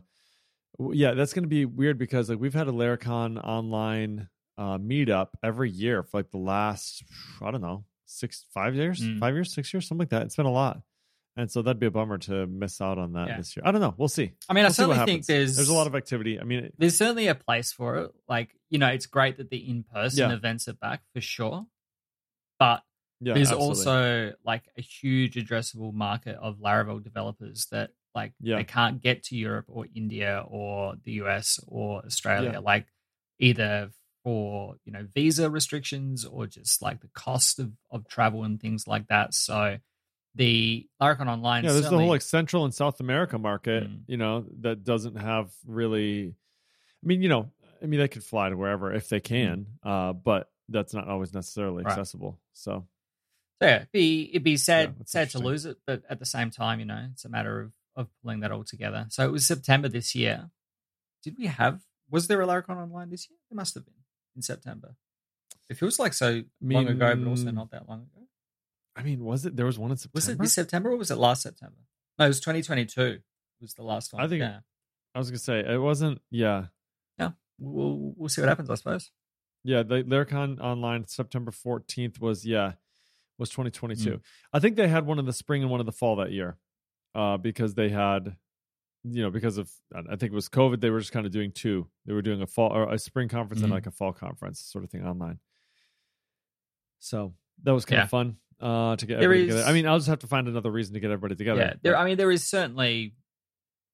yeah 0.92 1.14
that's 1.14 1.34
going 1.34 1.44
to 1.44 1.50
be 1.50 1.66
weird 1.66 1.98
because 1.98 2.30
like 2.30 2.40
we've 2.40 2.54
had 2.54 2.68
a 2.68 2.72
laracon 2.72 3.42
online 3.44 4.28
uh 4.58 4.78
meetup 4.78 5.30
every 5.44 5.70
year 5.70 6.04
for 6.04 6.18
like 6.20 6.32
the 6.32 6.38
last 6.38 7.04
i 7.42 7.52
don't 7.52 7.62
know 7.62 7.86
six 8.06 8.46
five 8.54 8.76
years 8.76 9.00
Mm. 9.02 9.20
five 9.20 9.34
years 9.34 9.54
six 9.54 9.74
years 9.74 9.88
something 9.88 10.04
like 10.04 10.10
that 10.10 10.24
it's 10.24 10.36
been 10.36 10.46
a 10.46 10.52
lot 10.52 10.82
and 11.38 11.52
so 11.52 11.62
that'd 11.62 11.80
be 11.80 11.86
a 11.86 11.92
bummer 11.92 12.18
to 12.20 12.46
miss 12.48 12.80
out 12.80 12.98
on 12.98 13.14
that 13.14 13.28
Yeah. 13.28 13.38
this 13.38 13.56
year 13.58 13.64
i 13.66 13.72
don't 13.72 13.82
know 13.82 13.94
we'll 13.98 14.08
see 14.08 14.32
I 14.50 14.54
mean, 14.54 14.64
I 14.64 14.68
we'll 14.68 14.70
what 14.70 14.76
certainly 14.76 15.06
think 15.06 15.26
there's 15.26 15.56
there's 15.56 15.70
a 15.70 15.74
lot 15.74 15.88
of 15.88 15.96
activity 15.96 16.40
i 16.40 16.44
mean 16.44 16.66
it- 16.66 16.74
there's 16.78 16.96
certainly 16.98 17.28
a 17.28 17.36
place 17.36 17.72
for 17.74 17.96
it. 17.98 18.12
Like, 18.30 18.50
you 18.70 18.78
know, 18.80 18.88
it's 18.88 19.06
great 19.06 19.38
that 19.38 19.50
the 19.50 19.58
in 19.58 19.84
person 19.84 20.30
Yeah. 20.30 20.36
events 20.36 20.68
are 20.68 20.74
back 20.74 21.02
for 21.14 21.22
sure. 21.22 21.66
But 22.60 22.84
yeah 23.22 23.34
there's 23.34 23.52
absolutely. 23.52 23.68
also 23.70 24.34
like 24.46 24.64
a 24.78 24.82
huge 24.82 25.36
addressable 25.36 25.94
market 25.94 26.36
of 26.36 26.58
Laravel 26.60 27.02
developers 27.04 27.68
that 27.72 27.92
like 28.16 28.34
Yeah. 28.40 28.56
they 28.58 28.64
can't 28.64 29.02
get 29.02 29.24
to 29.26 29.36
Europe 29.36 29.66
or 29.68 29.86
India 29.94 30.44
or 30.48 30.96
the 31.04 31.14
US 31.24 31.60
or 31.68 32.04
Australia. 32.06 32.52
Yeah. 32.54 32.60
Like 32.60 32.88
either 33.40 33.92
for, 34.24 34.76
you 34.86 34.92
know, 34.94 35.06
visa 35.14 35.50
restrictions 35.50 36.26
or 36.26 36.48
just 36.48 36.82
like 36.82 37.02
the 37.02 37.10
cost 37.14 37.60
of, 37.60 37.74
of 37.92 38.08
travel 38.08 38.44
and 38.44 38.60
things 38.60 38.88
like 38.88 39.08
that. 39.08 39.34
So 39.34 39.78
the 40.34 40.88
Laracon 41.02 41.28
Online 41.28 41.64
yeah 41.64 41.72
there's 41.72 41.90
the 41.90 41.98
whole 41.98 42.08
like 42.08 42.22
central 42.22 42.66
and 42.66 42.74
south 42.74 43.00
america 43.00 43.40
market 43.40 43.84
Mm. 43.90 44.02
you 44.08 44.18
know 44.18 44.46
that 44.60 44.84
doesn't 44.84 45.16
have 45.16 45.50
really 45.66 46.36
i 47.04 47.08
mean 47.08 47.22
you 47.22 47.30
know 47.30 47.50
i 47.82 47.86
mean 47.86 48.02
they 48.02 48.10
could 48.10 48.22
fly 48.24 48.50
to 48.50 48.58
wherever 48.58 48.92
if 48.94 49.08
they 49.08 49.22
can 49.22 49.66
uh 49.84 50.12
but 50.12 50.50
that's 50.68 50.94
not 50.94 51.08
always 51.08 51.34
necessarily 51.34 51.84
Mm. 51.84 51.86
Right. 51.86 51.92
accessible 51.94 52.38
so 52.52 52.86
So 53.62 53.68
yeah, 53.70 53.76
it'd 53.78 53.92
be 53.94 54.30
it'd 54.32 54.44
be 54.44 54.58
sad 54.58 54.96
Yeah, 54.98 55.04
sad 55.06 55.30
to 55.30 55.40
lose 55.40 55.66
it, 55.66 55.78
but 55.88 56.04
at 56.10 56.20
the 56.20 56.26
same 56.26 56.52
time, 56.52 56.82
you 56.82 56.86
know, 56.86 57.08
it's 57.14 57.24
a 57.24 57.30
matter 57.30 57.62
of 57.62 57.72
of 57.96 58.08
pulling 58.22 58.42
that 58.42 58.52
all 58.52 58.64
together. 58.64 59.06
So 59.10 59.26
it 59.26 59.32
was 59.32 59.46
September 59.46 59.88
this 59.88 60.16
year. 60.16 60.50
Did 61.24 61.36
we 61.38 61.48
have 61.48 61.82
was 62.10 62.28
there 62.28 62.42
a 62.42 62.46
Laracon 62.48 62.78
online 62.78 63.10
this 63.10 63.28
year? 63.30 63.38
There 63.50 63.56
must 63.56 63.74
have 63.76 63.86
been 63.86 63.94
in 64.36 64.42
September. 64.42 64.96
It 65.70 65.76
feels 65.78 65.98
like 65.98 66.14
so 66.14 66.44
long 66.62 66.88
ago, 66.88 67.16
but 67.16 67.28
also 67.28 67.50
not 67.52 67.72
that 67.72 67.90
long 67.90 68.02
ago. 68.02 68.28
i 68.96 69.02
mean 69.02 69.24
was 69.26 69.46
it 69.46 69.56
there 69.56 69.66
was 69.66 69.80
one 69.80 69.92
in 69.92 69.98
september 69.98 70.18
Was 70.18 70.30
it 70.30 70.38
this 70.40 70.54
September 70.54 70.92
or 70.92 70.98
was 70.98 71.10
it 71.12 71.18
last 71.18 71.42
September? 71.42 71.78
No, 72.20 72.26
it 72.26 72.28
was 72.30 72.40
2022. 72.40 73.20
Was 73.62 73.74
the 73.74 73.84
last 73.84 74.14
one? 74.14 74.24
I 74.24 74.28
think- 74.28 74.42
yeah. 74.42 74.60
i 75.16 75.18
was 75.20 75.30
gonna 75.32 75.40
say 75.40 75.60
it 75.60 75.82
wasn't 75.82 76.22
yeah 76.30 76.66
Yeah, 77.18 77.32
we'll 77.60 78.14
we'll 78.18 78.30
see 78.30 78.42
what 78.42 78.50
happens, 78.50 78.70
I 78.70 78.76
suppose. 78.76 79.12
yeah 79.64 79.82
the 79.84 80.04
laracon 80.04 80.60
online 80.60 81.08
september 81.08 81.52
14th 81.52 82.20
was 82.20 82.46
yeah 82.46 82.74
was 83.40 83.50
2022 83.50 84.10
Mm. 84.12 84.22
i 84.54 84.60
think 84.60 84.76
they 84.76 84.88
had 84.88 85.06
one 85.06 85.18
in 85.20 85.26
the 85.26 85.34
spring 85.34 85.62
and 85.64 85.72
one 85.72 85.80
in 85.80 85.86
the 85.86 85.92
fall 85.92 86.16
that 86.18 86.32
year 86.32 86.58
uh 87.16 87.38
because 87.38 87.74
they 87.74 87.90
had 87.90 88.36
you 89.04 89.22
know 89.24 89.30
because 89.32 89.58
of 89.58 89.70
i 89.96 90.16
think 90.16 90.32
it 90.32 90.34
was 90.34 90.50
covid 90.50 90.82
they 90.82 90.90
were 90.90 91.00
just 91.00 91.12
kind 91.12 91.26
of 91.26 91.32
doing 91.32 91.52
two 91.52 91.88
they 92.06 92.14
were 92.14 92.22
doing 92.22 92.42
a 92.42 92.48
fall 92.48 92.72
or 92.72 92.92
a 92.94 92.98
spring 93.00 93.28
conference 93.30 93.62
and 93.62 93.72
Mhm. 93.72 93.76
like 93.76 93.88
a 93.88 93.92
fall 93.92 94.14
conference 94.14 94.60
sort 94.60 94.84
of 94.84 94.90
thing 94.90 95.06
online 95.06 95.40
so 97.00 97.34
that 97.64 97.72
was 97.74 97.86
kind 97.86 97.98
Yeah. 98.00 98.04
of 98.04 98.10
fun 98.10 98.38
uh 98.60 98.96
to 98.96 99.06
get 99.06 99.16
There 99.20 99.26
everybody 99.26 99.48
together 99.48 99.64
i 99.70 99.74
mean 99.74 99.86
i'll 99.88 99.98
just 99.98 100.08
have 100.10 100.20
to 100.20 100.28
find 100.28 100.48
another 100.48 100.72
reason 100.72 100.94
to 100.94 101.00
get 101.00 101.12
everybody 101.12 101.36
together 101.36 101.60
Yeah, 101.62 101.74
there. 101.82 101.98
I 101.98 102.06
mean, 102.06 102.18
there 102.18 102.32
is 102.32 102.48
certainly, 102.48 103.16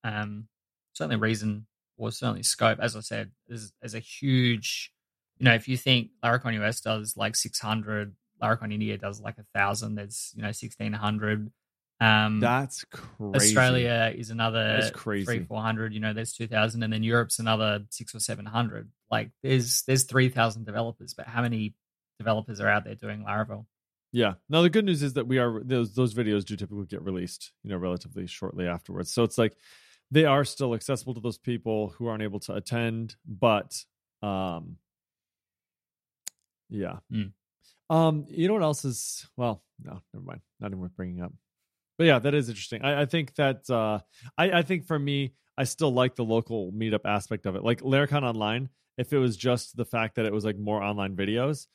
um, 0.03 0.47
certainly 0.93 1.17
reason 1.17 1.65
or 1.97 2.11
certainly 2.11 2.43
scope. 2.43 2.79
As 2.79 2.95
I 2.95 2.99
said, 3.01 3.31
there's, 3.47 3.73
there's 3.81 3.93
a 3.95 3.99
huge, 3.99 4.91
you 5.37 5.45
know, 5.45 5.53
if 5.53 5.67
you 5.67 5.77
think 5.77 6.11
Laracon 6.23 6.53
US 6.63 6.79
does 6.81 7.15
like 7.17 7.35
600, 7.35 8.15
Laracon 8.41 8.73
India 8.73 8.97
does 8.97 9.19
like 9.21 9.37
a 9.37 9.45
thousand. 9.53 9.95
There's 9.95 10.31
you 10.35 10.41
know 10.41 10.47
1600. 10.51 11.51
Um, 12.01 12.39
that's 12.39 12.83
crazy 12.85 13.35
Australia 13.35 14.11
is 14.15 14.31
another 14.31 14.79
That's 14.79 14.89
crazy. 14.89 15.23
three 15.23 15.45
four 15.45 15.61
hundred. 15.61 15.93
You 15.93 15.99
know, 15.99 16.13
there's 16.13 16.33
two 16.33 16.47
thousand, 16.47 16.81
and 16.81 16.91
then 16.91 17.03
Europe's 17.03 17.37
another 17.37 17.85
six 17.91 18.15
or 18.15 18.19
seven 18.19 18.45
hundred. 18.45 18.89
Like 19.11 19.29
there's 19.43 19.83
there's 19.83 20.05
three 20.05 20.29
thousand 20.29 20.65
developers, 20.65 21.13
but 21.13 21.27
how 21.27 21.43
many 21.43 21.75
developers 22.17 22.59
are 22.59 22.67
out 22.67 22.85
there 22.85 22.95
doing 22.95 23.23
Laravel? 23.23 23.65
Yeah. 24.11 24.33
Now 24.49 24.63
the 24.63 24.71
good 24.71 24.83
news 24.83 25.03
is 25.03 25.13
that 25.13 25.27
we 25.27 25.37
are 25.37 25.61
those 25.63 25.93
those 25.93 26.15
videos 26.15 26.43
do 26.43 26.55
typically 26.55 26.85
get 26.85 27.03
released, 27.03 27.51
you 27.63 27.69
know, 27.69 27.77
relatively 27.77 28.25
shortly 28.25 28.67
afterwards. 28.67 29.13
So 29.13 29.23
it's 29.23 29.37
like 29.37 29.55
they 30.09 30.25
are 30.25 30.43
still 30.43 30.73
accessible 30.73 31.13
to 31.13 31.21
those 31.21 31.37
people 31.37 31.89
who 31.89 32.07
aren't 32.07 32.23
able 32.23 32.39
to 32.41 32.55
attend, 32.55 33.15
but 33.27 33.79
um 34.23 34.77
yeah. 36.67 36.97
Mm. 37.13 37.31
Um 37.91 38.25
you 38.27 38.47
know 38.47 38.55
what 38.55 38.63
else 38.63 38.85
is 38.85 39.27
well, 39.37 39.61
no, 39.83 40.01
never 40.13 40.25
mind. 40.25 40.41
Not 40.59 40.71
even 40.71 40.79
worth 40.79 40.95
bringing 40.95 41.21
up. 41.21 41.31
But 41.97 42.05
yeah, 42.07 42.19
that 42.19 42.33
is 42.33 42.49
interesting. 42.49 42.81
I, 42.83 43.01
I 43.01 43.05
think 43.05 43.35
that 43.35 43.69
uh 43.69 43.99
I, 44.37 44.51
I 44.59 44.61
think 44.63 44.85
for 44.85 44.97
me, 44.97 45.33
I 45.57 45.63
still 45.65 45.91
like 45.93 46.15
the 46.15 46.23
local 46.25 46.71
meetup 46.71 47.05
aspect 47.05 47.45
of 47.45 47.55
it. 47.55 47.63
Like 47.63 47.81
Laracon 47.81 48.23
Online, 48.23 48.69
if 48.97 49.13
it 49.13 49.17
was 49.19 49.37
just 49.37 49.75
the 49.77 49.85
fact 49.85 50.15
that 50.15 50.25
it 50.25 50.33
was 50.33 50.43
like 50.45 50.57
more 50.57 50.81
online 50.81 51.15
videos, 51.15 51.67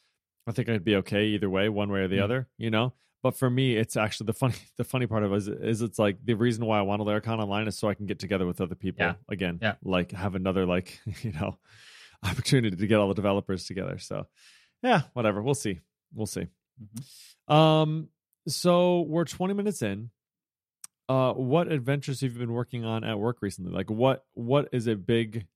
I 0.46 0.52
think 0.52 0.68
I'd 0.68 0.84
be 0.84 0.96
okay 0.96 1.26
either 1.26 1.48
way, 1.50 1.68
one 1.68 1.90
way 1.90 2.00
or 2.00 2.08
the 2.08 2.16
Mm. 2.18 2.22
other, 2.24 2.48
you 2.58 2.70
know. 2.70 2.94
But 3.22 3.36
for 3.36 3.50
me, 3.50 3.76
it's 3.76 3.96
actually 3.96 4.26
the 4.26 4.32
funny 4.34 4.54
the 4.76 4.84
funny 4.84 5.06
part 5.06 5.22
of 5.24 5.32
it 5.32 5.36
is, 5.36 5.48
is 5.48 5.82
it's 5.82 5.98
like 5.98 6.16
the 6.24 6.34
reason 6.34 6.64
why 6.66 6.78
I 6.78 6.82
want 6.82 7.02
a 7.02 7.04
Laracon 7.04 7.38
online 7.38 7.66
is 7.68 7.78
so 7.78 7.88
I 7.88 7.94
can 7.94 8.06
get 8.06 8.18
together 8.18 8.46
with 8.46 8.60
other 8.60 8.74
people 8.74 9.04
Yeah. 9.04 9.14
again. 9.28 9.58
Yeah. 9.62 9.74
Like 9.82 10.12
have 10.12 10.34
another 10.34 10.64
like, 10.66 11.00
you 11.22 11.32
know, 11.32 11.58
opportunity 12.24 12.76
to 12.76 12.86
get 12.86 12.98
all 12.98 13.08
the 13.08 13.14
developers 13.14 13.64
together. 13.66 13.98
So 13.98 14.26
yeah, 14.82 15.02
whatever. 15.12 15.42
We'll 15.42 15.54
see. 15.54 15.80
We'll 16.14 16.26
see. 16.26 16.46
Mhm. 16.82 17.52
Um 17.52 18.08
so 18.48 19.02
we're 19.02 19.24
20 19.24 19.54
minutes 19.54 19.82
in. 19.82 20.10
Uh 21.08 21.32
what 21.34 21.70
adventures 21.70 22.20
have 22.22 22.32
you 22.32 22.38
been 22.38 22.52
working 22.52 22.84
on 22.84 23.04
at 23.04 23.18
work 23.18 23.38
recently? 23.40 23.70
Like 23.72 23.90
what 23.90 24.24
what 24.34 24.68
is 24.72 24.86
a 24.86 24.96
big 24.96 25.46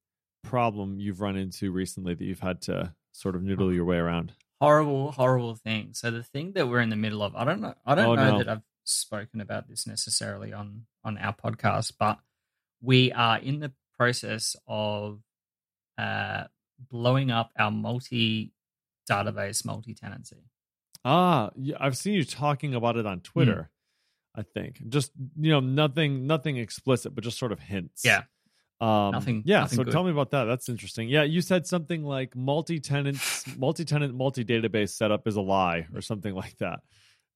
problem 0.44 1.00
you've 1.00 1.20
run 1.20 1.36
into 1.36 1.70
recently 1.72 2.14
that 2.14 2.24
you've 2.24 2.40
had 2.40 2.62
to 2.62 2.94
sort 3.12 3.34
of 3.36 3.42
noodle 3.42 3.72
your 3.72 3.84
way 3.84 3.96
around? 3.96 4.32
horrible, 4.62 5.10
horrible 5.12 5.54
thing. 5.54 5.88
So 5.94 6.10
the 6.10 6.22
thing 6.22 6.52
that 6.52 6.68
we're 6.68 6.80
in 6.82 6.90
the 6.90 6.96
middle 6.96 7.22
of, 7.22 7.34
I 7.34 7.44
don't 7.44 7.62
know, 7.62 7.72
I 7.86 7.94
don't 7.94 8.08
Oh, 8.10 8.14
know 8.14 8.30
no. 8.32 8.38
that 8.38 8.48
I've 8.50 8.62
spoken 8.84 9.40
about 9.40 9.68
this 9.68 9.86
necessarily 9.86 10.52
on 10.52 10.84
on 11.02 11.16
our 11.16 11.34
podcast, 11.34 11.94
but 11.98 12.18
we 12.82 13.10
are 13.12 13.38
in 13.38 13.60
the 13.60 13.72
process 13.96 14.54
of 14.68 15.20
uh, 15.96 16.44
blowing 16.90 17.30
up 17.30 17.52
our 17.58 17.70
multi 17.70 18.52
database 19.10 19.64
multi 19.64 19.94
tenancy. 19.94 20.49
Ah, 21.04 21.50
I've 21.78 21.96
seen 21.96 22.14
you 22.14 22.24
talking 22.24 22.74
about 22.74 22.96
it 22.96 23.06
on 23.06 23.20
Twitter. 23.20 23.70
I 24.34 24.42
think 24.42 24.80
just 24.88 25.10
you 25.38 25.50
know 25.50 25.60
nothing 25.60 26.26
nothing 26.26 26.56
explicit, 26.56 27.14
but 27.14 27.24
just 27.24 27.38
sort 27.38 27.52
of 27.52 27.58
hints. 27.60 28.04
Yeah. 28.04 28.22
Um, 28.80 29.10
Nothing- 29.10 29.42
Yeah. 29.44 29.60
nothing 29.60 29.76
so 29.76 29.84
good. 29.84 29.92
tell 29.92 30.04
me 30.04 30.10
about 30.10 30.30
that. 30.30 30.44
That's 30.44 30.68
interesting. 30.70 31.08
Yeah, 31.10 31.22
you 31.24 31.42
said 31.42 31.66
something 31.66 32.02
like 32.02 32.34
multi-tenant, 32.34 33.18
multi-tenant, 33.58 34.14
multi-database 34.14 34.90
setup 34.90 35.26
is 35.28 35.36
a 35.36 35.42
lie 35.42 35.86
or 35.94 36.00
something 36.00 36.34
like 36.34 36.56
that. 36.58 36.80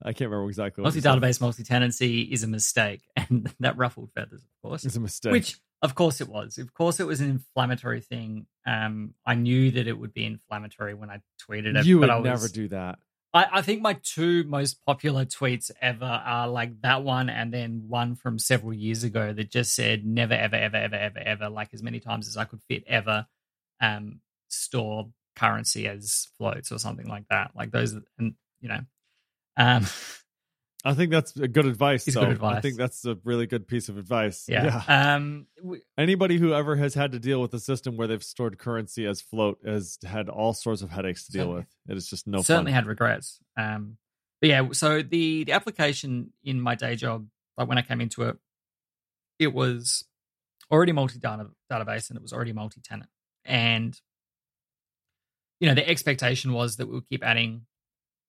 I 0.02 0.12
can't 0.14 0.30
remember 0.30 0.48
exactly. 0.48 0.82
Multi-database, 0.84 1.40
multi 1.42 1.62
tenancy 1.62 2.22
is 2.22 2.44
a 2.44 2.48
mistake, 2.48 3.02
and 3.16 3.52
that 3.60 3.76
ruffled 3.76 4.10
feathers, 4.14 4.42
of 4.42 4.50
course. 4.62 4.84
It's 4.86 4.96
a 4.96 5.00
mistake. 5.00 5.32
Which, 5.32 5.58
of 5.82 5.94
course, 5.94 6.22
it 6.22 6.28
was. 6.28 6.56
Of 6.56 6.72
course, 6.72 6.98
it 6.98 7.06
was 7.06 7.20
an 7.20 7.28
inflammatory 7.28 8.00
thing. 8.00 8.46
Um, 8.66 9.12
I 9.26 9.34
knew 9.34 9.70
that 9.72 9.86
it 9.86 9.98
would 9.98 10.14
be 10.14 10.24
inflammatory 10.24 10.94
when 10.94 11.10
I 11.10 11.20
tweeted 11.46 11.76
it. 11.76 11.84
you 11.84 11.98
would 11.98 12.06
but 12.08 12.12
I 12.14 12.20
was, 12.20 12.24
never 12.24 12.48
do 12.48 12.68
that. 12.68 12.98
I, 13.34 13.46
I 13.54 13.62
think 13.62 13.82
my 13.82 13.94
two 13.94 14.44
most 14.44 14.84
popular 14.86 15.24
tweets 15.24 15.70
ever 15.82 16.04
are 16.04 16.48
like 16.48 16.80
that 16.82 17.02
one 17.02 17.28
and 17.28 17.52
then 17.52 17.84
one 17.88 18.14
from 18.14 18.38
several 18.38 18.72
years 18.72 19.02
ago 19.02 19.32
that 19.32 19.50
just 19.50 19.74
said 19.74 20.06
never, 20.06 20.34
ever, 20.34 20.56
ever, 20.56 20.76
ever, 20.76 20.94
ever, 20.94 21.18
ever, 21.18 21.48
like 21.50 21.74
as 21.74 21.82
many 21.82 21.98
times 22.00 22.28
as 22.28 22.36
I 22.36 22.44
could 22.44 22.62
fit 22.68 22.84
ever, 22.86 23.26
um, 23.80 24.20
store 24.48 25.10
currency 25.34 25.88
as 25.88 26.28
floats 26.38 26.70
or 26.70 26.78
something 26.78 27.08
like 27.08 27.24
that. 27.28 27.50
Like 27.56 27.72
those, 27.72 27.94
and 28.18 28.34
you 28.60 28.68
know, 28.68 28.80
um, 29.56 29.84
I 30.86 30.92
think 30.92 31.10
that's 31.10 31.34
a 31.36 31.48
good 31.48 31.64
advice. 31.64 32.06
It's 32.06 32.14
though. 32.14 32.22
good 32.22 32.32
advice. 32.32 32.58
I 32.58 32.60
think 32.60 32.76
that's 32.76 33.04
a 33.06 33.16
really 33.24 33.46
good 33.46 33.66
piece 33.66 33.88
of 33.88 33.96
advice. 33.96 34.44
yeah. 34.48 34.82
Um, 34.86 35.46
w- 35.56 35.80
Anybody 35.96 36.36
who 36.36 36.52
ever 36.52 36.76
has 36.76 36.92
had 36.94 37.12
to 37.12 37.18
deal 37.18 37.40
with 37.40 37.54
a 37.54 37.58
system 37.60 37.96
where 37.96 38.06
they've 38.06 38.22
stored 38.22 38.58
currency 38.58 39.06
as 39.06 39.22
float 39.22 39.58
has 39.64 39.98
had 40.04 40.28
all 40.28 40.52
sorts 40.52 40.82
of 40.82 40.90
headaches 40.90 41.24
to 41.26 41.32
deal 41.32 41.50
with. 41.52 41.66
It 41.88 41.96
is 41.96 42.08
just 42.10 42.26
no 42.26 42.42
certainly 42.42 42.72
fun. 42.72 42.74
had 42.74 42.86
regrets. 42.86 43.40
Um, 43.56 43.96
but 44.42 44.50
yeah, 44.50 44.68
so 44.72 45.00
the 45.00 45.44
the 45.44 45.52
application 45.52 46.32
in 46.44 46.60
my 46.60 46.74
day 46.74 46.96
job, 46.96 47.26
like 47.56 47.66
when 47.66 47.78
I 47.78 47.82
came 47.82 48.02
into 48.02 48.24
it, 48.24 48.36
it 49.38 49.54
was 49.54 50.04
already 50.70 50.92
multi 50.92 51.18
database 51.18 52.10
and 52.10 52.16
it 52.16 52.22
was 52.22 52.34
already 52.34 52.52
multi 52.52 52.82
tenant, 52.82 53.08
and 53.46 53.98
you 55.60 55.68
know 55.68 55.74
the 55.74 55.88
expectation 55.88 56.52
was 56.52 56.76
that 56.76 56.88
we 56.88 56.94
would 56.94 57.08
keep 57.08 57.24
adding 57.24 57.62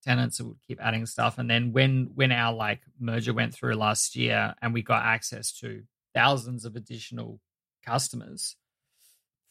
tenants, 0.06 0.40
and 0.40 0.50
would 0.50 0.62
keep 0.68 0.80
adding 0.82 1.06
stuff, 1.06 1.38
and 1.38 1.50
then 1.50 1.74
when 1.74 2.12
when 2.16 2.32
our 2.32 2.54
like 2.54 2.82
merger 3.00 3.34
went 3.34 3.54
through 3.54 3.76
last 3.76 4.16
year 4.16 4.56
and 4.62 4.74
we 4.74 4.82
got 4.82 5.04
access 5.04 5.52
to 5.60 5.84
thousands 6.14 6.66
of 6.66 6.76
additional 6.76 7.40
customers 7.86 8.56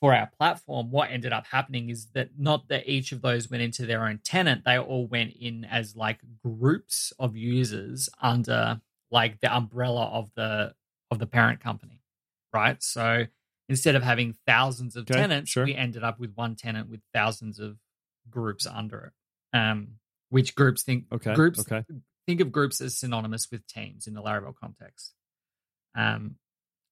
for 0.01 0.15
our 0.15 0.29
platform, 0.39 0.91
what 0.91 1.11
ended 1.11 1.33
up 1.33 1.47
happening 1.47 1.89
is 1.89 2.07
that 2.15 2.31
not 2.39 2.69
that 2.69 2.89
each 2.89 3.13
of 3.13 3.23
those 3.23 3.51
went 3.51 3.63
into 3.63 3.87
their 3.87 4.07
own 4.07 4.21
tenant, 4.25 4.65
they 4.65 4.79
all 4.79 5.07
went 5.07 5.33
in 5.41 5.65
as 5.65 5.97
like 5.97 6.21
groups 6.43 7.13
of 7.19 7.37
users 7.37 8.09
under 8.21 8.81
like 9.11 9.41
the 9.41 9.55
umbrella 9.55 10.07
of 10.07 10.31
the 10.35 10.75
of 11.11 11.19
the 11.19 11.27
parent 11.27 11.61
company. 11.61 12.01
Right. 12.53 12.83
So 12.83 13.27
instead 13.69 13.95
of 13.95 14.03
having 14.03 14.35
thousands 14.47 14.97
of 14.97 15.03
Okay, 15.03 15.15
tenants, 15.15 15.51
sure. 15.51 15.65
we 15.65 15.75
ended 15.75 16.05
up 16.05 16.21
with 16.21 16.35
one 16.35 16.55
tenant 16.55 16.89
with 16.91 17.01
thousands 17.13 17.59
of 17.59 17.79
groups 18.31 18.67
under 18.67 19.07
it. 19.53 19.57
Um, 19.57 19.97
which 20.31 20.55
groups 20.55 20.83
think 20.83 21.07
Okay. 21.13 21.35
groups 21.35 21.59
Okay. 21.59 21.85
think 22.27 22.41
of 22.41 22.53
groups 22.53 22.81
as 22.81 22.99
synonymous 22.99 23.51
with 23.51 23.67
teams 23.67 24.07
in 24.07 24.15
the 24.15 24.23
Laravel 24.23 24.55
context. 24.55 25.15
Um, 25.95 26.37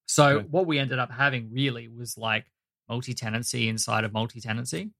so 0.06 0.40
Okay. 0.40 0.46
what 0.50 0.66
we 0.66 0.78
ended 0.78 0.98
up 0.98 1.12
having 1.12 1.52
really 1.52 1.88
was 1.88 2.18
like 2.18 2.46
multi-tenancy 2.88 3.68
inside 3.68 4.04
of 4.04 4.12
multi-tenancy, 4.12 4.92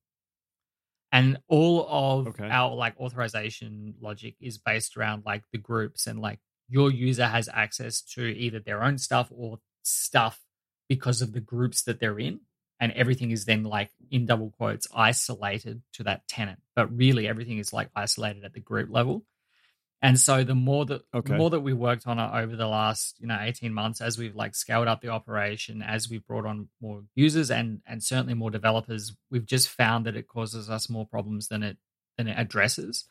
and 1.11 1.39
all 1.49 1.87
of 1.89 2.29
Okay. 2.29 2.47
our 2.49 2.75
like 2.75 2.99
authorization 2.99 3.95
logic 4.01 4.37
is 4.41 4.59
based 4.59 4.97
around 4.97 5.25
like 5.27 5.45
the 5.53 5.59
groups 5.59 6.07
and 6.07 6.21
like 6.21 6.41
your 6.69 6.91
user 6.91 7.27
has 7.27 7.49
access 7.53 8.01
to 8.01 8.23
either 8.25 8.61
their 8.61 8.83
own 8.83 8.97
stuff 8.99 9.29
or 9.35 9.59
stuff 9.83 10.41
because 10.89 11.21
of 11.21 11.33
the 11.33 11.41
groups 11.41 11.83
that 11.83 12.01
they're 12.01 12.19
in 12.19 12.41
and 12.83 12.91
everything 12.95 13.31
is 13.31 13.45
then 13.45 13.63
like 13.63 13.91
in 14.11 14.27
double 14.27 14.51
quotes 14.51 14.89
isolated 14.93 15.81
to 15.93 16.03
that 16.03 16.27
tenant. 16.27 16.59
But 16.75 16.95
really 16.95 17.29
everything 17.29 17.59
is 17.59 17.73
like 17.73 17.89
isolated 17.95 18.45
at 18.45 18.55
the 18.55 18.61
group 18.61 18.91
level. 18.91 19.25
And 20.05 20.19
so 20.19 20.43
the 20.43 20.57
more 20.57 20.85
that 20.87 21.03
Okay. 21.15 21.31
the 21.31 21.39
more 21.39 21.51
that 21.51 21.61
we 21.61 21.75
worked 21.75 22.09
on 22.09 22.19
it 22.19 22.43
over 22.43 22.57
the 22.57 22.67
last 22.67 23.21
you 23.21 23.29
know 23.29 23.39
18 23.41 23.73
months 23.73 24.01
as 24.01 24.19
we've 24.19 24.35
like 24.35 24.57
scaled 24.57 24.89
up 24.89 25.01
the 25.01 25.11
operation 25.11 25.81
as 25.81 26.11
we've 26.11 26.27
brought 26.27 26.45
on 26.45 26.69
more 26.81 27.05
users 27.15 27.53
and 27.53 27.83
and 27.87 28.03
certainly 28.03 28.35
more 28.35 28.51
developers 28.51 29.15
we've 29.31 29.47
just 29.47 29.69
found 29.69 30.07
that 30.07 30.17
it 30.17 30.27
causes 30.27 30.69
us 30.69 30.91
more 30.91 31.07
problems 31.07 31.47
than 31.47 31.63
it 31.63 31.77
than 32.19 32.27
it 32.27 32.35
addresses. 32.37 33.05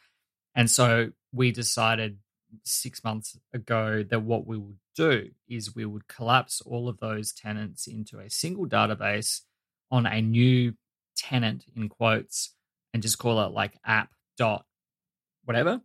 And 0.53 0.69
so 0.69 1.12
we 1.31 1.53
decided 1.53 2.17
six 2.65 3.05
months 3.05 3.38
ago 3.53 4.03
that 4.03 4.21
what 4.21 4.45
we 4.45 4.57
would 4.57 4.79
do 4.97 5.29
is 5.47 5.73
we 5.73 5.86
would 5.86 6.10
collapse 6.10 6.60
all 6.60 6.89
of 6.89 6.99
those 6.99 7.31
tenants 7.31 7.88
into 7.88 8.19
a 8.19 8.29
single 8.29 8.67
database 8.67 9.39
on 9.91 10.06
a 10.06 10.21
new 10.21 10.73
tenant 11.17 11.65
in 11.75 11.89
quotes 11.89 12.54
and 12.93 13.04
just 13.04 13.17
call 13.17 13.41
it 13.45 13.51
like 13.51 13.73
app 13.86 14.10
dot 14.38 14.65
whatever. 15.45 15.82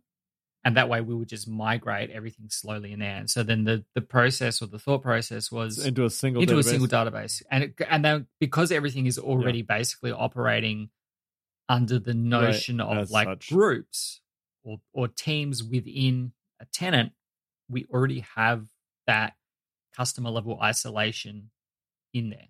And 0.63 0.75
that 0.75 0.89
way 0.89 0.99
we 0.99 1.15
would 1.15 1.29
just 1.29 1.47
migrate 1.47 2.09
everything 2.09 2.47
slowly 2.49 2.91
in 2.91 2.99
there. 2.99 3.15
And 3.15 3.29
so 3.29 3.43
then 3.43 3.63
the 3.63 3.85
the 3.93 4.01
process 4.01 4.61
or 4.61 4.67
the 4.67 4.79
thought 4.79 5.01
process 5.01 5.51
was 5.51 5.85
Into 5.85 6.03
a 6.03 6.09
single 6.09 6.41
into 6.41 6.55
database. 6.55 6.59
a 6.59 6.63
single 6.63 6.87
database. 6.87 7.41
And 7.49 7.63
it, 7.65 7.73
and 7.87 8.03
then 8.03 8.27
because 8.39 8.71
everything 8.71 9.05
is 9.05 9.17
already 9.17 9.61
basically 9.61 10.11
operating 10.11 10.89
under 11.69 11.99
the 11.99 12.13
notion 12.13 12.81
of 12.81 13.11
like 13.11 13.27
such. 13.27 13.49
groups 13.49 14.21
or 14.63 14.79
or 14.93 15.07
teams 15.07 15.63
within 15.63 16.33
a 16.59 16.65
tenant 16.65 17.11
we 17.69 17.85
already 17.93 18.25
have 18.35 18.65
that 19.05 19.33
customer 19.95 20.29
level 20.29 20.59
isolation 20.61 21.49
in 22.13 22.29
there 22.29 22.47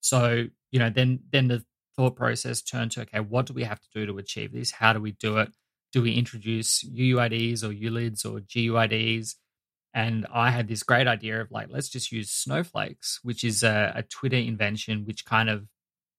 so 0.00 0.44
you 0.70 0.78
know 0.78 0.90
then 0.90 1.20
then 1.30 1.48
the 1.48 1.64
thought 1.96 2.16
process 2.16 2.62
turned 2.62 2.92
to 2.92 3.02
okay 3.02 3.20
what 3.20 3.46
do 3.46 3.52
we 3.52 3.64
have 3.64 3.80
to 3.80 3.88
do 3.94 4.06
to 4.06 4.18
achieve 4.18 4.52
this? 4.52 4.70
How 4.70 4.92
do 4.92 5.00
we 5.00 5.12
do 5.12 5.38
it? 5.38 5.50
Do 5.92 6.02
we 6.02 6.12
introduce 6.12 6.84
UUIDs 6.84 7.64
or 7.64 7.72
ULIDs 7.72 8.24
or 8.24 8.40
GUIDs 8.40 9.36
and 9.94 10.26
I 10.32 10.50
had 10.50 10.68
this 10.68 10.82
great 10.82 11.06
idea 11.06 11.40
of 11.40 11.50
like, 11.50 11.68
let's 11.70 11.88
just 11.88 12.12
use 12.12 12.30
snowflakes, 12.30 13.20
which 13.22 13.42
is 13.42 13.62
a, 13.62 13.92
a 13.96 14.02
Twitter 14.02 14.36
invention, 14.36 15.04
which 15.04 15.24
kind 15.24 15.48
of 15.48 15.66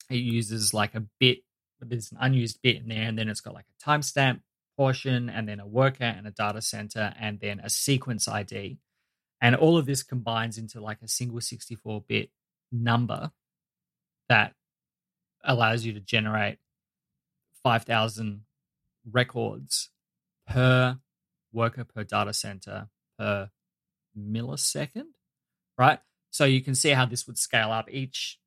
it 0.10 0.16
uses 0.16 0.74
like 0.74 0.96
a 0.96 1.04
bit, 1.20 1.40
there's 1.80 2.12
an 2.12 2.18
unused 2.20 2.60
bit 2.62 2.78
in 2.78 2.88
there, 2.88 3.04
and 3.04 3.18
then 3.18 3.30
it's 3.30 3.42
got 3.42 3.54
like 3.54 3.68
a 3.70 3.90
timestamp 3.90 4.42
portion, 4.76 5.30
and 5.30 5.48
then 5.48 5.60
a 5.60 5.68
worker 5.68 6.04
and 6.04 6.28
a 6.28 6.32
data 6.32 6.62
center, 6.62 7.14
and 7.20 7.40
then 7.40 7.60
a 7.60 7.70
sequence 7.70 8.28
ID. 8.28 8.80
And 9.40 9.56
all 9.56 9.78
of 9.78 9.86
this 9.86 10.04
combines 10.04 10.58
into 10.58 10.82
like 10.82 11.02
a 11.02 11.08
single 11.08 11.40
64 11.40 12.04
bit 12.08 12.32
number 12.72 13.32
that 14.30 14.54
allows 15.44 15.86
you 15.86 15.94
to 15.94 16.00
generate 16.00 16.60
5,000 17.64 18.42
records 19.12 19.90
per 20.48 20.98
worker 21.52 21.84
per 21.84 22.04
data 22.04 22.34
center 22.34 22.88
per 23.18 23.50
millisecond, 24.18 25.12
right? 25.78 26.00
So 26.30 26.46
you 26.46 26.62
can 26.62 26.76
see 26.76 26.90
how 26.90 27.06
this 27.06 27.26
would 27.28 27.38
scale 27.38 27.72
up. 27.72 27.90
Each 27.92 28.40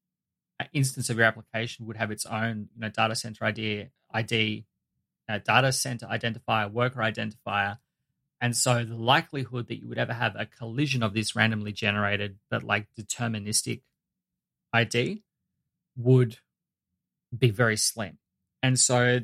uh, 0.61 0.65
instance 0.73 1.11
of 1.11 1.17
your 1.17 1.27
application 1.27 1.87
would 1.87 1.97
have 1.97 2.11
its 2.11 2.25
own, 2.27 2.69
you 2.75 2.81
know, 2.81 2.89
data 2.89 3.15
center 3.17 3.45
ID, 3.45 3.89
ID, 4.13 4.65
uh, 5.29 5.39
data 5.39 5.73
center 5.73 6.07
identifier, 6.07 6.71
worker 6.71 7.01
identifier, 7.01 7.79
and 8.43 8.57
so 8.57 8.85
the 8.85 8.97
likelihood 8.97 9.69
that 9.69 9.81
you 9.81 9.89
would 9.89 9.99
ever 9.99 10.13
have 10.13 10.35
a 10.37 10.47
collision 10.47 11.03
of 11.05 11.15
this 11.15 11.37
randomly 11.37 11.71
generated 11.73 12.39
but 12.51 12.65
like 12.65 12.89
deterministic 12.99 13.83
ID 14.73 15.23
would 15.97 16.39
be 17.37 17.51
very 17.51 17.77
slim. 17.77 18.19
And 18.63 18.79
so 18.79 19.21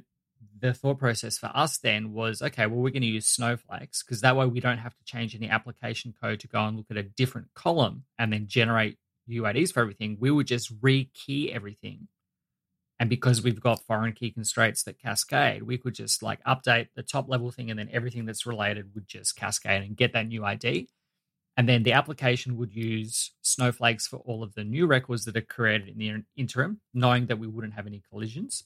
the 0.61 0.75
thought 0.75 0.99
process 0.99 1.39
for 1.39 1.51
us 1.55 1.79
then 1.79 2.13
was 2.13 2.43
okay, 2.43 2.67
well, 2.67 2.81
we're 2.81 2.91
going 2.91 3.03
to 3.03 3.09
use 3.09 3.27
snowflakes 3.27 4.03
because 4.03 4.21
that 4.21 4.37
way 4.37 4.47
we 4.47 4.61
don't 4.61 4.79
have 4.79 4.97
to 4.97 5.05
change 5.05 5.35
any 5.35 5.49
application 5.49 6.15
code 6.21 6.41
to 6.41 6.49
go 6.49 6.65
and 6.65 6.77
look 6.77 6.87
at 6.91 6.97
a 6.97 7.03
different 7.03 7.49
column 7.55 8.05
and 8.19 8.33
then 8.33 8.47
generate 8.47 8.99
UIDs 9.29 9.73
for 9.73 9.81
everything. 9.81 10.17
We 10.19 10.31
would 10.31 10.47
just 10.47 10.81
rekey 10.81 11.55
everything. 11.55 12.09
And 13.01 13.09
because 13.09 13.43
we've 13.43 13.61
got 13.61 13.85
foreign 13.87 14.13
key 14.13 14.33
constraints 14.33 14.83
that 14.85 15.01
cascade, 15.01 15.63
we 15.63 15.79
could 15.79 15.95
just 15.95 16.23
like 16.23 16.43
update 16.45 16.89
the 16.97 17.03
top 17.03 17.29
level 17.29 17.53
thing 17.53 17.71
and 17.71 17.79
then 17.79 17.91
everything 17.93 18.27
that's 18.27 18.47
related 18.47 18.95
would 18.95 19.07
just 19.07 19.37
cascade 19.37 19.85
and 19.85 19.97
get 19.97 20.15
that 20.15 20.27
new 20.27 20.45
ID. 20.45 20.89
And 21.59 21.69
then 21.69 21.83
the 21.83 21.93
application 21.93 22.57
would 22.57 22.73
use 22.73 23.33
snowflakes 23.43 24.07
for 24.07 24.19
all 24.19 24.45
of 24.45 24.55
the 24.55 24.63
new 24.63 24.87
records 24.87 25.25
that 25.25 25.37
are 25.37 25.41
created 25.41 25.89
in 25.89 25.99
the 25.99 26.23
interim, 26.37 26.81
knowing 26.95 27.27
that 27.27 27.41
we 27.41 27.49
wouldn't 27.49 27.75
have 27.75 27.89
any 27.89 28.01
collisions. 28.09 28.63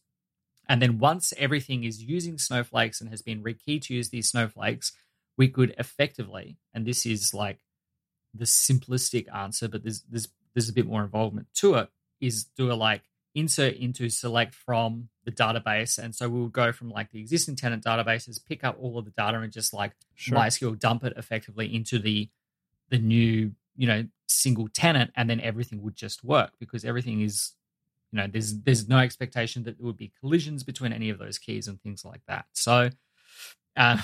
And 0.69 0.83
then 0.83 0.99
once 0.99 1.33
everything 1.39 1.85
is 1.85 2.03
using 2.03 2.37
snowflakes 2.37 3.01
and 3.01 3.09
has 3.09 3.23
been 3.23 3.43
rekeyed 3.43 3.81
to 3.85 3.95
use 3.95 4.11
these 4.11 4.29
snowflakes, 4.29 4.93
we 5.39 5.49
could 5.49 5.75
effectively, 5.79 6.59
and 6.75 6.85
this 6.85 7.07
is 7.07 7.33
like 7.33 7.61
the 8.35 8.45
simplistic 8.45 9.25
answer, 9.35 9.69
but 9.69 9.83
there's 9.83 10.03
there's 10.03 10.29
there's 10.55 10.69
a 10.69 10.75
bit 10.75 10.87
more 10.87 11.03
involvement 11.03 11.47
to 11.55 11.77
it, 11.77 11.89
is 12.21 12.45
do 12.45 12.71
a 12.71 12.75
like 12.75 13.05
insert 13.35 13.75
into 13.77 14.11
select 14.11 14.55
from 14.55 15.09
the 15.25 15.33
database. 15.33 15.97
And 15.97 16.15
so 16.15 16.29
we'll 16.29 16.49
go 16.49 16.73
from 16.73 16.91
like 16.91 17.11
the 17.11 17.21
existing 17.21 17.57
tenant 17.57 17.85
databases, 17.85 18.45
pick 18.45 18.65
up 18.65 18.77
all 18.79 18.99
of 18.99 19.07
the 19.07 19.13
data 19.13 19.39
and 19.39 19.51
just 19.51 19.73
like 19.73 19.93
Sure. 20.15 20.37
MySQL 20.37 20.79
dump 20.79 21.05
it 21.05 21.15
effectively 21.17 21.75
into 21.75 21.99
the 21.99 22.29
the 22.93 22.99
new, 22.99 23.51
you 23.75 23.87
know, 23.89 24.05
single 24.29 24.69
tenant, 24.69 25.11
and 25.17 25.29
then 25.29 25.41
everything 25.41 25.83
would 25.83 25.97
just 25.97 26.23
work 26.23 26.53
because 26.61 26.85
everything 26.85 27.23
is 27.23 27.53
you 28.13 28.19
know 28.19 28.27
there's 28.31 28.59
there's 28.61 28.89
no 28.89 28.99
expectation 28.99 29.65
that 29.65 29.79
there 29.79 29.87
would 29.87 29.97
be 29.97 30.13
collisions 30.21 30.63
between 30.63 30.93
any 30.93 31.09
of 31.11 31.19
those 31.19 31.39
keys 31.39 31.67
and 31.67 31.81
things 31.83 32.05
like 32.05 32.21
that. 32.29 32.45
So 32.53 32.91
uh, 33.77 34.01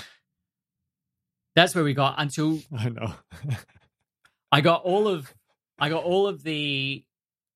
that's 1.55 1.75
where 1.75 1.83
we 1.83 1.93
got 1.93 2.15
until 2.17 2.59
I 2.77 2.89
know. 2.89 3.13
i 4.51 4.61
got 4.61 4.81
all 4.81 5.07
of 5.07 5.31
i 5.77 5.89
got 5.89 6.03
all 6.03 6.25
of 6.27 6.41
the 6.43 7.05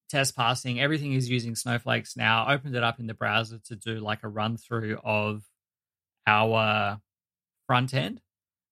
test 0.09 0.35
passing. 0.35 0.79
Everything 0.79 1.13
is 1.13 1.27
using 1.27 1.55
snowflakes 1.55 2.15
now. 2.15 2.45
Opened 2.47 2.75
it 2.75 2.83
up 2.83 2.99
in 2.99 3.07
the 3.07 3.15
browser 3.15 3.57
to 3.65 3.75
do 3.75 3.99
like 3.99 4.21
a 4.21 4.27
run 4.27 4.57
through 4.57 4.99
of 5.03 5.41
our 6.27 6.99
front 7.65 7.95
end 7.95 8.21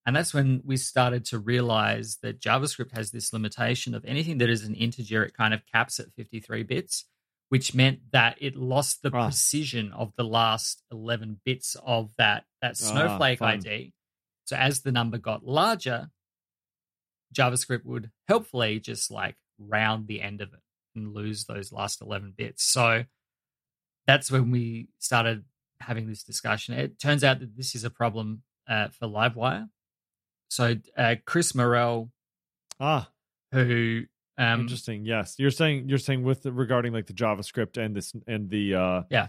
and 0.05 0.15
that's 0.15 0.33
when 0.33 0.61
we 0.65 0.77
started 0.77 1.25
to 1.25 1.37
realize 1.39 2.17
that 2.23 2.39
javascript 2.39 2.91
has 2.91 3.11
this 3.11 3.31
limitation 3.33 3.93
of 3.93 4.03
anything 4.05 4.37
that 4.39 4.49
is 4.49 4.63
an 4.63 4.75
integer 4.75 5.23
it 5.23 5.33
kind 5.35 5.53
of 5.53 5.61
caps 5.71 5.99
at 5.99 6.11
53 6.15 6.63
bits 6.63 7.05
which 7.49 7.75
meant 7.75 7.99
that 8.13 8.37
it 8.39 8.55
lost 8.55 9.01
the 9.03 9.11
precision 9.11 9.91
of 9.91 10.13
the 10.15 10.23
last 10.23 10.83
11 10.89 11.41
bits 11.43 11.75
of 11.85 12.09
that 12.17 12.45
that 12.61 12.71
Ah, 12.81 12.85
snowflake. 12.91 13.41
ID. 13.41 13.91
So 14.45 14.55
as 14.55 14.83
the 14.83 14.91
number 14.93 15.17
got 15.17 15.45
larger, 15.45 16.09
JavaScript 17.35 17.83
would 17.85 18.09
helpfully 18.27 18.79
just 18.79 19.11
like 19.11 19.35
round 19.59 20.07
the 20.07 20.21
end 20.21 20.39
of 20.39 20.53
it 20.53 20.61
and 20.95 21.13
lose 21.13 21.43
those 21.43 21.73
last 21.73 22.01
11 22.01 22.33
bits. 22.37 22.63
So 22.63 23.03
that's 24.07 24.31
when 24.31 24.49
we 24.51 24.87
started 24.99 25.43
having 25.81 26.07
this 26.07 26.23
discussion. 26.23 26.73
It 26.75 26.99
turns 26.99 27.21
out 27.21 27.39
that 27.41 27.57
this 27.57 27.75
is 27.75 27.83
a 27.83 27.89
problem 27.89 28.43
uh, 28.69 28.87
for 28.97 29.07
Livewire. 29.07 29.67
So 30.51 30.75
uh, 30.97 31.15
Chris 31.25 31.55
Morrell, 31.55 32.11
Ah, 32.77 33.09
who 33.53 34.03
um, 34.37 34.61
interesting. 34.61 35.05
Yes, 35.05 35.35
you're 35.39 35.49
saying 35.49 35.87
you're 35.87 35.97
saying 35.97 36.23
with 36.23 36.43
the, 36.43 36.51
regarding 36.51 36.91
like 36.91 37.05
the 37.07 37.13
JavaScript 37.13 37.77
and 37.77 37.95
this 37.95 38.13
and 38.27 38.49
the 38.49 38.75
uh 38.75 39.03
Yeah. 39.09 39.27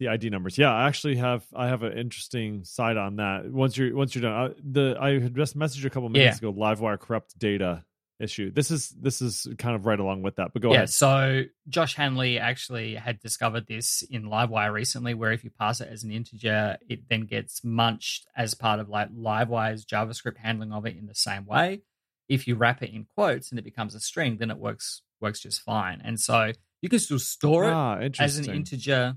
the 0.00 0.08
ID 0.08 0.30
numbers. 0.30 0.58
Yeah, 0.58 0.72
I 0.72 0.88
actually 0.88 1.14
have 1.16 1.44
I 1.54 1.68
have 1.68 1.84
an 1.84 1.96
interesting 1.96 2.64
side 2.64 2.96
on 2.96 3.16
that. 3.16 3.46
Once 3.50 3.76
you're 3.76 3.94
once 3.94 4.16
you're 4.16 4.22
done, 4.22 4.32
uh, 4.50 4.54
the 4.68 4.96
I 5.00 5.20
had 5.20 5.36
just 5.36 5.56
messaged 5.56 5.82
you 5.82 5.86
a 5.86 5.90
couple 5.90 6.08
minutes 6.08 6.38
ago. 6.38 6.52
Livewire 6.52 6.98
corrupt 6.98 7.38
data 7.38 7.84
issue. 8.20 8.50
This 8.50 8.70
is 8.70 8.88
this 8.90 9.22
is 9.22 9.46
kind 9.58 9.74
of 9.76 9.86
right 9.86 9.98
along 9.98 10.22
with 10.22 10.36
that. 10.36 10.52
But 10.52 10.62
go 10.62 10.70
yeah, 10.70 10.76
ahead. 10.78 10.90
so 10.90 11.42
Josh 11.68 11.94
Hanley 11.94 12.38
actually 12.38 12.94
had 12.94 13.20
discovered 13.20 13.66
this 13.66 14.02
in 14.10 14.24
Livewire 14.24 14.72
recently, 14.72 15.14
where 15.14 15.32
if 15.32 15.44
you 15.44 15.50
pass 15.50 15.80
it 15.80 15.88
as 15.90 16.04
an 16.04 16.10
integer, 16.10 16.76
it 16.88 17.08
then 17.08 17.26
gets 17.26 17.62
munched 17.64 18.26
as 18.36 18.54
part 18.54 18.80
of 18.80 18.88
like 18.88 19.10
Livewire's 19.14 19.84
JavaScript 19.84 20.36
handling 20.36 20.72
of 20.72 20.86
it 20.86 20.96
in 20.96 21.06
the 21.06 21.14
same 21.14 21.46
way. 21.46 21.82
If 22.28 22.46
you 22.46 22.56
wrap 22.56 22.82
it 22.82 22.90
in 22.92 23.06
quotes 23.14 23.50
and 23.50 23.58
it 23.58 23.64
becomes 23.64 23.94
a 23.94 24.00
string, 24.00 24.36
then 24.38 24.50
it 24.50 24.58
works 24.58 25.02
works 25.20 25.40
just 25.40 25.62
fine. 25.62 26.00
And 26.04 26.18
so 26.20 26.52
you 26.82 26.88
can 26.88 26.98
still 26.98 27.18
store 27.18 27.64
it 27.68 27.72
Ah, 27.72 27.98
as 28.18 28.38
an 28.38 28.52
integer 28.54 29.16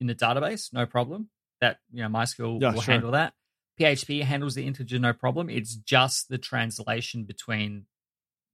in 0.00 0.06
the 0.06 0.14
database, 0.14 0.72
no 0.72 0.86
problem. 0.86 1.28
That 1.60 1.78
you 1.92 2.02
know, 2.02 2.08
MySQL 2.08 2.60
Yeah, 2.60 2.72
will 2.74 2.80
sure. 2.82 2.92
handle 2.92 3.10
that. 3.12 3.32
PHP 3.80 4.22
handles 4.22 4.54
the 4.54 4.66
integer, 4.66 4.98
no 4.98 5.12
problem. 5.12 5.50
It's 5.50 5.74
just 5.74 6.28
the 6.28 6.38
translation 6.38 7.24
between, 7.24 7.86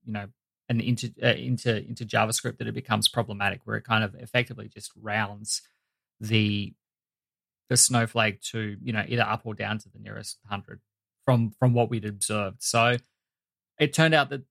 you 0.05 0.13
know, 0.13 0.27
an 0.69 0.81
into 0.81 1.13
uh, 1.23 1.29
into 1.29 1.77
into 1.87 2.05
JavaScript 2.05 2.59
that 2.59 2.69
it 2.69 2.75
becomes 2.75 3.09
problematic, 3.09 3.61
where 3.65 3.77
it 3.77 3.85
kind 3.85 4.05
of 4.05 4.15
effectively 4.15 4.69
just 4.69 4.93
rounds 5.01 5.63
the 6.21 6.75
the 7.69 7.77
snowflake 7.77 8.41
to 8.41 8.77
you 8.83 8.93
know 8.93 9.05
either 9.09 9.23
up 9.23 9.43
or 9.45 9.55
down 9.55 9.79
to 9.79 9.89
the 9.89 9.99
nearest 9.99 10.39
hundred 10.49 10.81
from 11.25 11.51
from 11.59 11.73
what 11.73 11.91
we'd 11.91 12.05
observed. 12.05 12.63
So 12.63 12.97
it 13.79 13.93
turned 13.93 14.15
out 14.15 14.31
that 14.31 14.43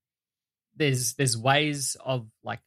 there's 0.76 1.14
there's 1.14 1.38
ways 1.38 1.96
of 2.04 2.28
like 2.44 2.60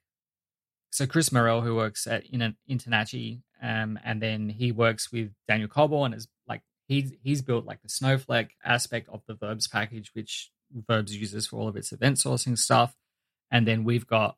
so 0.90 1.06
Chris 1.06 1.32
Morrell, 1.32 1.62
who 1.62 1.74
works 1.74 2.06
at 2.06 2.26
in 2.26 2.54
Internachi, 2.70 3.40
um, 3.62 3.98
and 4.04 4.20
then 4.20 4.50
he 4.50 4.72
works 4.72 5.10
with 5.10 5.30
Daniel 5.48 5.68
Coulbourne, 5.68 6.12
and 6.12 6.14
is 6.14 6.28
like 6.46 6.60
he's 6.86 7.12
he's 7.22 7.42
built 7.42 7.64
like 7.64 7.82
the 7.82 7.88
Snowflake 7.88 8.54
aspect 8.64 9.08
of 9.08 9.22
the 9.26 9.34
Verbs 9.34 9.66
package, 9.66 10.10
which 10.14 10.50
Verbs 10.74 11.16
uses 11.16 11.46
for 11.46 11.56
all 11.56 11.68
of 11.68 11.76
its 11.76 11.92
event 11.92 12.16
sourcing 12.16 12.56
stuff. 12.56 12.96
And 13.50 13.66
then 13.66 13.84
we've 13.84 14.06
got, 14.06 14.36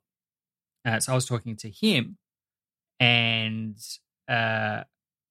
uh, 0.85 1.01
so 1.01 1.13
I 1.13 1.15
was 1.15 1.27
talking 1.27 1.57
to 1.59 1.71
him, 1.71 2.19
and 2.99 3.77
uh, 4.29 4.83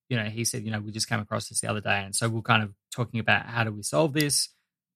you 0.10 0.18
know, 0.18 0.26
he 0.26 0.46
said, 0.46 0.64
you 0.64 0.72
know, 0.72 0.80
we 0.80 0.92
just 0.92 1.10
came 1.10 1.20
across 1.20 1.50
this 1.50 1.62
the 1.62 1.70
other 1.70 1.82
day, 1.82 2.04
and 2.04 2.16
so 2.16 2.30
we're 2.30 2.42
kind 2.42 2.64
of 2.64 2.74
talking 2.94 3.20
about 3.20 3.46
how 3.46 3.64
do 3.64 3.72
we 3.72 3.84
solve 3.84 4.14
this? 4.14 4.50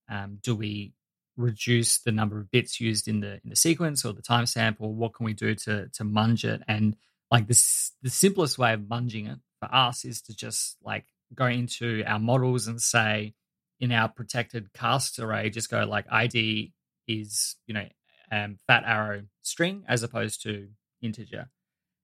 Um, 0.10 0.40
do 0.42 0.56
we 0.56 0.94
reduce 1.36 2.00
the 2.00 2.12
number 2.12 2.40
of 2.40 2.50
bits 2.50 2.82
used 2.82 3.08
in 3.08 3.20
the 3.20 3.40
in 3.44 3.50
the 3.50 3.56
sequence 3.56 4.06
or 4.06 4.14
the 4.14 4.22
timestamp, 4.22 4.78
or 4.80 4.94
what 4.94 5.14
can 5.14 5.26
we 5.26 5.34
do 5.34 5.54
to 5.54 5.90
to 5.90 6.04
munge 6.04 6.44
it? 6.44 6.62
And 6.68 6.96
like 7.30 7.48
this, 7.48 7.92
the 8.02 8.10
simplest 8.10 8.58
way 8.58 8.74
of 8.74 8.82
munging 8.82 9.32
it 9.32 9.40
for 9.60 9.74
us 9.74 10.06
is 10.06 10.22
to 10.24 10.36
just 10.36 10.78
like 10.84 11.06
go 11.34 11.46
into 11.46 12.04
our 12.06 12.20
models 12.20 12.68
and 12.68 12.82
say 12.82 13.34
in 13.80 13.92
our 13.92 14.10
protected 14.10 14.74
cast 14.74 15.20
array, 15.20 15.50
just 15.50 15.70
go 15.70 15.86
like 15.86 16.06
ID 16.12 16.74
is 17.08 17.56
you 17.68 17.74
know 17.74 17.88
um, 18.32 18.58
fat 18.68 18.84
arrow 18.86 19.24
string 19.42 19.84
as 19.88 20.04
opposed 20.04 20.44
to 20.44 20.68
integer, 21.02 21.50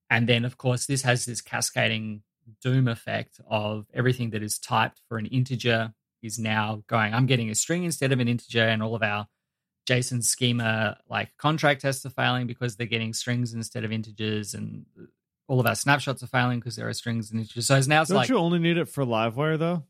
and 0.10 0.28
then 0.28 0.46
of 0.46 0.58
course 0.58 0.86
this 0.86 1.02
has 1.04 1.26
this 1.26 1.42
cascading 1.42 2.24
doom 2.62 2.88
effect 2.88 3.40
of 3.50 3.86
everything 3.94 4.32
that 4.32 4.44
is 4.44 4.60
typed 4.60 5.02
for 5.08 5.18
an 5.18 5.26
integer 5.28 5.94
is 6.22 6.40
now 6.40 6.84
going, 6.88 7.14
I'm 7.14 7.26
getting 7.26 7.50
a 7.50 7.56
string 7.56 7.84
instead 7.84 8.12
of 8.12 8.20
an 8.20 8.28
integer, 8.28 8.64
and 8.64 8.82
all 8.82 8.96
of 8.96 9.04
our 9.04 9.28
JSON 9.88 10.24
schema 10.24 10.98
like 11.10 11.36
contract 11.38 11.82
tests 11.82 12.06
are 12.06 12.10
failing 12.10 12.48
because 12.48 12.76
they're 12.76 12.88
getting 12.88 13.14
strings 13.14 13.54
instead 13.54 13.84
of 13.84 13.92
integers, 13.92 14.54
and 14.54 14.86
all 15.48 15.60
of 15.60 15.68
our 15.68 15.76
snapshots 15.76 16.24
are 16.24 16.28
failing 16.28 16.60
because 16.60 16.78
there 16.78 16.88
are 16.88 16.94
strings 16.94 17.30
and 17.30 17.42
integers. 17.42 17.68
So 17.68 17.76
it's 17.76 17.88
now 17.88 18.02
it's 18.02 18.10
Don't 18.10 18.18
like 18.18 18.30
you 18.30 18.38
only 18.38 18.60
need 18.60 18.78
it 18.78 18.88
for 18.88 19.06
Livewire 19.06 19.60
though? 19.60 19.84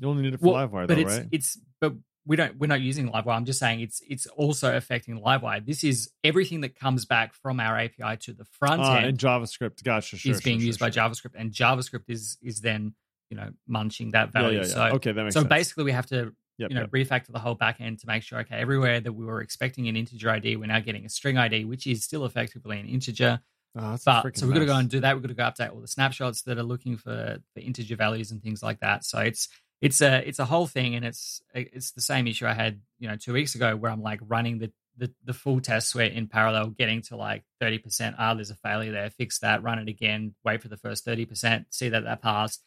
You 0.00 0.08
only 0.08 0.22
need 0.22 0.34
it 0.34 0.40
for 0.40 0.54
well, 0.54 0.68
Livewire 0.68 0.86
but 0.88 0.94
though, 0.96 1.02
it's 1.02 1.18
right? 1.18 1.28
it's 1.30 1.58
but 1.80 1.94
we 2.26 2.36
don't 2.36 2.58
we're 2.58 2.66
not 2.66 2.80
using 2.80 3.10
Livewire. 3.10 3.36
I'm 3.36 3.44
just 3.44 3.58
saying 3.58 3.80
it's 3.80 4.02
it's 4.08 4.26
also 4.26 4.74
affecting 4.74 5.20
Livewire. 5.20 5.64
This 5.64 5.84
is 5.84 6.10
everything 6.24 6.62
that 6.62 6.74
comes 6.74 7.04
back 7.04 7.34
from 7.34 7.60
our 7.60 7.78
API 7.78 8.16
to 8.22 8.32
the 8.32 8.44
front 8.44 8.80
Ah, 8.82 8.96
end 8.96 9.06
and 9.06 9.18
JavaScript. 9.18 9.82
Gotcha. 9.82 10.16
Sure, 10.16 10.32
is 10.32 10.40
being 10.40 10.58
sure, 10.58 10.66
used 10.66 10.78
sure, 10.78 10.88
by. 10.88 10.90
JavaScript, 10.90 11.34
and 11.34 11.52
JavaScript 11.52 12.08
is 12.08 12.38
is 12.42 12.60
then 12.60 12.94
you 13.30 13.36
know 13.36 13.50
munching 13.68 14.12
that 14.12 14.32
value. 14.32 14.58
yeah, 14.58 14.64
yeah. 14.64 14.68
So 14.68 14.82
okay, 14.96 15.12
that 15.12 15.22
makes 15.22 15.34
so 15.34 15.40
sense. 15.40 15.48
basically, 15.48 15.84
we 15.84 15.92
have 15.92 16.06
to 16.06 16.32
Yep, 16.58 16.70
you 16.70 16.74
know 16.74 16.82
yep. 16.82 16.90
refactor 16.90 17.32
the 17.32 17.38
whole 17.38 17.54
back 17.54 17.80
end 17.80 18.00
to 18.00 18.06
make 18.06 18.22
sure 18.22 18.40
okay, 18.40 18.56
everywhere 18.56 19.00
that 19.00 19.14
we 19.14 19.24
were 19.24 19.40
expecting 19.40 19.88
an 19.88 19.96
integer 19.96 20.28
ID, 20.28 20.56
we're 20.56 20.66
now 20.66 20.80
getting 20.80 21.06
a 21.06 21.08
string 21.08 21.38
ID, 21.38 21.64
which 21.64 21.86
is 21.86 22.04
still 22.04 22.26
effectively 22.26 22.78
an 22.78 22.86
integer. 22.86 23.40
That's 23.74 24.04
But 24.04 24.36
so 24.36 24.46
we've 24.46 24.54
got 24.54 24.60
to 24.60 24.66
go 24.66 24.76
and 24.76 24.90
do 24.90 25.00
that. 25.00 25.14
We've 25.14 25.22
got 25.22 25.28
to 25.28 25.34
go 25.34 25.44
update 25.44 25.72
all 25.72 25.80
the 25.80 25.88
snapshots 25.88 26.42
that 26.42 26.58
are 26.58 26.62
looking 26.62 26.96
for, 26.96 27.38
for 27.54 27.60
integer 27.60 27.96
values 27.96 28.30
and 28.30 28.42
things 28.42 28.62
like 28.62 28.80
that. 28.80 29.04
So 29.04 29.20
it's 29.20 29.48
it's 29.80 30.00
a 30.00 30.26
it's 30.26 30.38
a 30.38 30.44
whole 30.44 30.66
thing, 30.66 30.94
and 30.94 31.04
it's 31.04 31.42
it's 31.54 31.92
the 31.92 32.00
same 32.00 32.26
issue 32.26 32.46
I 32.46 32.52
had 32.52 32.80
you 32.98 33.08
know 33.08 33.16
two 33.16 33.32
weeks 33.32 33.54
ago 33.54 33.76
where 33.76 33.90
I'm 33.90 34.02
like 34.02 34.20
running 34.26 34.58
the 34.58 34.72
the, 34.96 35.10
the 35.24 35.32
full 35.32 35.60
test 35.60 35.88
suite 35.88 36.12
in 36.12 36.26
parallel, 36.26 36.68
getting 36.68 37.02
to 37.02 37.16
like 37.16 37.44
thirty 37.60 37.78
percent. 37.78 38.16
Ah, 38.18 38.34
there's 38.34 38.50
a 38.50 38.56
failure 38.56 38.92
there. 38.92 39.10
Fix 39.10 39.38
that. 39.40 39.62
Run 39.62 39.78
it 39.78 39.88
again. 39.88 40.34
Wait 40.44 40.60
for 40.60 40.68
the 40.68 40.76
first 40.76 41.04
thirty 41.04 41.24
percent. 41.24 41.66
See 41.70 41.88
that 41.88 42.04
that 42.04 42.22
passed. 42.22 42.62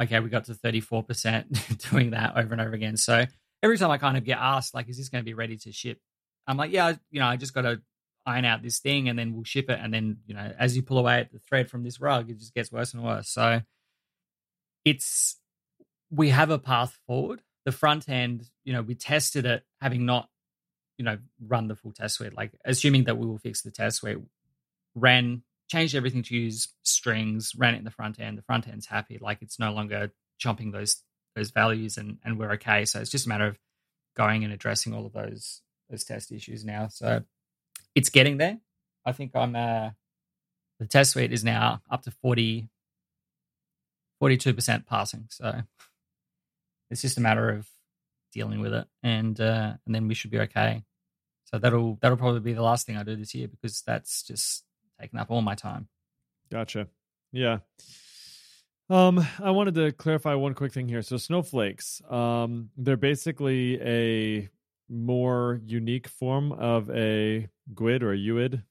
Okay, 0.00 0.20
we 0.20 0.28
got 0.28 0.44
to 0.44 0.54
thirty 0.54 0.80
four 0.80 1.02
percent. 1.02 1.46
Doing 1.90 2.10
that 2.10 2.36
over 2.36 2.52
and 2.52 2.60
over 2.60 2.74
again. 2.74 2.96
So 2.96 3.26
every 3.62 3.78
time 3.78 3.90
I 3.90 3.98
kind 3.98 4.16
of 4.16 4.24
get 4.24 4.38
asked 4.38 4.74
like, 4.74 4.88
is 4.88 4.96
this 4.96 5.08
going 5.08 5.22
to 5.22 5.28
be 5.28 5.34
ready 5.34 5.56
to 5.58 5.72
ship? 5.72 5.98
I'm 6.46 6.56
like, 6.56 6.72
yeah, 6.72 6.94
you 7.10 7.20
know, 7.20 7.26
I 7.26 7.36
just 7.36 7.54
got 7.54 7.62
to 7.62 7.80
iron 8.26 8.44
out 8.44 8.62
this 8.62 8.80
thing 8.80 9.08
and 9.08 9.18
then 9.18 9.34
we'll 9.34 9.44
ship 9.44 9.70
it. 9.70 9.78
And 9.80 9.92
then, 9.92 10.18
you 10.26 10.34
know, 10.34 10.52
as 10.58 10.76
you 10.76 10.82
pull 10.82 10.98
away 10.98 11.20
at 11.20 11.32
the 11.32 11.38
thread 11.38 11.70
from 11.70 11.84
this 11.84 12.00
rug, 12.00 12.30
it 12.30 12.38
just 12.38 12.54
gets 12.54 12.72
worse 12.72 12.94
and 12.94 13.04
worse. 13.04 13.28
So 13.28 13.62
it's, 14.84 15.36
we 16.12 16.28
have 16.28 16.50
a 16.50 16.58
path 16.58 16.98
forward. 17.06 17.40
The 17.64 17.72
front 17.72 18.08
end, 18.08 18.48
you 18.64 18.72
know, 18.72 18.82
we 18.82 18.94
tested 18.94 19.46
it 19.46 19.64
having 19.80 20.04
not, 20.04 20.28
you 20.98 21.04
know, 21.04 21.18
run 21.44 21.68
the 21.68 21.74
full 21.74 21.92
test 21.92 22.16
suite, 22.16 22.36
like 22.36 22.52
assuming 22.64 23.04
that 23.04 23.16
we 23.16 23.26
will 23.26 23.38
fix 23.38 23.62
the 23.62 23.70
test 23.70 23.98
suite, 23.98 24.18
ran, 24.94 25.42
changed 25.68 25.94
everything 25.94 26.22
to 26.24 26.36
use 26.36 26.68
strings, 26.82 27.54
ran 27.56 27.74
it 27.74 27.78
in 27.78 27.84
the 27.84 27.90
front 27.90 28.20
end. 28.20 28.36
The 28.36 28.42
front 28.42 28.68
end's 28.68 28.86
happy. 28.86 29.18
Like 29.20 29.38
it's 29.40 29.58
no 29.58 29.72
longer 29.72 30.12
chomping 30.40 30.72
those, 30.72 31.02
those 31.34 31.50
values 31.50 31.96
and, 31.96 32.18
and 32.24 32.38
we're 32.38 32.52
okay. 32.52 32.84
So 32.84 33.00
it's 33.00 33.10
just 33.10 33.26
a 33.26 33.28
matter 33.28 33.46
of 33.46 33.58
going 34.16 34.44
and 34.44 34.52
addressing 34.52 34.92
all 34.92 35.06
of 35.06 35.12
those, 35.12 35.62
those 35.88 36.04
test 36.04 36.30
issues 36.30 36.64
now. 36.64 36.88
So 36.88 37.22
it's 37.94 38.10
getting 38.10 38.36
there. 38.36 38.58
I 39.06 39.12
think 39.12 39.34
I'm 39.34 39.56
uh 39.56 39.90
the 40.78 40.86
test 40.86 41.12
suite 41.12 41.32
is 41.32 41.44
now 41.44 41.80
up 41.90 42.02
to 42.02 42.10
40 42.10 42.68
42% 44.22 44.86
passing. 44.86 45.26
So 45.30 45.62
it's 46.92 47.02
just 47.02 47.18
a 47.18 47.20
matter 47.20 47.48
of 47.48 47.66
dealing 48.32 48.60
with 48.60 48.72
it 48.72 48.86
and 49.02 49.40
uh 49.40 49.72
and 49.84 49.94
then 49.94 50.08
we 50.08 50.14
should 50.14 50.30
be 50.30 50.40
okay. 50.40 50.82
So 51.44 51.58
that'll 51.58 51.98
that'll 52.00 52.16
probably 52.16 52.40
be 52.40 52.52
the 52.52 52.62
last 52.62 52.86
thing 52.86 52.96
I 52.96 53.02
do 53.02 53.16
this 53.16 53.34
year 53.34 53.48
because 53.48 53.82
that's 53.82 54.22
just 54.22 54.64
taking 55.00 55.18
up 55.18 55.30
all 55.30 55.42
my 55.42 55.54
time. 55.54 55.88
Gotcha. 56.50 56.88
Yeah. 57.32 57.58
Um, 58.88 59.26
I 59.42 59.50
wanted 59.50 59.74
to 59.76 59.92
clarify 59.92 60.34
one 60.34 60.54
quick 60.54 60.72
thing 60.72 60.88
here. 60.88 61.02
So 61.02 61.16
snowflakes, 61.16 62.02
um, 62.10 62.70
they're 62.76 62.96
basically 62.96 63.80
a 63.80 64.50
more 64.88 65.60
unique 65.64 66.08
form 66.08 66.52
of 66.52 66.90
a 66.90 67.48
GUID 67.74 68.02
or 68.02 68.12
a 68.12 68.18
UID. 68.18 68.62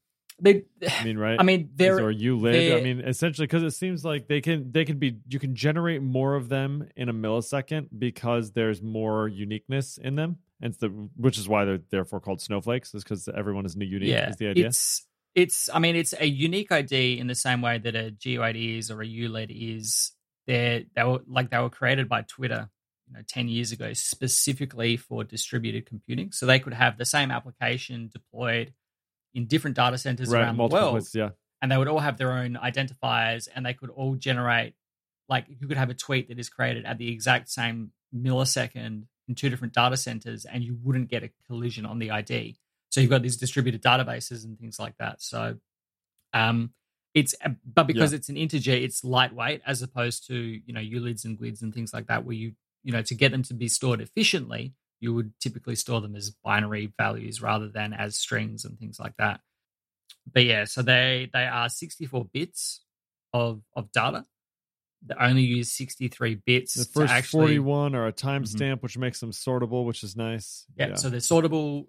They 0.41 0.63
I 0.89 1.03
mean, 1.03 1.17
right? 1.19 1.37
I 1.39 1.43
mean 1.43 1.69
they're 1.75 1.99
or 1.99 2.11
ULID. 2.11 2.49
I 2.49 2.51
they- 2.51 2.83
mean, 2.83 3.01
essentially, 3.01 3.45
because 3.45 3.61
it 3.63 3.71
seems 3.71 4.03
like 4.03 4.27
they 4.27 4.41
can 4.41 4.71
they 4.71 4.85
can 4.85 4.97
be 4.97 5.17
you 5.29 5.37
can 5.39 5.55
generate 5.55 6.01
more 6.01 6.35
of 6.35 6.49
them 6.49 6.89
in 6.95 7.09
a 7.09 7.13
millisecond 7.13 7.89
because 7.97 8.51
there's 8.51 8.81
more 8.81 9.27
uniqueness 9.27 9.99
in 10.01 10.15
them, 10.15 10.37
and 10.59 10.73
the 10.75 10.87
which 11.15 11.37
is 11.37 11.47
why 11.47 11.65
they're 11.65 11.79
therefore 11.91 12.19
called 12.19 12.41
snowflakes, 12.41 12.95
is 12.95 13.03
because 13.03 13.29
everyone 13.29 13.65
is 13.67 13.75
new 13.75 13.85
unique. 13.85 14.09
yeah, 14.09 14.29
is 14.29 14.37
the 14.37 14.47
idea? 14.47 14.65
It's 14.67 15.05
it's 15.35 15.69
I 15.71 15.77
mean 15.77 15.95
it's 15.95 16.15
a 16.19 16.25
unique 16.25 16.71
ID 16.71 17.19
in 17.19 17.27
the 17.27 17.35
same 17.35 17.61
way 17.61 17.77
that 17.77 17.95
a 17.95 18.11
GUID 18.11 18.77
is 18.79 18.89
or 18.89 19.01
a 19.01 19.07
ULID 19.07 19.51
is. 19.51 20.11
They're 20.47 20.81
they 20.95 21.03
were 21.03 21.19
like 21.27 21.51
they 21.51 21.59
were 21.59 21.69
created 21.69 22.09
by 22.09 22.23
Twitter, 22.23 22.67
you 23.07 23.13
know, 23.13 23.21
ten 23.27 23.47
years 23.47 23.71
ago 23.71 23.93
specifically 23.93 24.97
for 24.97 25.23
distributed 25.23 25.85
computing, 25.85 26.31
so 26.31 26.47
they 26.47 26.57
could 26.57 26.73
have 26.73 26.97
the 26.97 27.05
same 27.05 27.29
application 27.29 28.09
deployed 28.11 28.73
in 29.33 29.45
different 29.45 29.75
data 29.75 29.97
centers 29.97 30.29
right, 30.29 30.41
around 30.41 30.57
the 30.57 30.67
world. 30.67 30.91
places, 30.93 31.15
yeah. 31.15 31.29
and 31.61 31.71
they 31.71 31.77
would 31.77 31.87
all 31.87 31.99
have 31.99 32.17
their 32.17 32.31
own 32.31 32.57
identifiers, 32.61 33.47
and 33.53 33.65
they 33.65 33.73
could 33.73 33.89
all 33.89 34.15
generate 34.15 34.73
like 35.29 35.45
you 35.47 35.67
could 35.67 35.77
have 35.77 35.89
a 35.89 35.93
tweet 35.93 36.27
that 36.27 36.37
is 36.37 36.49
created 36.49 36.85
at 36.85 36.97
the 36.97 37.09
exact 37.09 37.49
same 37.49 37.91
millisecond 38.13 39.03
in 39.27 39.35
two 39.35 39.49
different 39.49 39.73
data 39.73 39.97
centers, 39.97 40.45
and 40.45 40.63
you 40.63 40.77
wouldn't 40.83 41.09
get 41.09 41.23
a 41.23 41.29
collision 41.47 41.85
on 41.85 41.99
the 41.99 42.11
ID. 42.11 42.57
So 42.89 42.99
you've 42.99 43.09
got 43.09 43.21
these 43.21 43.37
distributed 43.37 43.81
databases 43.81 44.43
and 44.43 44.59
things 44.59 44.77
like 44.77 44.97
that. 44.97 45.21
So, 45.21 45.55
um, 46.33 46.71
it's 47.13 47.33
but 47.65 47.87
because 47.87 48.11
yeah. 48.11 48.17
it's 48.17 48.29
an 48.29 48.37
integer, 48.37 48.73
it's 48.73 49.03
lightweight 49.03 49.61
as 49.65 49.81
opposed 49.81 50.27
to 50.27 50.35
you 50.35 50.73
know 50.73 50.81
ULIDs 50.81 51.25
and 51.25 51.37
GUIDs 51.37 51.61
and 51.61 51.73
things 51.73 51.93
like 51.93 52.07
that, 52.07 52.25
where 52.25 52.35
you 52.35 52.53
you 52.83 52.91
know 52.91 53.01
to 53.01 53.15
get 53.15 53.31
them 53.31 53.43
to 53.43 53.53
be 53.53 53.67
stored 53.67 54.01
efficiently, 54.01 54.73
you 55.01 55.13
would 55.13 55.33
typically 55.39 55.75
store 55.75 55.99
them 55.99 56.15
as 56.15 56.29
binary 56.29 56.93
values 56.97 57.41
rather 57.41 57.67
than 57.67 57.91
as 57.91 58.15
strings 58.15 58.63
and 58.63 58.79
things 58.79 58.99
like 58.99 59.17
that. 59.17 59.41
But 60.31 60.45
yeah, 60.45 60.65
so 60.65 60.81
they 60.81 61.29
they 61.33 61.45
are 61.45 61.67
64 61.67 62.25
bits 62.31 62.81
of 63.33 63.61
of 63.75 63.91
data. 63.91 64.25
They 65.03 65.15
only 65.19 65.41
use 65.41 65.71
63 65.71 66.35
bits. 66.45 66.75
The 66.75 66.85
first 66.85 67.11
actually, 67.11 67.57
41 67.57 67.95
are 67.95 68.07
a 68.07 68.13
timestamp, 68.13 68.57
mm-hmm. 68.57 68.79
which 68.81 68.97
makes 68.99 69.19
them 69.19 69.31
sortable, 69.31 69.83
which 69.83 70.03
is 70.03 70.15
nice. 70.15 70.65
Yeah, 70.77 70.89
yeah. 70.89 70.95
so 70.95 71.09
they're 71.09 71.19
sortable 71.19 71.87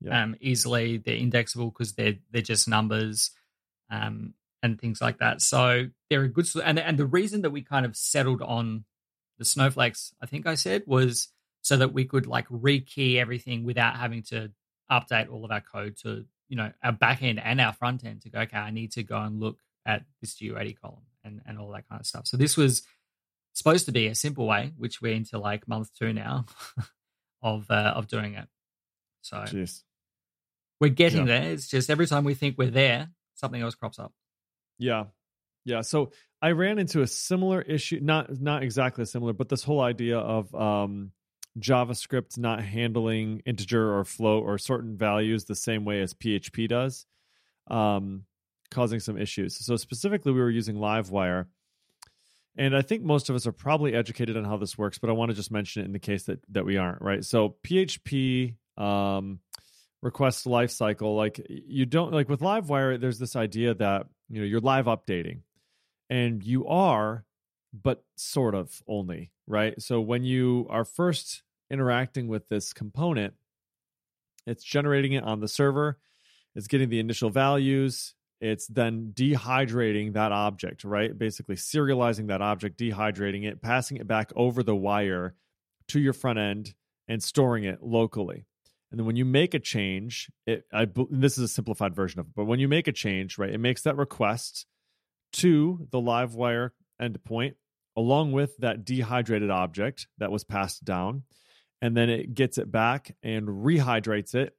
yeah. 0.00 0.24
um, 0.24 0.36
easily. 0.40 0.98
They're 0.98 1.14
indexable 1.14 1.70
because 1.70 1.92
they're 1.92 2.16
they're 2.32 2.42
just 2.42 2.68
numbers. 2.68 3.30
Um, 3.90 4.34
and 4.62 4.80
things 4.80 5.00
like 5.00 5.18
that. 5.18 5.40
So 5.40 5.86
they're 6.08 6.24
a 6.24 6.28
good 6.28 6.46
and 6.64 6.78
and 6.78 6.98
the 6.98 7.06
reason 7.06 7.42
that 7.42 7.50
we 7.50 7.62
kind 7.62 7.86
of 7.86 7.96
settled 7.96 8.42
on 8.42 8.84
the 9.38 9.44
snowflakes, 9.44 10.12
I 10.20 10.26
think 10.26 10.46
I 10.46 10.54
said, 10.54 10.82
was 10.86 11.28
so 11.62 11.76
that 11.76 11.92
we 11.92 12.04
could 12.04 12.26
like 12.26 12.48
rekey 12.48 13.16
everything 13.16 13.64
without 13.64 13.96
having 13.96 14.22
to 14.24 14.50
update 14.90 15.30
all 15.30 15.44
of 15.44 15.50
our 15.50 15.60
code 15.60 15.96
to 16.02 16.24
you 16.48 16.56
know 16.56 16.72
our 16.82 16.92
back 16.92 17.22
end 17.22 17.40
and 17.42 17.60
our 17.60 17.72
front 17.72 18.04
end 18.04 18.22
to 18.22 18.30
go. 18.30 18.40
Okay, 18.40 18.56
I 18.56 18.70
need 18.70 18.92
to 18.92 19.02
go 19.02 19.18
and 19.18 19.40
look 19.40 19.58
at 19.86 20.04
this 20.20 20.34
GeoAD 20.34 20.80
column 20.80 21.06
and 21.24 21.40
and 21.46 21.58
all 21.58 21.70
that 21.72 21.88
kind 21.88 22.00
of 22.00 22.06
stuff. 22.06 22.26
So 22.26 22.36
this 22.36 22.56
was 22.56 22.82
supposed 23.52 23.86
to 23.86 23.92
be 23.92 24.06
a 24.06 24.14
simple 24.14 24.46
way, 24.46 24.72
which 24.76 25.00
we're 25.00 25.14
into 25.14 25.38
like 25.38 25.68
month 25.68 25.90
two 25.98 26.12
now 26.12 26.46
of 27.42 27.70
uh, 27.70 27.92
of 27.96 28.08
doing 28.08 28.34
it. 28.34 28.48
So 29.22 29.36
Jeez. 29.38 29.82
we're 30.80 30.88
getting 30.88 31.26
yeah. 31.26 31.40
there. 31.40 31.52
It's 31.52 31.68
just 31.68 31.90
every 31.90 32.06
time 32.06 32.24
we 32.24 32.34
think 32.34 32.56
we're 32.58 32.70
there, 32.70 33.08
something 33.34 33.60
else 33.60 33.74
crops 33.74 33.98
up. 33.98 34.12
Yeah. 34.78 35.04
Yeah. 35.64 35.82
So 35.82 36.12
I 36.40 36.52
ran 36.52 36.78
into 36.78 37.02
a 37.02 37.06
similar 37.06 37.60
issue, 37.60 38.00
not 38.02 38.40
not 38.40 38.62
exactly 38.62 39.04
similar, 39.04 39.32
but 39.32 39.48
this 39.48 39.62
whole 39.62 39.80
idea 39.80 40.18
of 40.18 40.54
um, 40.54 41.12
JavaScript 41.58 42.38
not 42.38 42.62
handling 42.62 43.42
integer 43.44 43.96
or 43.96 44.04
float 44.04 44.44
or 44.44 44.58
certain 44.58 44.96
values 44.96 45.44
the 45.44 45.54
same 45.54 45.84
way 45.84 46.00
as 46.00 46.14
PHP 46.14 46.68
does, 46.68 47.06
um, 47.68 48.24
causing 48.70 49.00
some 49.00 49.18
issues. 49.18 49.64
So 49.64 49.76
specifically, 49.76 50.32
we 50.32 50.40
were 50.40 50.50
using 50.50 50.76
Livewire. 50.76 51.46
And 52.56 52.76
I 52.76 52.82
think 52.82 53.02
most 53.02 53.30
of 53.30 53.36
us 53.36 53.46
are 53.46 53.52
probably 53.52 53.94
educated 53.94 54.36
on 54.36 54.44
how 54.44 54.56
this 54.56 54.76
works, 54.76 54.98
but 54.98 55.08
I 55.08 55.12
want 55.12 55.30
to 55.30 55.34
just 55.34 55.50
mention 55.50 55.82
it 55.82 55.86
in 55.86 55.92
the 55.92 55.98
case 55.98 56.24
that 56.24 56.40
that 56.50 56.64
we 56.64 56.76
aren't, 56.76 57.00
right? 57.00 57.24
So 57.24 57.56
PHP 57.64 58.54
um, 58.76 59.38
request 60.02 60.46
lifecycle, 60.46 61.16
like 61.16 61.40
you 61.48 61.86
don't 61.86 62.12
like 62.12 62.28
with 62.28 62.40
Livewire, 62.40 63.00
there's 63.00 63.18
this 63.18 63.36
idea 63.36 63.74
that 63.74 64.06
you 64.28 64.40
know 64.40 64.46
you're 64.46 64.60
live 64.60 64.86
updating 64.86 65.40
and 66.10 66.42
you 66.42 66.66
are 66.66 67.24
but 67.72 68.04
sort 68.16 68.54
of 68.54 68.82
only 68.86 69.30
right? 69.46 69.80
So 69.80 70.00
when 70.00 70.24
you 70.24 70.66
are 70.70 70.84
first 70.84 71.42
interacting 71.70 72.28
with 72.28 72.48
this 72.48 72.72
component 72.72 73.34
it's 74.46 74.64
generating 74.64 75.12
it 75.12 75.24
on 75.24 75.40
the 75.40 75.48
server 75.48 75.98
it's 76.54 76.66
getting 76.66 76.88
the 76.88 77.00
initial 77.00 77.30
values 77.30 78.14
it's 78.40 78.66
then 78.68 79.12
dehydrating 79.14 80.14
that 80.14 80.32
object 80.32 80.84
right? 80.84 81.16
Basically 81.16 81.56
serializing 81.56 82.28
that 82.28 82.42
object 82.42 82.78
dehydrating 82.78 83.44
it 83.44 83.62
passing 83.62 83.96
it 83.98 84.06
back 84.06 84.32
over 84.34 84.62
the 84.62 84.76
wire 84.76 85.34
to 85.88 86.00
your 86.00 86.12
front 86.12 86.38
end 86.38 86.74
and 87.08 87.22
storing 87.22 87.64
it 87.64 87.82
locally. 87.82 88.46
And 88.90 88.98
then 88.98 89.06
when 89.06 89.16
you 89.16 89.24
make 89.24 89.54
a 89.54 89.58
change, 89.58 90.30
it 90.46 90.64
I 90.72 90.86
this 91.10 91.38
is 91.38 91.44
a 91.44 91.48
simplified 91.48 91.94
version 91.94 92.20
of 92.20 92.26
it, 92.26 92.32
but 92.34 92.46
when 92.46 92.60
you 92.60 92.68
make 92.68 92.88
a 92.88 92.92
change, 92.92 93.38
right, 93.38 93.50
it 93.50 93.58
makes 93.58 93.82
that 93.82 93.96
request 93.96 94.66
to 95.34 95.86
the 95.90 95.98
Livewire 95.98 96.70
endpoint 97.00 97.54
along 98.00 98.32
with 98.32 98.56
that 98.58 98.84
dehydrated 98.84 99.50
object 99.50 100.08
that 100.18 100.32
was 100.32 100.42
passed 100.42 100.84
down, 100.84 101.24
and 101.82 101.96
then 101.96 102.08
it 102.08 102.34
gets 102.34 102.58
it 102.58 102.70
back 102.70 103.14
and 103.22 103.46
rehydrates 103.46 104.34
it, 104.34 104.56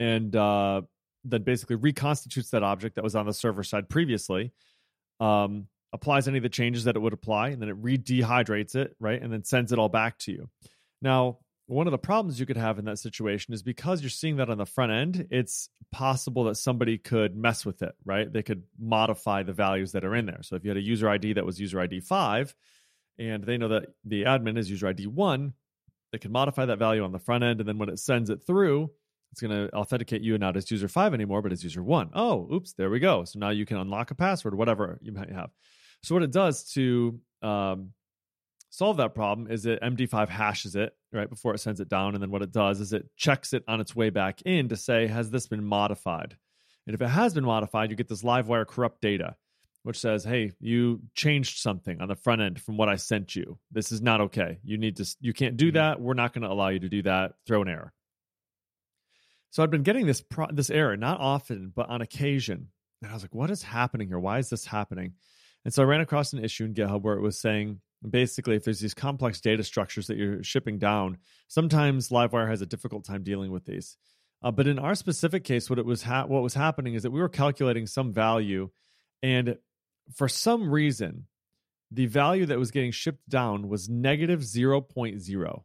and 0.00 0.34
uh, 0.34 0.80
then 1.24 1.42
basically 1.42 1.76
reconstitutes 1.76 2.50
that 2.50 2.62
object 2.62 2.94
that 2.96 3.04
was 3.04 3.14
on 3.14 3.26
the 3.26 3.32
server 3.34 3.62
side 3.62 3.88
previously. 3.88 4.52
Um, 5.20 5.68
applies 5.92 6.28
any 6.28 6.38
of 6.38 6.42
the 6.42 6.48
changes 6.48 6.84
that 6.84 6.96
it 6.96 6.98
would 6.98 7.12
apply, 7.12 7.48
and 7.50 7.60
then 7.60 7.68
it 7.68 7.76
re-dehydrates 7.78 8.74
it, 8.74 8.96
right, 9.00 9.22
and 9.22 9.32
then 9.32 9.44
sends 9.44 9.72
it 9.72 9.78
all 9.78 9.88
back 9.88 10.18
to 10.18 10.32
you. 10.32 10.48
Now, 11.00 11.38
one 11.66 11.88
of 11.88 11.90
the 11.90 11.98
problems 11.98 12.38
you 12.38 12.46
could 12.46 12.56
have 12.56 12.78
in 12.78 12.84
that 12.84 12.98
situation 12.98 13.52
is 13.52 13.62
because 13.62 14.00
you're 14.00 14.10
seeing 14.10 14.36
that 14.36 14.48
on 14.48 14.58
the 14.58 14.66
front 14.66 14.92
end, 14.92 15.26
it's 15.30 15.68
possible 15.90 16.44
that 16.44 16.54
somebody 16.56 16.96
could 16.96 17.36
mess 17.36 17.66
with 17.66 17.82
it, 17.82 17.92
right? 18.04 18.32
They 18.32 18.42
could 18.42 18.62
modify 18.78 19.42
the 19.42 19.52
values 19.52 19.92
that 19.92 20.04
are 20.04 20.14
in 20.14 20.26
there. 20.26 20.42
So 20.42 20.54
if 20.54 20.64
you 20.64 20.70
had 20.70 20.76
a 20.76 20.82
user 20.82 21.08
ID 21.08 21.34
that 21.34 21.44
was 21.44 21.60
user 21.60 21.80
ID 21.80 22.00
5 22.00 22.54
and 23.18 23.42
they 23.42 23.58
know 23.58 23.68
that 23.68 23.86
the 24.04 24.24
admin 24.24 24.58
is 24.58 24.70
user 24.70 24.86
ID 24.86 25.08
1, 25.08 25.52
they 26.12 26.18
can 26.18 26.30
modify 26.30 26.66
that 26.66 26.78
value 26.78 27.02
on 27.02 27.10
the 27.10 27.18
front 27.18 27.42
end 27.42 27.58
and 27.58 27.68
then 27.68 27.78
when 27.78 27.88
it 27.88 27.98
sends 27.98 28.30
it 28.30 28.46
through, 28.46 28.90
it's 29.32 29.40
going 29.40 29.68
to 29.68 29.74
authenticate 29.74 30.22
you 30.22 30.34
and 30.34 30.40
not 30.40 30.56
as 30.56 30.70
user 30.70 30.86
5 30.86 31.14
anymore, 31.14 31.42
but 31.42 31.52
as 31.52 31.64
user 31.64 31.82
1. 31.82 32.10
Oh, 32.14 32.48
oops, 32.54 32.74
there 32.74 32.90
we 32.90 33.00
go. 33.00 33.24
So 33.24 33.40
now 33.40 33.50
you 33.50 33.66
can 33.66 33.76
unlock 33.76 34.12
a 34.12 34.14
password, 34.14 34.54
whatever 34.54 35.00
you 35.02 35.12
might 35.12 35.32
have. 35.32 35.50
So 36.04 36.14
what 36.14 36.22
it 36.22 36.30
does 36.30 36.70
to 36.74 37.20
um, 37.42 37.90
solve 38.76 38.98
that 38.98 39.14
problem 39.14 39.50
is 39.50 39.64
it 39.64 39.80
MD5 39.80 40.28
hashes 40.28 40.76
it 40.76 40.94
right 41.10 41.30
before 41.30 41.54
it 41.54 41.60
sends 41.60 41.80
it 41.80 41.88
down. 41.88 42.12
And 42.12 42.22
then 42.22 42.30
what 42.30 42.42
it 42.42 42.52
does 42.52 42.78
is 42.78 42.92
it 42.92 43.08
checks 43.16 43.54
it 43.54 43.64
on 43.66 43.80
its 43.80 43.96
way 43.96 44.10
back 44.10 44.42
in 44.42 44.68
to 44.68 44.76
say, 44.76 45.06
has 45.06 45.30
this 45.30 45.46
been 45.46 45.64
modified? 45.64 46.36
And 46.86 46.94
if 46.94 47.00
it 47.00 47.08
has 47.08 47.32
been 47.32 47.46
modified, 47.46 47.90
you 47.90 47.96
get 47.96 48.06
this 48.06 48.22
Livewire 48.22 48.66
corrupt 48.66 49.00
data, 49.00 49.34
which 49.82 49.98
says, 49.98 50.24
hey, 50.24 50.52
you 50.60 51.00
changed 51.14 51.58
something 51.58 52.02
on 52.02 52.08
the 52.08 52.16
front 52.16 52.42
end 52.42 52.60
from 52.60 52.76
what 52.76 52.90
I 52.90 52.96
sent 52.96 53.34
you. 53.34 53.58
This 53.72 53.92
is 53.92 54.02
not 54.02 54.20
okay. 54.20 54.58
You 54.62 54.76
need 54.76 54.96
to, 54.96 55.16
you 55.20 55.32
can't 55.32 55.56
do 55.56 55.68
mm-hmm. 55.68 55.76
that. 55.76 56.00
We're 56.02 56.12
not 56.12 56.34
going 56.34 56.42
to 56.42 56.50
allow 56.50 56.68
you 56.68 56.80
to 56.80 56.90
do 56.90 57.02
that. 57.04 57.32
Throw 57.46 57.62
an 57.62 57.68
error. 57.68 57.94
So 59.52 59.62
I've 59.62 59.70
been 59.70 59.84
getting 59.84 60.06
this 60.06 60.20
pro- 60.20 60.52
this 60.52 60.68
error 60.68 60.98
not 60.98 61.18
often, 61.18 61.72
but 61.74 61.88
on 61.88 62.02
occasion. 62.02 62.68
And 63.00 63.10
I 63.10 63.14
was 63.14 63.22
like, 63.22 63.34
what 63.34 63.50
is 63.50 63.62
happening 63.62 64.08
here? 64.08 64.18
Why 64.18 64.38
is 64.38 64.50
this 64.50 64.66
happening? 64.66 65.14
And 65.64 65.72
so 65.72 65.82
I 65.82 65.86
ran 65.86 66.02
across 66.02 66.34
an 66.34 66.44
issue 66.44 66.66
in 66.66 66.74
GitHub 66.74 67.00
where 67.00 67.16
it 67.16 67.22
was 67.22 67.40
saying 67.40 67.80
basically 68.08 68.56
if 68.56 68.64
there's 68.64 68.80
these 68.80 68.94
complex 68.94 69.40
data 69.40 69.62
structures 69.62 70.06
that 70.06 70.16
you're 70.16 70.42
shipping 70.42 70.78
down 70.78 71.18
sometimes 71.48 72.10
livewire 72.10 72.48
has 72.48 72.60
a 72.60 72.66
difficult 72.66 73.04
time 73.04 73.22
dealing 73.22 73.50
with 73.50 73.64
these. 73.64 73.96
Uh, 74.42 74.50
but 74.50 74.66
in 74.66 74.78
our 74.78 74.94
specific 74.94 75.44
case 75.44 75.70
what 75.70 75.78
it 75.78 75.86
was 75.86 76.02
ha- 76.02 76.26
what 76.26 76.42
was 76.42 76.54
happening 76.54 76.94
is 76.94 77.02
that 77.02 77.10
we 77.10 77.20
were 77.20 77.28
calculating 77.28 77.86
some 77.86 78.12
value 78.12 78.68
and 79.22 79.56
for 80.14 80.28
some 80.28 80.70
reason 80.70 81.26
the 81.90 82.06
value 82.06 82.46
that 82.46 82.58
was 82.58 82.70
getting 82.70 82.90
shipped 82.90 83.28
down 83.28 83.68
was 83.68 83.88
negative 83.88 84.40
0.0 84.40 85.62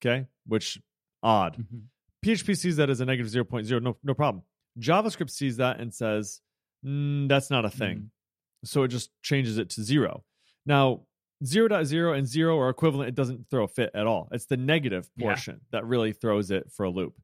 okay? 0.00 0.26
Which 0.46 0.78
odd. 1.22 1.56
Mm-hmm. 1.56 1.78
php 2.24 2.56
sees 2.56 2.76
that 2.76 2.90
as 2.90 3.00
a 3.00 3.06
negative 3.06 3.32
0.0 3.32 3.82
no, 3.82 3.96
no 4.04 4.14
problem. 4.14 4.44
Javascript 4.78 5.30
sees 5.30 5.56
that 5.56 5.80
and 5.80 5.92
says 5.92 6.40
mm, 6.84 7.28
that's 7.28 7.50
not 7.50 7.64
a 7.64 7.70
thing. 7.70 7.96
Mm-hmm. 7.96 8.66
so 8.66 8.82
it 8.82 8.88
just 8.88 9.10
changes 9.22 9.56
it 9.58 9.70
to 9.70 9.82
zero 9.82 10.22
now, 10.68 11.00
0.0 11.44 12.18
and 12.18 12.26
0 12.26 12.58
are 12.58 12.68
equivalent. 12.68 13.08
It 13.08 13.14
doesn't 13.14 13.48
throw 13.50 13.64
a 13.64 13.68
fit 13.68 13.90
at 13.94 14.06
all. 14.06 14.28
It's 14.32 14.46
the 14.46 14.56
negative 14.56 15.08
portion 15.18 15.60
yeah. 15.60 15.80
that 15.80 15.86
really 15.86 16.12
throws 16.12 16.50
it 16.50 16.70
for 16.72 16.84
a 16.84 16.90
loop. 16.90 17.14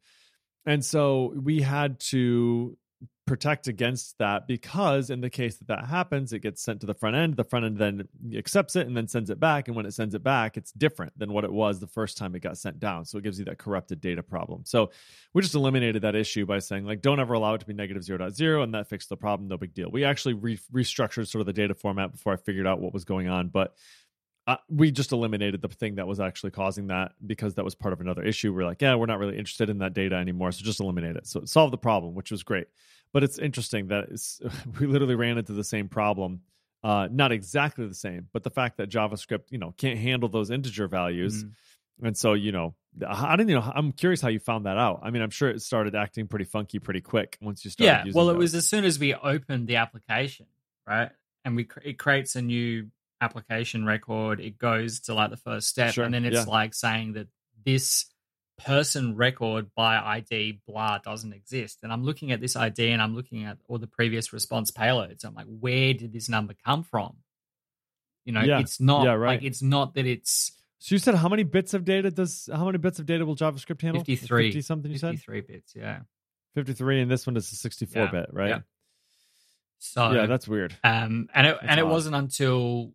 And 0.66 0.84
so 0.84 1.34
we 1.36 1.60
had 1.60 2.00
to 2.10 2.76
protect 3.26 3.68
against 3.68 4.18
that 4.18 4.46
because 4.46 5.08
in 5.08 5.20
the 5.22 5.30
case 5.30 5.56
that 5.56 5.68
that 5.68 5.86
happens 5.86 6.34
it 6.34 6.40
gets 6.40 6.62
sent 6.62 6.78
to 6.80 6.86
the 6.86 6.92
front 6.92 7.16
end 7.16 7.34
the 7.36 7.44
front 7.44 7.64
end 7.64 7.78
then 7.78 8.06
accepts 8.36 8.76
it 8.76 8.86
and 8.86 8.94
then 8.94 9.08
sends 9.08 9.30
it 9.30 9.40
back 9.40 9.66
and 9.66 9.74
when 9.74 9.86
it 9.86 9.94
sends 9.94 10.14
it 10.14 10.22
back 10.22 10.58
it's 10.58 10.72
different 10.72 11.10
than 11.18 11.32
what 11.32 11.42
it 11.42 11.52
was 11.52 11.80
the 11.80 11.86
first 11.86 12.18
time 12.18 12.34
it 12.34 12.40
got 12.40 12.58
sent 12.58 12.78
down 12.78 13.02
so 13.02 13.16
it 13.16 13.24
gives 13.24 13.38
you 13.38 13.44
that 13.44 13.56
corrupted 13.56 13.98
data 13.98 14.22
problem 14.22 14.60
so 14.66 14.90
we 15.32 15.40
just 15.40 15.54
eliminated 15.54 16.02
that 16.02 16.14
issue 16.14 16.44
by 16.44 16.58
saying 16.58 16.84
like 16.84 17.00
don't 17.00 17.18
ever 17.18 17.32
allow 17.32 17.54
it 17.54 17.58
to 17.58 17.66
be 17.66 17.72
negative 17.72 18.02
0.0 18.02 18.62
and 18.62 18.74
that 18.74 18.88
fixed 18.88 19.08
the 19.08 19.16
problem 19.16 19.48
no 19.48 19.56
big 19.56 19.72
deal 19.72 19.90
we 19.90 20.04
actually 20.04 20.34
re- 20.34 20.58
restructured 20.70 21.26
sort 21.26 21.40
of 21.40 21.46
the 21.46 21.52
data 21.52 21.74
format 21.74 22.12
before 22.12 22.34
i 22.34 22.36
figured 22.36 22.66
out 22.66 22.78
what 22.78 22.92
was 22.92 23.04
going 23.06 23.28
on 23.28 23.48
but 23.48 23.74
uh, 24.46 24.56
we 24.68 24.90
just 24.90 25.12
eliminated 25.12 25.62
the 25.62 25.68
thing 25.68 25.94
that 25.94 26.06
was 26.06 26.20
actually 26.20 26.50
causing 26.50 26.88
that 26.88 27.12
because 27.26 27.54
that 27.54 27.64
was 27.64 27.74
part 27.74 27.94
of 27.94 28.00
another 28.00 28.22
issue. 28.22 28.52
We're 28.52 28.66
like, 28.66 28.82
yeah, 28.82 28.94
we're 28.94 29.06
not 29.06 29.18
really 29.18 29.38
interested 29.38 29.70
in 29.70 29.78
that 29.78 29.94
data 29.94 30.16
anymore, 30.16 30.52
so 30.52 30.62
just 30.62 30.80
eliminate 30.80 31.16
it. 31.16 31.26
So 31.26 31.40
it 31.40 31.48
solved 31.48 31.72
the 31.72 31.78
problem, 31.78 32.14
which 32.14 32.30
was 32.30 32.42
great. 32.42 32.66
But 33.14 33.22
it's 33.22 33.38
interesting 33.38 33.86
that 33.88 34.08
it's, 34.10 34.42
we 34.80 34.86
literally 34.86 35.14
ran 35.14 35.38
into 35.38 35.54
the 35.54 35.64
same 35.64 35.88
problem, 35.88 36.42
uh, 36.82 37.08
not 37.10 37.32
exactly 37.32 37.86
the 37.86 37.94
same, 37.94 38.28
but 38.34 38.42
the 38.42 38.50
fact 38.50 38.76
that 38.76 38.90
JavaScript, 38.90 39.44
you 39.50 39.56
know, 39.58 39.72
can't 39.78 39.98
handle 39.98 40.28
those 40.28 40.50
integer 40.50 40.88
values. 40.88 41.44
Mm-hmm. 41.44 42.06
And 42.06 42.16
so, 42.16 42.34
you 42.34 42.52
know, 42.52 42.74
I 43.06 43.36
don't 43.36 43.46
know. 43.46 43.60
I'm 43.60 43.92
curious 43.92 44.20
how 44.20 44.28
you 44.28 44.40
found 44.40 44.66
that 44.66 44.76
out. 44.76 45.00
I 45.02 45.10
mean, 45.10 45.22
I'm 45.22 45.30
sure 45.30 45.48
it 45.48 45.62
started 45.62 45.94
acting 45.94 46.26
pretty 46.26 46.44
funky 46.44 46.80
pretty 46.80 47.00
quick 47.00 47.38
once 47.40 47.64
you 47.64 47.70
started. 47.70 48.08
Yeah. 48.08 48.12
Well, 48.14 48.30
it 48.30 48.34
those. 48.34 48.40
was 48.40 48.54
as 48.56 48.68
soon 48.68 48.84
as 48.84 48.98
we 48.98 49.14
opened 49.14 49.68
the 49.68 49.76
application, 49.76 50.46
right? 50.86 51.10
And 51.44 51.56
we 51.56 51.64
cr- 51.64 51.80
it 51.84 51.98
creates 51.98 52.36
a 52.36 52.42
new 52.42 52.88
application 53.20 53.86
record. 53.86 54.40
It 54.40 54.58
goes 54.58 55.00
to 55.00 55.14
like 55.14 55.30
the 55.30 55.36
first 55.36 55.68
step, 55.68 55.94
Sure, 55.94 56.04
and 56.04 56.12
then 56.12 56.24
it's 56.24 56.34
yeah. 56.34 56.44
like 56.44 56.74
saying 56.74 57.14
that 57.14 57.28
this 57.64 58.06
person 58.58 59.16
record 59.16 59.70
by 59.74 59.96
ID 59.98 60.60
blah 60.66 60.98
doesn't 60.98 61.32
exist. 61.32 61.80
And 61.82 61.92
I'm 61.92 62.04
looking 62.04 62.30
at 62.32 62.40
this 62.40 62.54
ID 62.56 62.90
and 62.90 63.02
I'm 63.02 63.14
looking 63.14 63.44
at 63.44 63.58
all 63.68 63.78
the 63.78 63.86
previous 63.86 64.32
response 64.32 64.70
payloads. 64.70 65.24
I'm 65.24 65.34
like, 65.34 65.46
where 65.46 65.92
did 65.94 66.12
this 66.12 66.28
number 66.28 66.54
come 66.64 66.82
from? 66.84 67.16
You 68.24 68.32
know, 68.32 68.42
Yeah, 68.42 68.60
it's 68.60 68.80
not 68.80 69.04
yeah, 69.04 69.12
right. 69.14 69.34
like 69.36 69.42
it's 69.42 69.60
not 69.62 69.94
that 69.94 70.06
it's 70.06 70.52
So 70.78 70.94
you 70.94 70.98
said 70.98 71.14
how 71.16 71.28
many 71.28 71.42
bits 71.42 71.74
of 71.74 71.84
data 71.84 72.10
does 72.10 72.48
how 72.52 72.64
many 72.66 72.78
bits 72.78 72.98
of 72.98 73.06
data 73.06 73.26
will 73.26 73.36
JavaScript 73.36 73.82
handle? 73.82 74.02
53. 74.04 74.48
50 74.48 74.60
something 74.62 74.90
you 74.90 74.98
said? 74.98 75.10
53 75.16 75.40
bits. 75.42 75.72
Yeah. 75.76 76.00
53 76.54 77.00
and 77.02 77.10
this 77.10 77.26
one 77.26 77.36
is 77.36 77.50
a 77.50 77.56
64 77.56 78.02
Yeah, 78.04 78.10
bit, 78.10 78.26
right? 78.32 78.48
yeah. 78.50 78.58
So 79.78 80.12
yeah, 80.12 80.26
that's 80.26 80.48
weird. 80.48 80.74
Um, 80.82 81.28
and 81.34 81.46
it, 81.48 81.56
That's 81.60 81.66
and 81.70 81.80
it 81.80 81.86
wasn't 81.86 82.14
until 82.14 82.92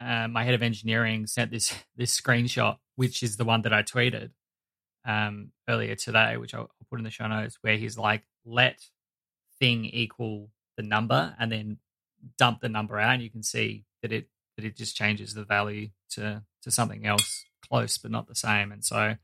uh, 0.00 0.26
my 0.28 0.44
head 0.44 0.54
of 0.54 0.62
engineering 0.62 1.26
sent 1.26 1.50
this 1.50 1.74
this 1.96 2.18
screenshot, 2.18 2.78
which 2.96 3.22
is 3.22 3.36
the 3.36 3.44
one 3.44 3.62
that 3.62 3.72
I 3.74 3.82
tweeted 3.82 4.30
um, 5.04 5.52
earlier 5.68 5.94
today, 5.94 6.36
which 6.36 6.54
I'll, 6.54 6.62
I'll 6.62 6.86
put 6.88 6.98
in 6.98 7.04
the 7.04 7.10
show 7.10 7.26
notes, 7.26 7.58
where 7.62 7.76
he's 7.76 7.98
like, 7.98 8.22
"Let 8.44 8.80
thing 9.58 9.84
equal 9.84 10.50
the 10.76 10.82
number," 10.82 11.34
and 11.38 11.50
then 11.50 11.78
dump 12.38 12.60
the 12.60 12.68
number 12.68 12.98
out, 12.98 13.14
and 13.14 13.22
you 13.22 13.30
can 13.30 13.42
see 13.42 13.84
that 14.02 14.12
it 14.12 14.28
that 14.56 14.64
it 14.64 14.76
just 14.76 14.96
changes 14.96 15.34
the 15.34 15.44
value 15.44 15.88
to 16.10 16.42
to 16.62 16.70
something 16.70 17.06
else 17.06 17.44
close 17.68 17.98
but 17.98 18.10
not 18.10 18.26
the 18.26 18.34
same. 18.34 18.72
And 18.72 18.84
so, 18.84 19.16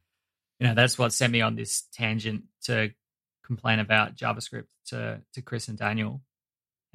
you 0.61 0.67
know, 0.67 0.75
that's 0.75 0.99
what 0.99 1.13
sent 1.13 1.33
me 1.33 1.41
on 1.41 1.57
this 1.57 1.85
tangent 1.93 2.45
to 2.65 2.93
complain 3.45 3.79
about 3.79 4.17
JavaScript 4.17 4.69
to 4.87 5.21
to 5.35 5.43
Chris 5.43 5.69
and 5.69 5.79
Daniel 5.79 6.23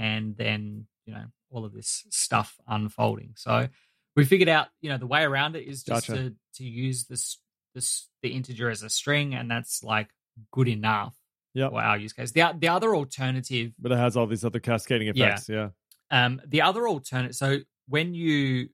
and 0.01 0.35
then 0.35 0.87
you 1.05 1.13
know 1.13 1.25
all 1.51 1.63
of 1.63 1.73
this 1.73 2.05
stuff 2.09 2.59
unfolding. 2.67 3.33
So 3.35 3.67
we 4.15 4.25
figured 4.25 4.49
out 4.49 4.67
you 4.81 4.89
know 4.89 4.97
the 4.97 5.07
way 5.07 5.23
around 5.23 5.55
it 5.55 5.67
is 5.67 5.83
just 5.83 6.07
Gotcha. 6.07 6.23
to 6.23 6.35
to 6.55 6.63
use 6.63 7.05
this 7.05 7.37
this 7.73 8.07
the 8.21 8.29
integer 8.29 8.69
as 8.69 8.83
a 8.83 8.89
string, 8.89 9.33
and 9.35 9.49
that's 9.49 9.83
like 9.83 10.09
good 10.51 10.67
enough 10.67 11.15
Yep. 11.53 11.71
for 11.71 11.81
our 11.81 11.97
use 11.97 12.13
case. 12.13 12.31
The 12.31 12.53
the 12.57 12.69
other 12.69 12.95
alternative, 12.95 13.73
But 13.79 13.91
it 13.91 13.97
has 13.97 14.15
all 14.17 14.27
these 14.27 14.45
other 14.45 14.59
cascading 14.59 15.07
effects. 15.09 15.49
Yeah. 15.49 15.69
um, 16.09 16.41
the 16.47 16.61
other 16.61 16.87
alternative. 16.87 17.35
So 17.35 17.59
when 17.87 18.13
you 18.13 18.69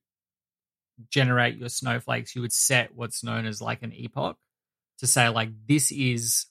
generate 1.12 1.58
your 1.58 1.70
snowflakes, 1.70 2.36
you 2.36 2.41
would 2.41 2.54
set 2.54 2.93
what's 2.95 3.24
known 3.24 3.45
as 3.45 3.62
like 3.62 3.84
an 3.84 3.93
epoch 3.93 4.38
to 5.00 5.08
say 5.08 5.30
like 5.30 5.50
this 5.68 5.91
is 5.91 6.48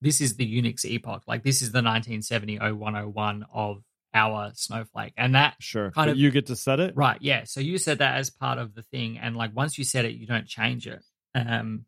this 0.00 0.20
is 0.20 0.36
the 0.36 0.62
Unix 0.62 0.84
epoch, 0.84 1.22
like 1.26 1.42
this 1.42 1.62
is 1.62 1.72
the 1.72 1.78
1970 1.82 2.58
0101 2.58 3.46
of 3.52 3.82
our 4.12 4.52
snowflake, 4.54 5.12
and 5.16 5.34
that 5.34 5.56
Sure. 5.60 5.90
Kind 5.90 6.08
but 6.08 6.12
of- 6.12 6.18
you 6.18 6.30
get 6.30 6.46
to 6.46 6.56
set 6.56 6.78
it? 6.78 6.94
Right, 6.96 7.20
yeah. 7.22 7.44
So 7.44 7.60
you 7.60 7.78
said 7.78 7.98
that 7.98 8.16
as 8.16 8.30
part 8.30 8.58
of 8.58 8.74
the 8.74 8.82
thing, 8.82 9.18
and 9.18 9.36
like 9.36 9.54
once 9.56 9.76
you 9.78 9.84
set 9.84 10.04
it, 10.04 10.12
you 10.14 10.26
don't 10.26 10.46
change 10.46 10.86
it. 10.86 11.02
Um, 11.34 11.86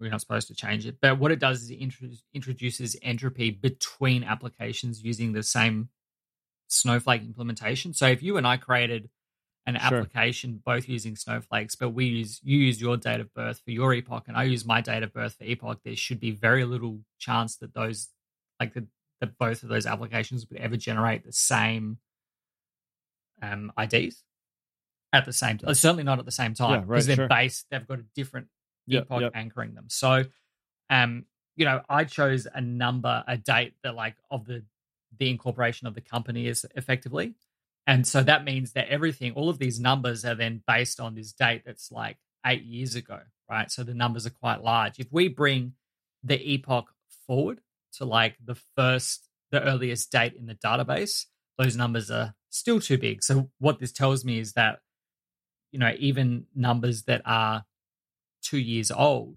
we're 0.00 0.10
not 0.10 0.20
supposed 0.20 0.48
to 0.48 0.54
change 0.54 0.86
it, 0.86 0.96
but 1.00 1.18
what 1.18 1.32
it 1.32 1.38
does 1.40 1.62
is 1.62 1.70
it 1.70 1.74
intro- 1.74 2.08
introduces 2.32 2.96
entropy 3.02 3.50
between 3.50 4.22
applications 4.24 5.02
using 5.02 5.32
the 5.32 5.42
same 5.42 5.88
Snowflake 6.68 7.22
implementation. 7.22 7.94
So 7.94 8.06
if 8.08 8.22
you 8.22 8.36
and 8.36 8.46
I 8.46 8.58
created 8.58 9.08
an 9.66 9.74
Sure. 9.74 9.98
application 9.98 10.62
both 10.64 10.88
using 10.88 11.16
snowflakes, 11.16 11.74
but 11.76 11.90
we 11.90 12.06
use 12.06 12.40
you 12.42 12.58
use 12.58 12.80
your 12.80 12.96
date 12.96 13.20
of 13.20 13.32
birth 13.34 13.60
for 13.64 13.70
your 13.70 13.92
epoch, 13.94 14.24
and 14.28 14.36
I 14.36 14.44
use 14.44 14.64
my 14.66 14.80
date 14.80 15.02
of 15.02 15.12
birth 15.12 15.34
for 15.36 15.44
epoch, 15.44 15.80
there 15.84 15.96
should 15.96 16.20
be 16.20 16.30
very 16.30 16.64
little 16.64 17.00
chance 17.18 17.56
that 17.56 17.74
those 17.74 18.08
like 18.60 18.74
that 18.74 18.84
that 19.20 19.36
both 19.38 19.62
of 19.62 19.68
those 19.68 19.84
applications 19.86 20.46
would 20.48 20.58
ever 20.58 20.76
generate 20.76 21.24
the 21.24 21.32
same 21.32 21.98
um, 23.42 23.72
IDs 23.78 24.22
at 25.12 25.24
the 25.24 25.32
same 25.32 25.58
time. 25.58 25.74
Certainly 25.74 26.04
not 26.04 26.18
at 26.18 26.24
the 26.24 26.30
same 26.32 26.54
time 26.54 26.70
Yeah, 26.70 26.80
because 26.80 27.06
right, 27.08 27.16
they're 27.16 27.24
sure. 27.24 27.28
based. 27.28 27.66
They've 27.70 27.86
got 27.86 27.98
a 27.98 28.04
different 28.14 28.48
Yep, 28.88 29.02
epoch 29.02 29.20
yep. 29.20 29.32
anchoring 29.34 29.74
them. 29.74 29.86
So, 29.88 30.24
um, 30.90 31.24
you 31.56 31.64
know, 31.64 31.80
I 31.88 32.04
chose 32.04 32.46
a 32.52 32.60
number, 32.60 33.24
a 33.26 33.36
date 33.36 33.74
that 33.82 33.94
like 33.94 34.16
of 34.30 34.46
the 34.46 34.64
the 35.18 35.30
incorporation 35.30 35.86
of 35.86 35.94
the 35.94 36.00
company 36.00 36.46
is 36.46 36.66
effectively, 36.74 37.34
and 37.86 38.06
so 38.06 38.22
that 38.22 38.44
means 38.44 38.72
that 38.72 38.88
everything, 38.88 39.32
all 39.32 39.48
of 39.48 39.58
these 39.58 39.80
numbers 39.80 40.24
are 40.24 40.34
then 40.34 40.62
based 40.66 41.00
on 41.00 41.14
this 41.14 41.32
date 41.32 41.62
that's 41.64 41.90
like 41.90 42.18
eight 42.44 42.62
years 42.62 42.94
ago, 42.94 43.20
right? 43.50 43.70
So 43.70 43.82
the 43.82 43.94
numbers 43.94 44.26
are 44.26 44.30
quite 44.30 44.62
large. 44.62 44.98
If 44.98 45.08
we 45.10 45.28
bring 45.28 45.72
the 46.22 46.38
epoch 46.52 46.92
forward 47.26 47.60
to 47.94 48.04
like 48.04 48.36
the 48.44 48.56
first, 48.76 49.28
the 49.50 49.62
earliest 49.62 50.12
date 50.12 50.34
in 50.34 50.46
the 50.46 50.54
database, 50.54 51.24
those 51.56 51.76
numbers 51.76 52.10
are 52.10 52.34
still 52.50 52.80
too 52.80 52.98
big. 52.98 53.22
So 53.22 53.50
what 53.58 53.78
this 53.80 53.92
tells 53.92 54.24
me 54.24 54.38
is 54.38 54.52
that, 54.52 54.80
you 55.72 55.78
know, 55.78 55.92
even 55.98 56.46
numbers 56.54 57.04
that 57.04 57.22
are 57.24 57.64
two 58.48 58.58
years 58.58 58.90
old, 58.90 59.36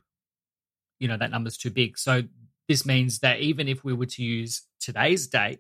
you 1.00 1.08
know, 1.08 1.18
that 1.18 1.32
number's 1.32 1.58
too 1.58 1.70
big. 1.70 1.98
So 1.98 2.24
this 2.68 2.86
means 2.86 3.20
that 3.20 3.40
even 3.40 3.68
if 3.68 3.84
we 3.84 3.94
were 3.94 4.06
to 4.06 4.24
use 4.24 4.64
today's 4.80 5.28
date 5.28 5.60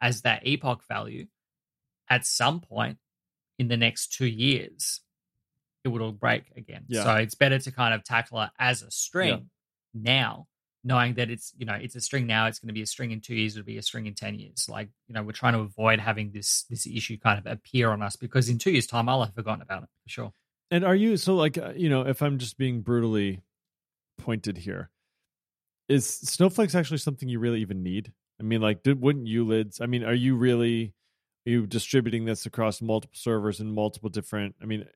as 0.00 0.22
that 0.22 0.46
epoch 0.46 0.82
value, 0.88 1.26
at 2.08 2.26
some 2.26 2.60
point 2.60 2.98
in 3.58 3.68
the 3.68 3.76
next 3.76 4.12
two 4.12 4.26
years, 4.26 5.00
it 5.84 5.88
would 5.88 6.02
all 6.02 6.12
break 6.12 6.44
again. 6.56 6.84
Yeah. 6.88 7.04
So 7.04 7.14
it's 7.14 7.34
better 7.34 7.58
to 7.58 7.70
kind 7.72 7.94
of 7.94 8.04
tackle 8.04 8.40
it 8.42 8.50
as 8.58 8.82
a 8.82 8.90
string 8.90 9.50
now, 9.92 10.46
knowing 10.82 11.14
that 11.14 11.30
it's 11.30 11.52
you 11.56 11.66
know 11.66 11.74
it's 11.74 11.96
a 11.96 12.00
string 12.00 12.26
now. 12.26 12.46
It's 12.46 12.58
going 12.58 12.68
to 12.68 12.74
be 12.74 12.82
a 12.82 12.86
string 12.86 13.10
in 13.10 13.20
two 13.20 13.34
years. 13.34 13.56
It'll 13.56 13.66
be 13.66 13.78
a 13.78 13.82
string 13.82 14.06
in 14.06 14.14
ten 14.14 14.38
years. 14.38 14.66
Like 14.68 14.88
you 15.08 15.14
know, 15.14 15.22
we're 15.22 15.32
trying 15.32 15.54
to 15.54 15.60
avoid 15.60 16.00
having 16.00 16.32
this 16.32 16.64
this 16.70 16.86
issue 16.86 17.18
kind 17.18 17.38
of 17.38 17.46
appear 17.50 17.90
on 17.90 18.02
us 18.02 18.16
because 18.16 18.48
in 18.48 18.58
two 18.58 18.70
years' 18.70 18.86
time, 18.86 19.08
I'll 19.08 19.24
have 19.24 19.34
forgotten 19.34 19.62
about 19.62 19.82
it 19.82 19.88
for 20.04 20.08
sure. 20.08 20.32
And 20.70 20.84
are 20.84 20.94
you 20.94 21.16
so 21.16 21.34
like 21.34 21.58
uh, 21.58 21.72
you 21.76 21.88
know 21.88 22.02
if 22.02 22.22
I'm 22.22 22.38
just 22.38 22.58
being 22.58 22.80
brutally 22.80 23.42
pointed 24.18 24.58
here, 24.58 24.90
is 25.88 26.06
snowflakes 26.06 26.74
actually 26.74 26.98
something 26.98 27.28
you 27.28 27.38
really 27.38 27.60
even 27.60 27.82
need? 27.82 28.12
I 28.40 28.42
mean, 28.42 28.60
like, 28.60 28.82
did, 28.82 29.00
wouldn't 29.00 29.26
ULIDs? 29.26 29.80
I 29.80 29.86
mean, 29.86 30.02
are 30.02 30.14
you 30.14 30.34
really 30.36 30.94
are 31.46 31.50
you 31.50 31.66
distributing 31.66 32.24
this 32.24 32.46
across 32.46 32.80
multiple 32.80 33.16
servers 33.16 33.60
and 33.60 33.72
multiple 33.72 34.08
different? 34.08 34.56
I 34.62 34.64
mean, 34.64 34.86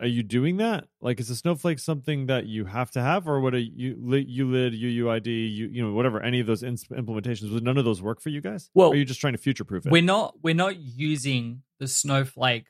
are 0.00 0.06
you 0.06 0.22
doing 0.22 0.58
that? 0.58 0.84
Like, 1.00 1.18
is 1.18 1.28
a 1.28 1.36
snowflake 1.36 1.80
something 1.80 2.26
that 2.26 2.46
you 2.46 2.66
have 2.66 2.90
to 2.92 3.02
have, 3.02 3.28
or 3.28 3.40
would 3.40 3.54
a 3.54 3.60
U- 3.60 3.96
ULID, 3.96 4.80
UUID, 4.80 5.26
you 5.26 5.68
you 5.68 5.82
know 5.82 5.92
whatever 5.92 6.22
any 6.22 6.40
of 6.40 6.46
those 6.46 6.62
ins- 6.62 6.84
implementations 6.84 7.52
would 7.52 7.64
none 7.64 7.76
of 7.76 7.84
those 7.84 8.00
work 8.00 8.20
for 8.20 8.28
you 8.28 8.40
guys? 8.40 8.70
Well, 8.74 8.90
or 8.90 8.92
are 8.94 8.96
you 8.96 9.04
just 9.04 9.20
trying 9.20 9.34
to 9.34 9.38
future 9.38 9.64
proof 9.64 9.86
it? 9.86 9.92
We're 9.92 10.02
not 10.02 10.34
we're 10.42 10.54
not 10.54 10.76
using 10.78 11.62
the 11.80 11.88
snowflake 11.88 12.66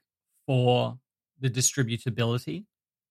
for 0.46 0.98
the 1.40 1.50
distributability 1.50 2.64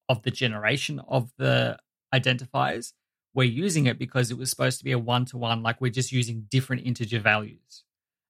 of 0.09 0.23
the 0.23 0.31
generation 0.31 0.99
of 1.07 1.31
the 1.37 1.77
identifiers. 2.13 2.93
We're 3.33 3.43
using 3.43 3.85
it 3.85 3.99
because 3.99 4.31
it 4.31 4.37
was 4.37 4.49
supposed 4.49 4.79
to 4.79 4.83
be 4.85 4.93
a 4.93 4.99
one 4.99 5.25
to 5.25 5.37
one, 5.37 5.61
like 5.63 5.79
we're 5.81 5.91
just 5.91 6.11
using 6.11 6.45
different 6.49 6.85
integer 6.85 7.19
values. 7.19 7.83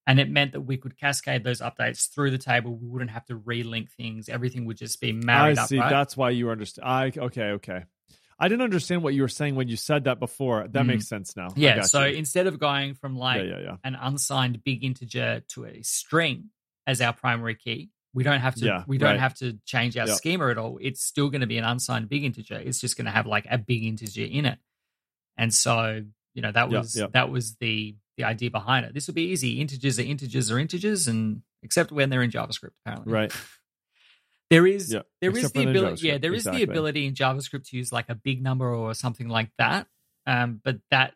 And 0.06 0.20
it 0.20 0.30
meant 0.30 0.54
that 0.54 0.62
we 0.62 0.78
could 0.78 0.98
cascade 0.98 1.44
those 1.44 1.60
updates 1.62 2.10
through 2.10 2.32
the 2.32 2.38
table. 2.38 2.76
We 2.76 2.88
wouldn't 2.88 3.12
have 3.12 3.26
to 3.26 3.38
relink 3.38 3.90
things. 3.92 4.30
Everything 4.30 4.66
would 4.66 4.78
just 4.78 5.02
be 5.02 5.10
I 5.10 5.12
married 5.14 5.58
up. 5.58 5.68
see. 5.68 5.78
right? 5.80 5.90
That's 5.90 6.16
why 6.16 6.30
you 6.32 6.50
understand. 6.50 6.88
I 6.88 7.12
okay, 7.18 7.44
okay. 7.52 7.84
I 8.40 8.48
didn't 8.48 8.62
understand 8.64 9.02
what 9.04 9.14
you 9.16 9.24
were 9.24 9.28
saying 9.28 9.56
when 9.56 9.68
you 9.68 9.76
said 9.76 10.06
that 10.06 10.20
before. 10.20 10.68
That 10.68 10.84
Mm. 10.84 10.88
makes 10.88 11.08
sense 11.08 11.36
now. 11.36 11.50
Yeah. 11.56 11.82
So 11.82 12.06
you. 12.06 12.16
instead 12.18 12.48
of 12.48 12.58
going 12.60 12.94
from 12.94 13.18
like 13.18 13.42
yeah, 13.44 13.50
yeah, 13.50 13.60
yeah. 13.60 13.76
an 13.84 13.96
unsigned 13.96 14.64
big 14.64 14.84
integer 14.84 15.42
to 15.50 15.66
a 15.66 15.82
string 15.84 16.52
as 16.86 17.02
our 17.02 17.14
primary 17.14 17.56
key. 17.56 17.90
We 18.14 18.24
don't 18.24 18.40
have 18.40 18.56
to 18.56 18.66
Yeah, 18.66 18.84
we 18.88 18.98
don't 18.98 19.12
right. 19.12 19.20
have 19.20 19.36
to 19.36 19.58
change 19.66 19.98
our 19.98 20.08
Yep. 20.08 20.16
schema 20.16 20.50
at 20.50 20.58
all. 20.58 20.80
It's 20.82 21.02
still 21.04 21.30
going 21.30 21.42
to 21.42 21.48
be 21.48 21.58
an 21.58 21.64
unsigned 21.64 22.10
big 22.10 22.24
integer. 22.24 22.56
It's 22.58 22.80
just 22.82 22.98
going 22.98 23.06
to 23.06 23.12
have 23.12 23.28
like 23.28 23.46
a 23.50 23.58
big 23.58 23.84
integer 23.84 24.24
in 24.24 24.46
it. 24.46 24.60
And 25.38 25.54
so, 25.54 26.04
you 26.34 26.42
know, 26.42 26.52
that 26.52 26.70
was 26.70 26.96
yep. 26.98 27.12
that 27.14 27.30
was 27.30 27.56
the 27.58 27.96
the 28.18 28.24
idea 28.24 28.50
behind 28.50 28.86
it. 28.86 28.94
This 28.94 29.08
would 29.08 29.16
be 29.16 29.30
easy. 29.30 29.62
Integers 29.62 30.00
are 30.00 30.04
integers 30.04 30.50
are 30.52 30.58
integers 30.58 31.08
and 31.08 31.44
except 31.62 31.92
when 31.92 32.10
they're 32.10 32.24
in 32.24 32.32
JavaScript 32.32 32.72
apparently. 32.86 33.14
Right. 33.14 33.32
There 34.50 34.66
is 34.66 34.94
Yep. 34.94 35.06
there 35.20 35.38
is 35.38 35.52
the 35.52 35.60
when 35.60 35.66
they're 35.66 35.72
in 35.76 35.78
ability 35.78 36.08
yeah, 36.08 36.18
there 36.20 36.34
is 36.34 36.44
exactly. 36.44 36.64
the 36.66 36.72
ability 36.72 37.06
in 37.06 37.14
JavaScript 37.16 37.68
to 37.70 37.76
use 37.76 37.92
like 37.92 38.08
a 38.08 38.16
big 38.16 38.42
number 38.42 38.74
or 38.74 38.94
something 38.94 39.28
like 39.28 39.52
that. 39.58 39.88
Um, 40.26 40.62
but 40.64 40.78
that 40.90 41.16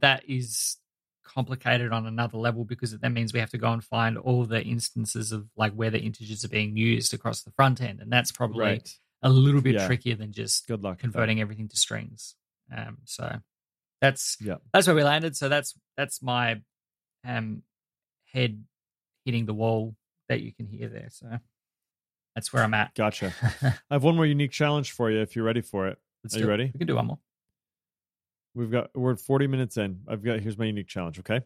that 0.00 0.28
is 0.28 0.76
complicated 1.24 1.92
on 1.92 2.06
another 2.06 2.38
level 2.38 2.64
because 2.64 2.92
it 2.92 3.00
then 3.00 3.12
means 3.14 3.32
we 3.32 3.40
have 3.40 3.50
to 3.50 3.58
go 3.58 3.72
and 3.72 3.82
find 3.84 4.18
all 4.18 4.44
the 4.44 4.62
instances 4.62 5.32
of 5.32 5.48
like 5.56 5.72
where 5.72 5.90
the 5.90 6.00
integers 6.00 6.44
are 6.44 6.48
being 6.48 6.76
used 6.76 7.14
across 7.14 7.42
the 7.42 7.50
front 7.52 7.80
end. 7.80 8.00
And 8.00 8.12
that's 8.12 8.32
probably 8.32 8.64
Right. 8.64 8.98
a 9.22 9.30
little 9.30 9.60
bit 9.60 9.74
Yeah. 9.74 9.86
trickier 9.86 10.16
than 10.16 10.32
just 10.32 10.66
Good 10.66 10.82
luck. 10.82 10.98
converting 10.98 11.40
everything 11.40 11.68
to 11.68 11.76
strings. 11.76 12.34
Um, 12.74 12.98
so 13.04 13.40
that's 14.00 14.36
Yeah. 14.40 14.56
that's 14.72 14.86
where 14.86 14.96
we 14.96 15.04
landed. 15.04 15.36
So 15.36 15.48
that's 15.48 15.78
that's 15.96 16.22
my 16.22 16.62
um 17.24 17.62
head 18.32 18.64
hitting 19.24 19.46
the 19.46 19.54
wall 19.54 19.94
that 20.28 20.40
you 20.40 20.52
can 20.52 20.66
hear 20.66 20.88
there. 20.88 21.08
So 21.10 21.38
that's 22.34 22.52
where 22.52 22.62
I'm 22.64 22.74
at. 22.74 22.94
Gotcha. 22.94 23.32
I 23.62 23.94
have 23.94 24.02
one 24.02 24.16
more 24.16 24.26
unique 24.26 24.50
challenge 24.52 24.90
for 24.92 25.10
you 25.10 25.20
if 25.20 25.36
you're 25.36 25.44
ready 25.44 25.60
for 25.60 25.86
it. 25.88 25.98
Let's 26.24 26.34
Are 26.34 26.38
you 26.40 26.46
it. 26.46 26.48
ready? 26.48 26.70
We 26.72 26.78
can 26.78 26.86
do 26.86 26.96
one 26.96 27.06
more. 27.06 27.18
We've 28.54 28.70
got 28.70 28.90
we're 28.94 29.16
40 29.16 29.46
minutes 29.46 29.76
in. 29.76 30.00
I've 30.08 30.22
got 30.22 30.40
here's 30.40 30.58
my 30.58 30.66
unique 30.66 30.88
challenge, 30.88 31.20
okay? 31.20 31.40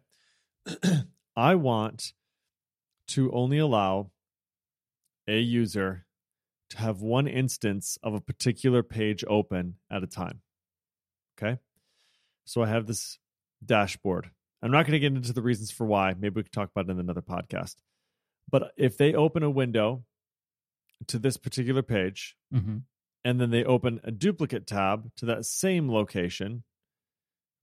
I 1.37 1.55
want 1.55 2.13
to 3.09 3.31
only 3.33 3.59
allow 3.59 4.11
a 5.29 5.39
user 5.39 6.07
to 6.71 6.79
have 6.79 7.01
one 7.01 7.27
instance 7.29 7.99
of 8.03 8.15
a 8.15 8.21
particular 8.21 8.83
page 8.83 9.25
open 9.29 9.77
at 9.91 10.03
a 10.03 10.07
time. 10.07 10.41
Okay? 11.39 11.59
So 12.45 12.63
I 12.63 12.69
have 12.69 12.87
this 12.87 13.19
dashboard. 13.65 14.31
I'm 14.63 14.71
not 14.73 14.87
going 14.87 14.93
to 14.93 14.99
get 14.99 15.13
into 15.15 15.33
the 15.33 15.43
reasons 15.43 15.71
for 15.71 15.87
why. 15.87 16.15
Maybe 16.19 16.35
we 16.37 16.43
could 16.43 16.53
talk 16.53 16.71
about 16.75 16.89
it 16.89 16.93
in 16.93 16.99
another 16.99 17.21
podcast. 17.23 17.77
But 18.51 18.73
if 18.77 18.97
they 18.97 19.15
open 19.15 19.43
a 19.43 19.51
window 19.51 20.05
to 21.09 21.19
this 21.19 21.37
particular 21.37 21.83
page, 21.83 22.37
Mm-hmm. 22.55 22.79
and 23.25 23.41
then 23.41 23.51
they 23.51 23.65
open 23.65 24.01
a 24.05 24.11
duplicate 24.11 24.67
tab 24.67 25.11
to 25.17 25.27
that 25.27 25.45
same 25.45 25.91
location 25.91 26.63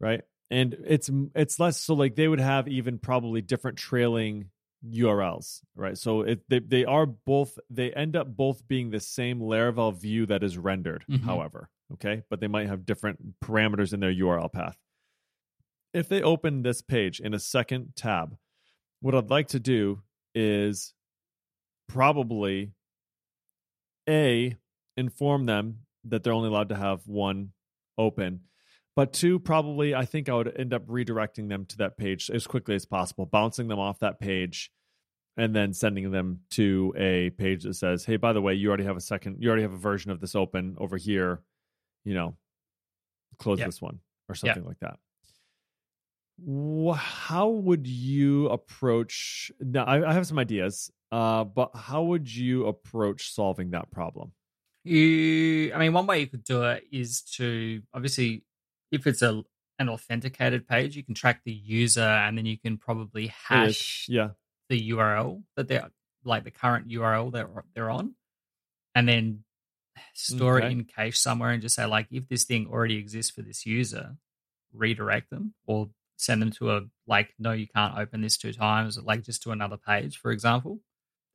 right? 0.03 0.21
And 0.51 0.75
it's 0.85 1.09
it's 1.33 1.59
less 1.59 1.79
so 1.79 1.93
like 1.95 2.15
they 2.15 2.27
would 2.27 2.39
have 2.41 2.67
even 2.67 2.99
probably 2.99 3.41
different 3.41 3.77
trailing 3.77 4.49
urls 4.85 5.61
right? 5.75 5.97
So 5.97 6.21
it 6.21 6.43
they, 6.49 6.59
they 6.59 6.85
are 6.85 7.05
both 7.05 7.57
they 7.69 7.91
end 7.93 8.15
up 8.17 8.27
both 8.35 8.67
being 8.67 8.91
the 8.91 8.99
same 8.99 9.39
laravel 9.39 9.97
view 9.99 10.25
that 10.25 10.43
is 10.43 10.57
rendered 10.57 11.05
Mhm. 11.09 11.23
however 11.23 11.69
okay? 11.93 12.23
But 12.29 12.41
they 12.41 12.47
might 12.47 12.67
have 12.67 12.85
different 12.85 13.39
parameters 13.39 13.93
in 13.93 13.99
their 14.01 14.13
url 14.13 14.51
path. 14.51 14.77
If 15.93 16.09
they 16.09 16.21
open 16.21 16.63
this 16.63 16.81
page 16.81 17.19
in 17.21 17.33
a 17.33 17.39
second 17.39 17.95
tab 17.95 18.35
what 18.99 19.15
i'd 19.15 19.29
like 19.29 19.47
to 19.49 19.59
do 19.59 20.01
is 20.35 20.93
probably 21.87 22.73
a 24.09 24.55
inform 24.97 25.45
them 25.45 25.79
that 26.05 26.23
they're 26.23 26.33
only 26.33 26.49
allowed 26.49 26.69
to 26.69 26.75
have 26.75 27.07
one 27.07 27.51
open 27.97 28.41
but 28.95 29.13
two 29.13 29.39
probably 29.39 29.93
i 29.95 30.05
think 30.05 30.29
i 30.29 30.33
would 30.33 30.53
end 30.57 30.73
up 30.73 30.85
redirecting 30.87 31.49
them 31.49 31.65
to 31.65 31.77
that 31.77 31.97
page 31.97 32.29
as 32.29 32.45
quickly 32.47 32.75
as 32.75 32.85
possible 32.85 33.25
bouncing 33.25 33.67
them 33.67 33.79
off 33.79 33.99
that 33.99 34.19
page 34.19 34.71
and 35.37 35.55
then 35.55 35.73
sending 35.73 36.11
them 36.11 36.39
to 36.51 36.93
a 36.97 37.29
page 37.31 37.63
that 37.63 37.73
says 37.73 38.05
hey 38.05 38.17
by 38.17 38.33
the 38.33 38.41
way 38.41 38.53
you 38.53 38.67
already 38.67 38.83
have 38.83 38.97
a 38.97 39.01
second 39.01 39.37
you 39.39 39.47
already 39.49 39.63
have 39.63 39.73
a 39.73 39.77
version 39.77 40.11
of 40.11 40.19
this 40.19 40.35
open 40.35 40.75
over 40.79 40.97
here 40.97 41.41
you 42.05 42.13
know 42.13 42.35
close 43.39 43.59
Yeah. 43.59 43.65
this 43.65 43.81
one 43.81 43.99
or 44.29 44.35
something 44.35 44.63
like 44.63 44.79
that. 44.79 44.97
How 46.95 47.49
would 47.49 47.87
you 47.87 48.47
approach 48.49 49.51
now 49.59 49.83
I, 49.85 50.09
I 50.09 50.13
have 50.13 50.25
some 50.27 50.39
ideas 50.39 50.91
uh, 51.11 51.43
but 51.43 51.71
how 51.75 52.03
would 52.03 52.33
you 52.33 52.65
approach 52.65 53.31
solving 53.33 53.69
that 53.71 53.91
problem? 53.91 54.31
You, 54.83 55.71
I 55.73 55.77
mean, 55.77 55.93
one 55.93 56.07
way 56.07 56.21
you 56.21 56.27
could 56.27 56.43
do 56.43 56.63
it 56.63 56.85
is 56.91 57.21
to 57.37 57.83
obviously, 57.93 58.43
if 58.93 59.07
it's 59.07 59.21
a 59.21 59.43
an 59.79 59.89
authenticated 59.89 60.67
page, 60.67 60.95
you 60.95 61.03
can 61.03 61.15
track 61.15 61.41
the 61.43 61.51
user, 61.51 62.01
and 62.01 62.37
then 62.37 62.45
you 62.45 62.57
can 62.57 62.77
probably 62.77 63.27
hash 63.27 64.05
yeah 64.09 64.29
the 64.69 64.91
URL 64.91 65.43
that 65.57 65.67
they're 65.67 65.89
like 66.23 66.43
the 66.45 66.51
current 66.51 66.87
URL 66.87 67.31
they're 67.33 67.49
they're 67.75 67.89
on, 67.89 68.15
and 68.95 69.07
then 69.09 69.43
store 70.13 70.57
Okay. 70.57 70.67
it 70.67 70.71
in 70.71 70.85
cache 70.85 71.19
somewhere, 71.19 71.51
and 71.51 71.61
just 71.61 71.75
say 71.75 71.85
like, 71.85 72.07
if 72.11 72.27
this 72.29 72.45
thing 72.45 72.67
already 72.67 72.97
exists 72.97 73.31
for 73.31 73.41
this 73.41 73.65
user, 73.65 74.15
redirect 74.73 75.29
them 75.31 75.53
or 75.65 75.89
send 76.17 76.41
them 76.41 76.51
to 76.51 76.71
a 76.71 76.81
like, 77.07 77.33
no, 77.39 77.51
you 77.51 77.67
can't 77.67 77.97
open 77.97 78.21
this 78.21 78.37
two 78.37 78.53
times, 78.53 78.97
like 78.97 79.23
just 79.23 79.43
to 79.43 79.51
another 79.51 79.77
page, 79.77 80.17
for 80.17 80.31
example. 80.31 80.79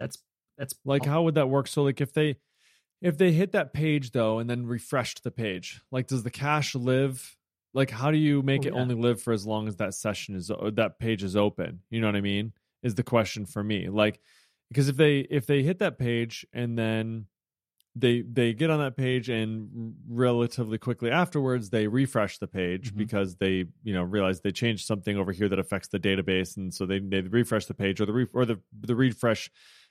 That's 0.01 0.19
that's 0.57 0.75
like 0.85 1.05
how 1.05 1.23
would 1.23 1.35
that 1.35 1.49
work 1.49 1.67
so 1.69 1.83
like 1.83 2.01
if 2.01 2.13
they 2.13 2.37
if 3.01 3.19
they 3.19 3.33
hit 3.33 3.53
that 3.53 3.73
page 3.73 4.13
though 4.13 4.39
and 4.39 4.49
then 4.49 4.67
refreshed 4.67 5.23
the 5.23 5.31
page 5.31 5.83
like 5.93 6.09
does 6.09 6.25
the 6.25 6.31
cache 6.31 6.75
live 6.75 7.37
like 7.75 7.91
how 7.91 8.11
do 8.11 8.19
you 8.19 8.43
make 8.43 8.62
Oh, 8.64 8.69
it 8.69 8.75
yeah. 8.75 8.81
only 8.81 8.95
live 8.95 9.21
for 9.23 9.33
as 9.33 9.47
long 9.47 9.69
as 9.69 9.77
that 9.77 9.95
session 9.95 10.35
is 10.35 10.49
that 10.49 10.99
page 10.99 11.23
is 11.23 11.37
open? 11.37 11.81
You 11.91 12.01
know 12.01 12.09
what 12.09 12.16
i 12.16 12.21
mean? 12.21 12.53
Is 12.83 12.95
the 12.95 13.03
question 13.03 13.45
for 13.47 13.62
me. 13.62 13.89
Like 13.89 14.21
because 14.71 14.89
if 14.89 14.97
they 14.97 15.21
if 15.21 15.47
they 15.47 15.62
hit 15.62 15.79
that 15.81 15.99
page 15.99 16.47
and 16.53 16.79
then 16.79 17.27
they 17.97 18.23
they 18.23 18.53
get 18.53 18.71
on 18.71 18.79
that 18.79 18.97
page 18.97 19.29
and 19.29 19.95
relatively 20.09 20.79
quickly 20.79 21.11
afterwards 21.11 21.71
they 21.71 21.89
refresh 21.89 22.39
the 22.39 22.47
page 22.47 22.93
Mhm. 22.93 22.97
because 22.99 23.37
they 23.37 23.64
you 23.83 23.93
know 23.93 24.03
realize 24.03 24.41
they 24.41 24.53
changed 24.53 24.87
something 24.87 25.16
over 25.16 25.33
here 25.33 25.49
that 25.49 25.59
affects 25.59 25.89
the 25.89 25.99
database. 25.99 26.57
And 26.57 26.73
so 26.73 26.87
they 26.87 27.01
they 27.01 27.23
refresh 27.23 27.66
the 27.66 27.75
page 27.75 28.01
or 28.01 28.07
the 28.07 28.12
re- 28.12 28.27
or 28.33 28.45
the 28.45 28.61
the 28.81 28.95
refresh 28.95 29.51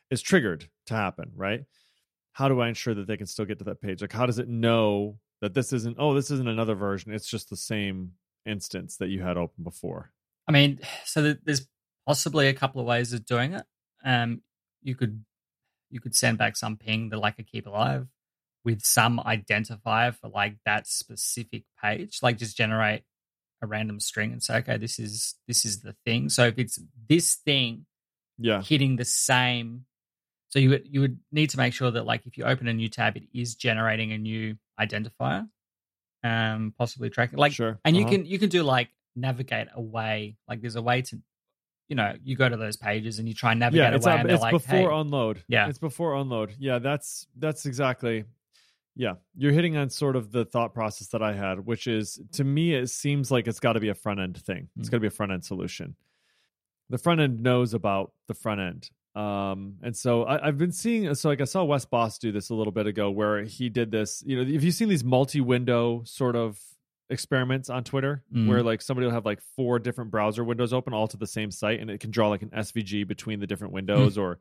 is 0.09 0.21
triggered 0.21 0.69
to 0.85 0.93
happen 0.93 1.31
right? 1.35 1.63
How 2.33 2.47
do 2.47 2.61
i 2.61 2.69
ensure 2.69 2.93
that 2.93 3.07
they 3.07 3.17
can 3.17 3.27
still 3.27 3.45
get 3.45 3.57
to 3.59 3.65
that 3.65 3.81
page? 3.81 4.01
Like 4.01 4.13
how 4.13 4.25
does 4.25 4.39
it 4.39 4.47
know 4.47 5.19
that 5.41 5.53
this 5.53 5.73
isn't 5.73 5.97
oh 5.99 6.13
this 6.13 6.31
isn't 6.31 6.49
another 6.49 6.75
version 6.75 7.13
it's 7.13 7.29
just 7.29 7.49
the 7.49 7.57
same 7.57 8.11
instance 8.45 8.97
that 8.97 9.09
you 9.09 9.21
had 9.21 9.37
open 9.37 9.63
before 9.63 10.11
I 10.47 10.51
mean, 10.51 10.79
so 11.05 11.35
there's 11.43 11.67
possibly 12.05 12.47
a 12.47 12.53
couple 12.53 12.81
of 12.81 12.87
ways 12.87 13.13
of 13.13 13.25
doing 13.25 13.53
it. 13.53 13.63
Um, 14.03 14.41
you 14.81 14.95
could 14.95 15.23
you 15.89 15.99
could 15.99 16.15
send 16.15 16.37
back 16.37 16.57
some 16.57 16.77
ping 16.77 17.09
that 17.09 17.19
like 17.19 17.39
a 17.39 17.43
keep 17.43 17.65
alive 17.65 18.07
with 18.65 18.81
some 18.81 19.19
identifier 19.25 20.13
for 20.13 20.27
like 20.27 20.57
that 20.65 20.87
specific 20.87 21.63
page, 21.81 22.19
like 22.21 22.37
just 22.37 22.57
generate 22.57 23.03
a 23.61 23.67
random 23.67 23.99
string 23.99 24.31
and 24.31 24.43
say, 24.43 24.57
okay, 24.57 24.77
this 24.77 24.99
is 24.99 25.35
this 25.47 25.65
is 25.65 25.81
the 25.81 25.95
thing. 26.05 26.29
So 26.29 26.45
if 26.47 26.57
it's 26.57 26.79
this 27.09 27.35
thing 27.35 27.85
yeah 28.37 28.61
hitting 28.61 28.95
the 28.95 29.05
same, 29.05 29.85
so 30.49 30.59
you 30.59 30.69
would 30.69 30.87
you 30.87 31.01
would 31.01 31.19
need 31.31 31.49
to 31.51 31.57
make 31.57 31.73
sure 31.73 31.91
that 31.91 32.05
like 32.05 32.25
if 32.25 32.37
you 32.37 32.45
open 32.45 32.67
a 32.67 32.73
new 32.73 32.89
tab, 32.89 33.17
it 33.17 33.23
is 33.33 33.55
generating 33.55 34.11
a 34.11 34.17
new 34.17 34.57
identifier, 34.79 35.47
um, 36.23 36.73
possibly 36.77 37.09
tracking 37.09 37.37
like 37.39 37.51
sure 37.53 37.79
and 37.85 37.95
you 37.95 38.03
Uh-huh. 38.03 38.11
can 38.11 38.25
you 38.25 38.39
can 38.39 38.49
do 38.49 38.63
like 38.63 38.89
navigate 39.15 39.67
away. 39.73 40.37
Like 40.47 40.61
there's 40.61 40.75
a 40.75 40.81
way 40.81 41.01
to 41.03 41.19
you 41.89 41.95
know 41.95 42.13
you 42.23 42.35
go 42.35 42.47
to 42.49 42.57
those 42.57 42.75
pages 42.77 43.19
and 43.19 43.27
you 43.27 43.33
try 43.33 43.51
and 43.51 43.59
navigate 43.59 43.83
yeah 43.91 43.95
it's, 43.95 44.05
away 44.05 44.13
up- 44.15 44.19
and 44.21 44.29
they're 44.29 44.35
it's 44.35 44.41
like 44.43 44.51
before 44.51 44.75
hey, 44.91 44.99
unload. 44.99 45.43
Yeah. 45.47 45.67
it's 45.69 45.79
before 45.79 46.15
unload. 46.15 46.53
Yeah 46.59 46.79
that's 46.79 47.27
that's 47.37 47.65
exactly 47.65 48.25
yeah. 48.99 49.13
You're 49.37 49.51
hitting 49.51 49.77
on 49.77 49.89
sort 49.91 50.15
of 50.15 50.31
the 50.31 50.43
thought 50.43 50.73
process 50.73 51.07
that 51.09 51.21
i 51.21 51.31
had 51.33 51.65
which 51.65 51.85
is 51.87 52.19
to 52.33 52.43
me 52.43 52.73
it 52.73 52.89
seems 52.89 53.29
like 53.31 53.47
it's 53.47 53.59
got 53.59 53.73
to 53.73 53.79
be 53.79 53.89
a 53.89 53.95
front 53.95 54.19
end 54.19 54.37
thing. 54.37 54.69
It's 54.79 54.89
Mm. 54.89 54.91
got 54.91 54.97
to 54.97 55.01
be 55.01 55.07
a 55.07 55.11
front 55.11 55.31
end 55.31 55.45
solution. 55.45 55.95
The 56.89 56.97
front 56.97 57.21
end 57.21 57.41
knows 57.41 57.73
about 57.73 58.11
the 58.27 58.33
front 58.33 58.59
end 58.61 58.89
um 59.17 59.75
and 59.81 59.95
so 59.97 60.23
I, 60.23 60.47
i've 60.47 60.57
been 60.57 60.71
seeing 60.71 61.13
so 61.15 61.29
like 61.29 61.41
i 61.41 61.45
saw 61.45 61.63
Wes 61.63 61.85
Bos 61.85 62.17
do 62.19 62.31
this 62.31 62.49
a 62.49 62.55
little 62.55 62.71
bit 62.73 62.85
ago 62.87 63.09
where 63.09 63.43
he 63.43 63.69
did 63.69 63.89
this 63.89 64.21
you 64.25 64.35
know 64.35 64.43
if 64.55 64.63
you've 64.63 64.75
seen 64.75 64.89
these 64.89 65.03
multi-window 65.03 66.03
sort 66.05 66.35
of 66.35 66.59
experiments 67.09 67.69
on 67.69 67.83
twitter 67.83 68.23
Mm. 68.33 68.47
where 68.47 68.61
like 68.63 68.81
somebody 68.81 69.07
will 69.07 69.13
have 69.13 69.25
like 69.25 69.41
four 69.55 69.79
different 69.79 70.11
browser 70.11 70.43
windows 70.43 70.71
open 70.73 70.93
all 70.93 71.07
to 71.07 71.17
the 71.17 71.25
same 71.27 71.49
site 71.51 71.79
and 71.79 71.89
it 71.89 71.99
can 71.99 72.11
draw 72.11 72.27
like 72.29 72.41
an 72.43 72.49
svg 72.49 73.07
between 73.07 73.39
the 73.39 73.47
different 73.47 73.73
windows 73.73 74.17
or 74.17 74.39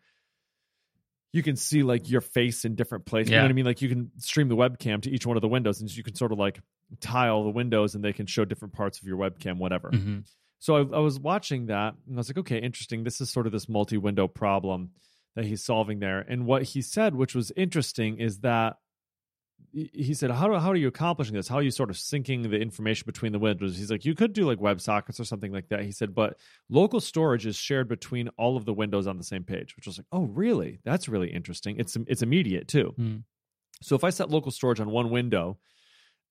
you 1.33 1.43
can 1.43 1.57
see 1.57 1.83
like 1.83 2.09
your 2.09 2.21
face 2.23 2.65
in 2.65 2.77
different 2.77 3.05
places. 3.05 3.31
You 3.31 3.37
know 3.37 3.43
what 3.45 3.51
I 3.51 3.55
mean? 3.55 3.65
Like 3.67 3.83
you 3.83 3.89
can 3.91 4.11
stream 4.19 4.49
the 4.49 4.57
webcam 4.57 5.03
to 5.03 5.11
each 5.11 5.27
one 5.27 5.37
of 5.37 5.43
the 5.43 5.49
windows, 5.49 5.83
and 5.83 5.95
you 5.95 6.03
can 6.03 6.15
sort 6.15 6.33
of 6.33 6.39
like 6.39 6.61
tile 7.01 7.45
the 7.45 7.51
windows, 7.51 7.95
and 7.95 8.03
they 8.03 8.15
can 8.15 8.25
show 8.27 8.47
different 8.47 8.73
parts 8.73 9.01
of 9.03 9.07
your 9.07 9.19
webcam, 9.19 9.59
whatever. 9.59 9.91
Mhm. 9.91 10.25
So 10.59 10.77
I, 10.77 10.97
I 10.97 11.01
was 11.01 11.21
watching 11.21 11.67
that, 11.67 11.95
and 12.07 12.17
I 12.17 12.19
was 12.19 12.29
like, 12.29 12.39
okay, 12.39 12.59
interesting. 12.59 13.05
This 13.05 13.21
is 13.21 13.31
sort 13.31 13.47
of 13.47 13.53
this 13.53 13.69
multi-window 13.69 14.29
problem 14.29 14.91
that 15.35 15.45
he's 15.45 15.63
solving 15.63 15.99
there. 15.99 16.21
And 16.21 16.47
what 16.47 16.63
he 16.63 16.81
said, 16.81 17.15
which 17.15 17.35
was 17.35 17.53
interesting, 17.57 18.19
is 18.19 18.41
that 18.41 18.77
he 19.73 20.15
said, 20.15 20.31
how, 20.31 20.49
do, 20.49 20.55
how 20.55 20.71
are 20.71 20.77
you 20.77 20.89
accomplishing 20.89 21.35
this? 21.35 21.49
How 21.49 21.57
are 21.57 21.63
you 21.63 21.71
sort 21.71 21.91
of 21.91 21.97
syncing 21.97 22.49
the 22.49 22.57
information 22.57 23.05
between 23.05 23.33
the 23.33 23.39
windows? 23.39 23.77
He's 23.77 23.91
like, 23.91 24.07
you 24.07 24.15
could 24.15 24.33
do 24.33 24.47
like 24.47 24.59
WebSockets 24.59 25.21
or 25.21 25.25
something 25.25 25.53
like 25.53 25.69
that. 25.69 25.83
He 25.83 25.93
said, 25.93 26.15
but 26.15 26.39
local 26.71 27.01
storage 27.01 27.47
is 27.47 27.57
shared 27.57 27.87
between 27.87 28.29
all 28.39 28.57
of 28.57 28.65
the 28.65 28.73
windows 28.73 29.07
on 29.07 29.19
the 29.19 29.25
same 29.25 29.45
page, 29.45 29.77
which 29.77 29.87
was 29.87 29.99
like, 29.99 30.07
oh, 30.13 30.25
really? 30.25 30.79
That's 30.85 31.09
really 31.09 31.29
interesting. 31.31 31.79
It's 31.79 31.97
it's 32.07 32.23
immediate 32.23 32.69
too. 32.69 32.95
Hmm. 32.97 33.17
So 33.83 33.95
if 33.97 34.05
I 34.05 34.11
set 34.11 34.31
local 34.31 34.51
storage 34.51 34.81
on 34.81 34.91
one 34.91 35.11
window, 35.11 35.59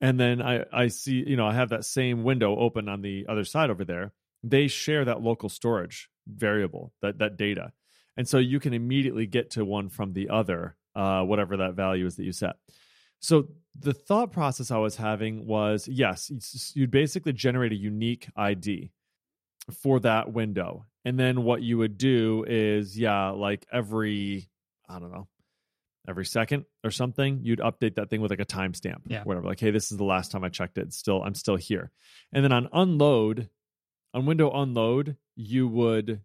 and 0.01 0.19
then 0.19 0.41
I 0.41 0.65
I 0.71 0.87
see 0.87 1.23
you 1.27 1.35
know 1.35 1.47
I 1.47 1.53
have 1.53 1.69
that 1.69 1.85
same 1.85 2.23
window 2.23 2.55
open 2.57 2.89
on 2.89 3.01
the 3.01 3.25
other 3.27 3.43
side 3.43 3.69
over 3.69 3.85
there, 3.85 4.13
they 4.43 4.67
share 4.67 5.05
that 5.05 5.21
local 5.21 5.49
storage 5.49 6.09
variable 6.27 6.93
that 7.01 7.19
that 7.19 7.37
data, 7.37 7.71
and 8.17 8.27
so 8.27 8.37
you 8.37 8.59
can 8.59 8.73
immediately 8.73 9.25
get 9.25 9.51
to 9.51 9.65
one 9.65 9.89
from 9.89 10.13
the 10.13 10.29
other, 10.29 10.75
uh, 10.95 11.23
whatever 11.23 11.57
that 11.57 11.73
value 11.73 12.05
is 12.05 12.15
that 12.15 12.23
you 12.23 12.31
set. 12.31 12.55
So 13.19 13.47
the 13.77 13.93
thought 13.93 14.31
process 14.31 14.71
I 14.71 14.77
was 14.77 14.95
having 14.95 15.45
was 15.45 15.87
yes, 15.87 16.31
you'd 16.75 16.91
basically 16.91 17.33
generate 17.33 17.71
a 17.71 17.75
unique 17.75 18.27
ID 18.35 18.91
for 19.81 19.99
that 20.01 20.31
window. 20.31 20.85
And 21.03 21.19
then 21.19 21.43
what 21.43 21.61
you 21.61 21.77
would 21.77 21.97
do 21.97 22.45
is, 22.47 22.97
yeah, 22.97 23.29
like 23.29 23.65
every, 23.71 24.49
I 24.89 24.99
don't 24.99 25.11
know, 25.11 25.27
every 26.07 26.25
second 26.25 26.65
or 26.83 26.91
something, 26.91 27.39
you'd 27.43 27.59
update 27.59 27.95
that 27.95 28.09
thing 28.09 28.21
with 28.21 28.31
like 28.31 28.39
a 28.39 28.45
timestamp, 28.45 29.01
Yeah. 29.07 29.23
whatever. 29.23 29.47
Like, 29.47 29.59
hey, 29.59 29.71
this 29.71 29.91
is 29.91 29.97
the 29.97 30.03
last 30.03 30.31
time 30.31 30.43
I 30.43 30.49
checked 30.49 30.77
it. 30.77 30.93
Still, 30.93 31.23
I'm 31.23 31.35
still 31.35 31.55
here. 31.55 31.91
And 32.33 32.43
then 32.43 32.51
on 32.51 32.69
unload, 32.73 33.49
on 34.13 34.25
window 34.25 34.51
unload, 34.51 35.17
you 35.35 35.67
would 35.67 36.21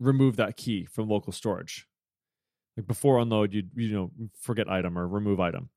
remove 0.00 0.36
that 0.36 0.56
key 0.56 0.84
from 0.84 1.08
local 1.08 1.32
storage. 1.32 1.86
Like 2.76 2.86
before 2.86 3.18
unload, 3.18 3.52
you 3.52 3.64
you 3.76 3.92
know 3.92 4.10
forget 4.40 4.68
item 4.70 4.98
or 4.98 5.06
remove 5.06 5.40
item. 5.40 5.68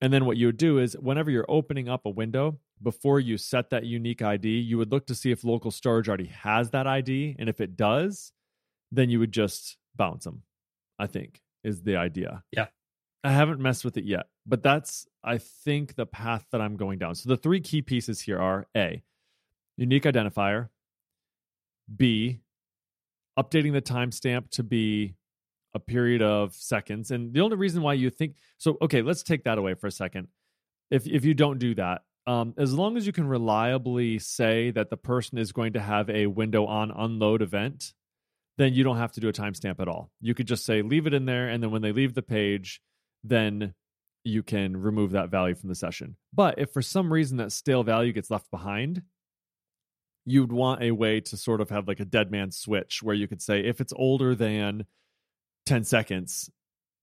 And 0.00 0.12
then 0.12 0.26
what 0.26 0.36
you 0.36 0.46
would 0.46 0.56
do 0.58 0.78
is 0.78 0.96
whenever 0.96 1.30
you're 1.30 1.46
opening 1.48 1.88
up 1.88 2.06
a 2.06 2.10
window, 2.10 2.60
before 2.80 3.18
you 3.18 3.36
set 3.36 3.70
that 3.70 3.84
unique 3.84 4.22
ID, 4.22 4.48
you 4.60 4.78
would 4.78 4.92
look 4.92 5.06
to 5.08 5.14
see 5.14 5.32
if 5.32 5.42
local 5.42 5.72
storage 5.72 6.06
already 6.08 6.26
has 6.26 6.70
that 6.70 6.86
ID. 6.86 7.34
And 7.38 7.48
if 7.48 7.60
it 7.60 7.76
does, 7.76 8.32
then 8.92 9.10
you 9.10 9.18
would 9.18 9.32
just 9.32 9.76
bounce 9.96 10.24
them, 10.24 10.42
I 11.00 11.08
think, 11.08 11.40
is 11.64 11.82
the 11.82 11.96
idea. 11.96 12.42
Yeah. 12.52 12.66
I 13.24 13.32
haven't 13.32 13.60
messed 13.60 13.84
with 13.84 13.96
it 13.96 14.04
yet, 14.04 14.26
but 14.46 14.62
that's, 14.62 15.06
I 15.24 15.38
think, 15.38 15.96
the 15.96 16.06
path 16.06 16.46
that 16.52 16.60
I'm 16.60 16.76
going 16.76 16.98
down. 16.98 17.14
So 17.16 17.28
the 17.28 17.36
three 17.36 17.60
key 17.60 17.82
pieces 17.82 18.20
here 18.20 18.38
are 18.38 18.66
A, 18.76 19.02
unique 19.76 20.04
identifier, 20.04 20.68
B, 21.94 22.40
updating 23.38 23.72
the 23.72 23.82
timestamp 23.82 24.50
to 24.50 24.62
be 24.62 25.14
a 25.74 25.80
period 25.80 26.22
of 26.22 26.54
seconds. 26.54 27.10
And 27.10 27.32
the 27.34 27.40
only 27.40 27.56
reason 27.56 27.82
why 27.82 27.94
you 27.94 28.10
think 28.10 28.36
so, 28.56 28.78
okay, 28.82 29.02
let's 29.02 29.22
take 29.22 29.44
that 29.44 29.58
away 29.58 29.74
for 29.74 29.86
a 29.86 29.92
second. 29.92 30.28
If 30.90 31.06
if 31.06 31.24
you 31.24 31.34
don't 31.34 31.58
do 31.58 31.74
that, 31.74 32.02
um, 32.26 32.54
as 32.56 32.72
long 32.72 32.96
as 32.96 33.06
you 33.06 33.12
can 33.12 33.26
reliably 33.26 34.18
say 34.18 34.70
that 34.72 34.90
the 34.90 34.96
person 34.96 35.38
is 35.38 35.52
going 35.52 35.74
to 35.74 35.80
have 35.80 36.08
a 36.08 36.26
window 36.26 36.66
on 36.66 36.90
unload 36.90 37.42
event, 37.42 37.94
then 38.58 38.74
you 38.74 38.84
don't 38.84 38.98
have 38.98 39.12
to 39.12 39.20
do 39.20 39.28
a 39.28 39.32
timestamp 39.32 39.80
at 39.80 39.88
all. 39.88 40.10
You 40.20 40.34
could 40.34 40.46
just 40.46 40.66
say 40.66 40.82
leave 40.82 41.06
it 41.06 41.14
in 41.14 41.24
there, 41.24 41.48
and 41.48 41.62
then 41.62 41.70
when 41.70 41.80
they 41.82 41.92
leave 41.92 42.12
the 42.14 42.22
page, 42.22 42.80
then 43.24 43.72
you 44.24 44.42
can 44.42 44.76
remove 44.76 45.12
that 45.12 45.30
value 45.30 45.54
from 45.54 45.70
the 45.70 45.74
session. 45.74 46.16
But 46.34 46.58
if 46.58 46.72
for 46.72 46.82
some 46.82 47.10
reason 47.12 47.38
that 47.38 47.52
stale 47.52 47.82
value 47.82 48.12
gets 48.12 48.30
left 48.30 48.50
behind, 48.50 49.02
you'd 50.26 50.52
want 50.52 50.82
a 50.82 50.90
way 50.90 51.20
to 51.20 51.36
sort 51.36 51.60
of 51.62 51.70
have 51.70 51.88
like 51.88 52.00
a 52.00 52.04
dead 52.04 52.30
man 52.30 52.50
switch 52.50 53.02
where 53.02 53.14
you 53.14 53.26
could 53.26 53.40
say 53.40 53.60
if 53.64 53.80
it's 53.80 53.92
older 53.96 54.34
than 54.34 54.84
10 55.66 55.84
seconds 55.84 56.50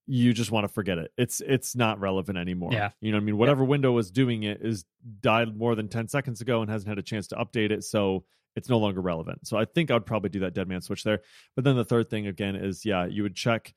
you 0.07 0.31
just 0.33 0.51
want 0.51 0.63
to 0.63 0.67
forget 0.71 0.99
it 0.99 1.11
it's 1.17 1.41
it's 1.41 1.75
not 1.75 1.99
relevant 1.99 2.37
anymore 2.37 2.69
Yeah. 2.71 2.91
you 3.01 3.11
know 3.11 3.17
what 3.17 3.21
i 3.23 3.25
mean 3.25 3.37
whatever 3.37 3.63
window 3.63 3.91
was 3.91 4.11
doing 4.11 4.43
it 4.43 4.59
is 4.61 4.85
died 5.21 5.57
more 5.57 5.73
than 5.73 5.87
10 5.87 6.07
seconds 6.09 6.41
ago 6.41 6.61
and 6.61 6.69
hasn't 6.69 6.87
had 6.89 6.99
a 6.99 7.03
chance 7.03 7.27
to 7.29 7.35
update 7.35 7.71
it 7.71 7.83
so 7.83 8.23
it's 8.55 8.69
no 8.69 8.77
longer 8.77 9.01
relevant 9.01 9.45
so 9.45 9.57
i 9.57 9.65
think 9.65 9.91
i'd 9.91 10.05
probably 10.05 10.29
do 10.29 10.39
that 10.39 10.53
dead 10.53 10.67
man 10.67 10.81
switch 10.81 11.03
there 11.03 11.21
but 11.55 11.63
then 11.63 11.75
the 11.75 11.85
third 11.85 12.09
thing 12.09 12.27
again 12.27 12.55
is 12.55 12.85
yeah 12.85 13.05
you 13.05 13.23
would 13.23 13.35
check 13.35 13.73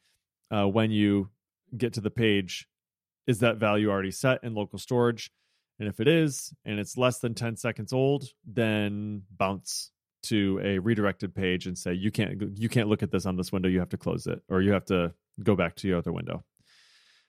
uh, 0.51 0.66
when 0.66 0.91
you 0.91 1.29
get 1.76 1.93
to 1.93 2.01
the 2.01 2.11
page 2.11 2.66
is 3.26 3.41
that 3.41 3.59
value 3.59 3.91
already 3.91 4.11
set 4.11 4.43
in 4.43 4.55
local 4.55 4.79
storage 4.79 5.31
and 5.79 5.89
if 5.89 6.01
it 6.01 6.09
is, 6.09 6.53
and 6.64 6.79
it's 6.81 6.97
less 6.97 7.18
than 7.20 7.35
10 7.35 7.57
seconds 7.57 7.93
old, 7.93 8.24
then 8.45 9.22
bounce 9.37 9.93
to 10.24 10.61
a 10.62 10.79
redirected 10.79 11.35
page 11.35 11.66
and 11.66 11.79
say 11.79 11.93
you 11.93 12.11
can't 12.11 12.43
you 12.59 12.68
can't 12.68 12.89
look 12.89 13.05
at 13.05 13.12
this 13.12 13.24
on 13.24 13.37
this 13.37 13.53
window, 13.53 13.68
you 13.68 13.79
have 13.79 13.91
to 13.91 13.97
close 13.97 14.26
it 14.26 14.43
or 14.49 14.61
you 14.61 14.72
have 14.72 14.85
to 14.87 15.12
go 15.43 15.55
back 15.55 15.76
to 15.76 15.89
your 15.89 15.99
other 15.99 16.12
window. 16.12 16.45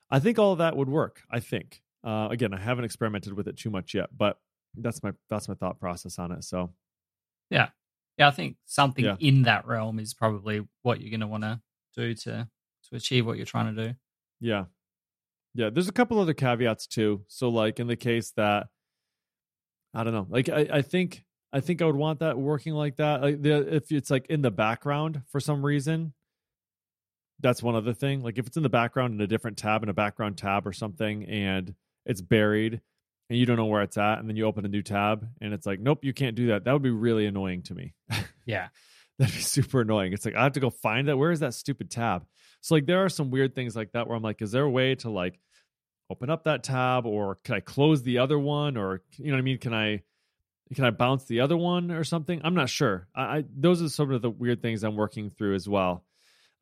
I 0.09 0.19
think 0.19 0.39
all 0.39 0.53
of 0.53 0.57
that 0.57 0.75
would 0.75 0.89
work. 0.89 1.21
I 1.29 1.39
think. 1.39 1.81
Uh, 2.03 2.29
again, 2.31 2.53
I 2.53 2.59
haven't 2.59 2.85
experimented 2.85 3.33
with 3.33 3.47
it 3.47 3.57
too 3.57 3.69
much 3.69 3.93
yet, 3.93 4.09
but 4.15 4.37
that's 4.75 5.03
my 5.03 5.11
that's 5.29 5.47
my 5.47 5.53
thought 5.53 5.79
process 5.79 6.17
on 6.17 6.31
it. 6.31 6.43
So 6.43 6.71
Yeah, 7.49 7.69
Yeah, 8.17 8.27
I 8.27 8.31
think 8.31 8.57
something 8.65 9.03
Yeah. 9.05 9.15
in 9.19 9.43
that 9.43 9.65
realm 9.67 9.99
is 9.99 10.13
probably 10.13 10.67
what 10.81 10.99
you're 11.01 11.09
going 11.09 11.21
to 11.21 11.27
want 11.27 11.43
to 11.43 11.61
do 11.95 12.13
to 12.13 12.47
to 12.89 12.95
achieve 12.95 13.25
what 13.25 13.37
you're 13.37 13.45
trying 13.45 13.75
to 13.75 13.87
do. 13.89 13.93
Yeah. 14.39 14.65
Yeah. 15.53 15.69
There's 15.69 15.87
a 15.87 15.91
couple 15.93 16.19
other 16.19 16.33
caveats 16.33 16.87
too. 16.87 17.23
So 17.27 17.49
like 17.49 17.79
in 17.79 17.87
the 17.87 17.95
case 17.95 18.31
that 18.37 18.67
I 19.93 20.03
don't 20.03 20.13
know, 20.13 20.27
like 20.29 20.49
I, 20.49 20.67
I 20.71 20.81
think 20.81 21.23
I 21.51 21.59
think 21.61 21.81
I 21.81 21.85
would 21.85 21.95
want 21.95 22.19
that 22.19 22.37
working 22.37 22.73
like 22.73 22.97
that. 22.97 23.21
Like 23.21 23.41
the 23.41 23.75
if 23.75 23.91
it's 23.91 24.09
like 24.11 24.27
in 24.27 24.41
the 24.41 24.51
background 24.51 25.21
for 25.31 25.39
some 25.39 25.65
reason, 25.65 26.13
that's 27.39 27.63
one 27.63 27.75
other 27.75 27.93
thing. 27.93 28.21
Like 28.21 28.37
if 28.37 28.47
it's 28.47 28.57
in 28.57 28.63
the 28.63 28.69
background 28.69 29.13
in 29.13 29.21
a 29.21 29.27
different 29.27 29.57
tab 29.57 29.81
in 29.83 29.89
a 29.89 29.93
background 29.93 30.37
tab 30.37 30.67
or 30.67 30.73
something 30.73 31.23
and 31.25 31.73
it's 32.05 32.21
buried 32.21 32.81
and 33.29 33.37
you 33.37 33.45
don't 33.45 33.57
know 33.57 33.65
where 33.65 33.83
it's 33.83 33.97
at, 33.97 34.19
and 34.19 34.27
then 34.27 34.35
you 34.35 34.45
open 34.45 34.65
a 34.65 34.69
new 34.69 34.81
tab 34.81 35.27
and 35.41 35.53
it's 35.53 35.65
like, 35.65 35.79
nope, 35.79 35.99
you 36.03 36.13
can't 36.13 36.35
do 36.35 36.47
that. 36.47 36.65
That 36.65 36.73
would 36.73 36.81
be 36.81 36.89
really 36.89 37.25
annoying 37.25 37.63
to 37.63 37.75
me. 37.75 37.93
Yeah, 38.45 38.69
That'd 39.19 39.35
be 39.35 39.41
super 39.41 39.81
annoying. 39.81 40.13
It's 40.13 40.25
like 40.25 40.35
I 40.35 40.43
have 40.43 40.53
to 40.53 40.61
go 40.61 40.69
find 40.69 41.09
that. 41.09 41.17
Where 41.17 41.31
is 41.31 41.41
that 41.41 41.53
stupid 41.53 41.91
tab? 41.91 42.25
So 42.61 42.75
like 42.75 42.85
there 42.85 43.03
are 43.03 43.09
some 43.09 43.31
weird 43.31 43.53
things 43.53 43.75
like 43.75 43.91
that 43.91 44.07
where 44.07 44.15
I'm 44.15 44.23
like, 44.23 44.41
is 44.41 44.51
there 44.51 44.63
a 44.63 44.69
way 44.69 44.95
to 44.95 45.09
like 45.09 45.37
open 46.09 46.29
up 46.29 46.45
that 46.45 46.63
tab 46.63 47.05
or 47.05 47.35
can 47.43 47.55
I 47.55 47.59
close 47.59 48.01
the 48.01 48.19
other 48.19 48.39
one 48.39 48.77
or 48.77 49.03
you 49.17 49.25
know 49.25 49.33
what 49.33 49.39
I 49.39 49.43
mean? 49.43 49.57
Can 49.57 49.73
I 49.73 50.03
can 50.73 50.85
I 50.85 50.91
bounce 50.91 51.25
the 51.25 51.41
other 51.41 51.57
one 51.57 51.91
or 51.91 52.05
something? 52.05 52.39
I'm 52.45 52.55
not 52.55 52.69
sure. 52.69 53.09
I, 53.13 53.21
I 53.21 53.43
those 53.53 53.81
are 53.81 53.89
some 53.89 54.09
of 54.09 54.21
the 54.21 54.29
weird 54.29 54.61
things 54.61 54.83
I'm 54.83 54.95
working 54.95 55.31
through 55.31 55.55
as 55.55 55.67
well. 55.67 56.05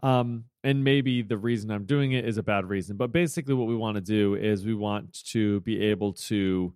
Um, 0.04 0.46
and 0.64 0.84
maybe 0.84 1.22
the 1.24 1.38
reason 1.38 1.72
I'm 1.72 1.86
doing 1.86 2.12
it 2.12 2.26
is 2.26 2.38
a 2.38 2.44
bad 2.44 2.66
reason, 2.66 2.98
but 2.98 3.12
basically 3.12 3.56
what 3.56 3.68
we 3.68 3.76
want 3.76 3.96
to 3.96 4.02
do 4.02 4.36
is 4.36 4.66
we 4.66 4.76
want 4.76 5.24
to 5.32 5.62
be 5.62 5.82
able 5.82 6.14
to. 6.14 6.74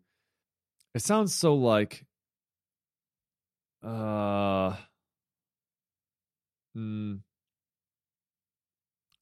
It 0.95 1.01
sounds 1.01 1.33
so 1.33 1.55
like, 1.55 2.05
uh, 3.83 4.75
mm, 6.75 7.21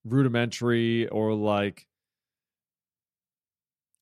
rudimentary 0.03 1.07
or 1.07 1.33
like 1.33 1.87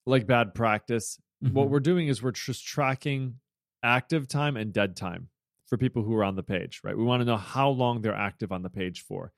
like 0.06 0.28
bad 0.28 0.54
practice. 0.54 1.20
What 1.40 1.66
Mhm. 1.66 1.70
we're 1.70 1.80
doing 1.80 2.08
is 2.08 2.22
we're 2.24 2.32
just 2.32 2.66
tracking 2.66 3.40
active 3.84 4.28
time 4.28 4.58
and 4.58 4.74
dead 4.74 4.96
time 4.96 5.30
for 5.68 5.78
people 5.78 6.04
who 6.04 6.16
are 6.16 6.24
on 6.24 6.36
the 6.36 6.44
page, 6.44 6.82
right? 6.84 6.98
We 6.98 7.04
want 7.04 7.22
to 7.22 7.26
know 7.26 7.38
how 7.38 7.70
long 7.70 8.02
they're 8.02 8.16
active 8.16 8.52
on 8.52 8.62
the 8.64 8.70
page 8.70 9.02
for. 9.02 9.34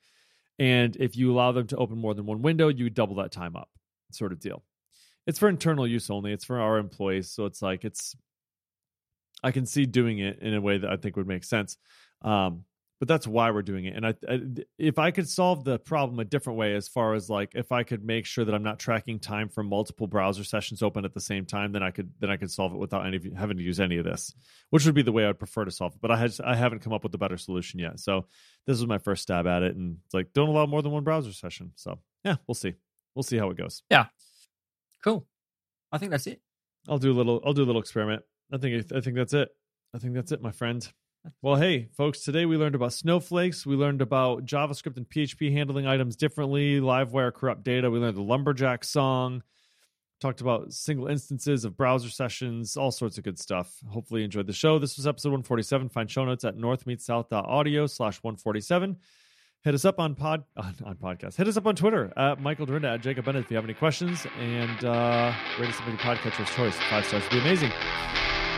And 0.59 0.95
if 0.97 1.15
you 1.15 1.31
allow 1.31 1.53
them 1.53 1.67
to 1.67 1.77
open 1.77 1.97
more 1.97 2.13
than 2.13 2.25
one 2.25 2.41
window, 2.41 2.67
you 2.67 2.89
double 2.89 3.15
that 3.15 3.31
time 3.31 3.55
up, 3.55 3.69
sort 4.11 4.33
of 4.33 4.39
deal. 4.39 4.63
It's 5.25 5.39
for 5.39 5.47
internal 5.47 5.87
use 5.87 6.09
only. 6.09 6.33
It's 6.33 6.45
for 6.45 6.59
our 6.59 6.77
employees, 6.77 7.31
so 7.31 7.45
it's 7.45 7.61
like 7.61 7.85
it's. 7.85 8.15
I 9.41 9.51
can 9.51 9.65
see 9.65 9.85
doing 9.85 10.19
it 10.19 10.39
in 10.39 10.53
a 10.53 10.59
way 10.59 10.77
that 10.77 10.89
I 10.89 10.97
think 10.97 11.15
would 11.15 11.27
make 11.27 11.45
sense, 11.45 11.77
um, 12.23 12.65
but 12.99 13.07
that's 13.07 13.25
why 13.25 13.51
we're 13.51 13.61
doing 13.61 13.85
it. 13.85 13.95
And 13.95 14.05
I, 14.05 14.13
I, 14.27 14.41
if 14.77 14.99
I 14.99 15.11
could 15.11 15.29
solve 15.29 15.63
the 15.63 15.79
problem 15.79 16.19
a 16.19 16.25
different 16.25 16.59
way, 16.59 16.75
as 16.75 16.89
far 16.89 17.13
as 17.13 17.29
like 17.29 17.53
if 17.55 17.71
I 17.71 17.83
could 17.83 18.03
make 18.03 18.25
sure 18.25 18.43
that 18.43 18.53
I'm 18.53 18.63
not 18.63 18.77
tracking 18.77 19.19
time 19.19 19.47
for 19.47 19.63
multiple 19.63 20.05
browser 20.05 20.43
sessions 20.43 20.83
open 20.83 21.05
at 21.05 21.13
the 21.13 21.21
same 21.21 21.45
time, 21.45 21.71
then 21.71 21.81
I 21.81 21.91
could 21.91 22.11
then 22.19 22.29
I 22.29 22.35
could 22.35 22.51
solve 22.51 22.73
it 22.73 22.77
without 22.77 23.05
any 23.05 23.15
of 23.15 23.25
you 23.25 23.33
having 23.33 23.57
to 23.57 23.63
use 23.63 23.79
any 23.79 23.97
of 23.97 24.05
this, 24.05 24.35
which 24.69 24.85
would 24.85 24.95
be 24.95 25.01
the 25.01 25.13
way 25.13 25.25
I'd 25.25 25.39
prefer 25.39 25.63
to 25.63 25.71
solve 25.71 25.93
it. 25.95 26.01
But 26.01 26.11
I 26.11 26.17
had 26.17 26.33
I 26.43 26.55
haven't 26.55 26.79
come 26.79 26.91
up 26.91 27.03
with 27.03 27.15
a 27.15 27.17
better 27.17 27.37
solution 27.37 27.79
yet. 27.79 27.99
So 27.99 28.25
this 28.67 28.77
was 28.77 28.87
my 28.87 28.97
first 28.97 29.23
stab 29.23 29.47
at 29.47 29.63
it, 29.63 29.75
and 29.75 29.97
it's 30.05 30.13
like 30.13 30.33
don't 30.33 30.49
allow 30.49 30.65
more 30.65 30.81
than 30.81 30.91
one 30.91 31.05
browser 31.05 31.31
session. 31.31 31.71
So 31.75 31.99
yeah, 32.25 32.35
we'll 32.47 32.55
see. 32.55 32.73
We'll 33.15 33.23
see 33.23 33.37
how 33.37 33.49
it 33.49 33.57
goes. 33.57 33.81
Yeah, 33.89 34.07
cool. 35.03 35.25
I 35.91 35.97
think 35.97 36.11
that's 36.11 36.27
it. 36.27 36.41
I'll 36.87 36.99
do 36.99 37.11
a 37.11 37.13
little. 37.13 37.41
I'll 37.45 37.53
do 37.53 37.63
a 37.63 37.65
little 37.65 37.81
experiment. 37.81 38.23
I 38.51 38.57
think. 38.57 38.91
I 38.93 38.99
think 38.99 39.15
that's 39.15 39.33
it. 39.33 39.49
I 39.93 39.99
think 39.99 40.15
that's 40.15 40.31
it, 40.31 40.41
my 40.41 40.51
friend. 40.51 40.87
Well, 41.41 41.55
hey, 41.55 41.89
folks. 41.95 42.21
Today 42.21 42.45
we 42.45 42.57
learned 42.57 42.75
about 42.75 42.93
snowflakes. 42.93 43.65
We 43.65 43.75
learned 43.75 44.01
about 44.01 44.45
JavaScript 44.45 44.97
and 44.97 45.07
PHP 45.07 45.51
handling 45.51 45.85
items 45.85 46.15
differently. 46.15 46.79
Livewire 46.79 47.33
corrupt 47.33 47.63
data. 47.63 47.89
We 47.89 47.99
learned 47.99 48.17
the 48.17 48.21
lumberjack 48.21 48.83
song. 48.83 49.43
Talked 50.21 50.41
about 50.41 50.73
single 50.73 51.07
instances 51.07 51.63
of 51.63 51.77
browser 51.77 52.09
sessions. 52.09 52.75
All 52.75 52.91
sorts 52.91 53.17
of 53.17 53.23
good 53.23 53.39
stuff. 53.39 53.73
Hopefully, 53.89 54.21
you 54.21 54.25
enjoyed 54.25 54.47
the 54.47 54.53
show. 54.53 54.79
This 54.79 54.97
was 54.97 55.07
episode 55.07 55.29
147. 55.29 55.89
Find 55.89 56.11
show 56.11 56.25
notes 56.25 56.43
at 56.43 56.57
northmeetsouth.audio 56.57 57.87
slash 57.87 58.17
147. 58.17 58.97
Hit 59.63 59.73
us 59.73 59.85
up 59.85 59.99
on 59.99 60.15
pod 60.15 60.43
on, 60.57 60.75
on 60.83 60.95
podcast. 60.95 61.35
Hit 61.35 61.47
us 61.47 61.57
up 61.57 61.67
on 61.67 61.75
Twitter 61.75 62.13
at 62.17 62.41
Michael 62.41 62.65
Dyrynda 62.65 62.95
at 62.95 63.01
Jacob 63.01 63.25
Bennett 63.25 63.45
if 63.45 63.51
you 63.51 63.55
have 63.55 63.65
any 63.65 63.73
questions. 63.73 64.25
And 64.39 64.85
uh, 64.85 65.33
rate 65.59 65.69
us 65.69 65.79
up 65.79 65.87
on 65.87 65.97
podcatcher's 65.97 66.49
choice. 66.51 66.75
Five 66.89 67.05
stars 67.05 67.23
would 67.23 67.31
be 67.31 67.39
amazing. 67.39 67.71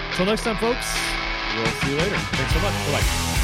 Until 0.09 0.25
next 0.25 0.43
time, 0.43 0.57
folks. 0.57 1.30
We'll 1.53 1.65
see 1.65 1.91
you 1.91 1.97
later. 1.97 2.15
Thanks 2.15 2.53
so 2.53 2.59
much. 2.59 2.73
Bye 2.85 2.91
bye. 2.93 3.40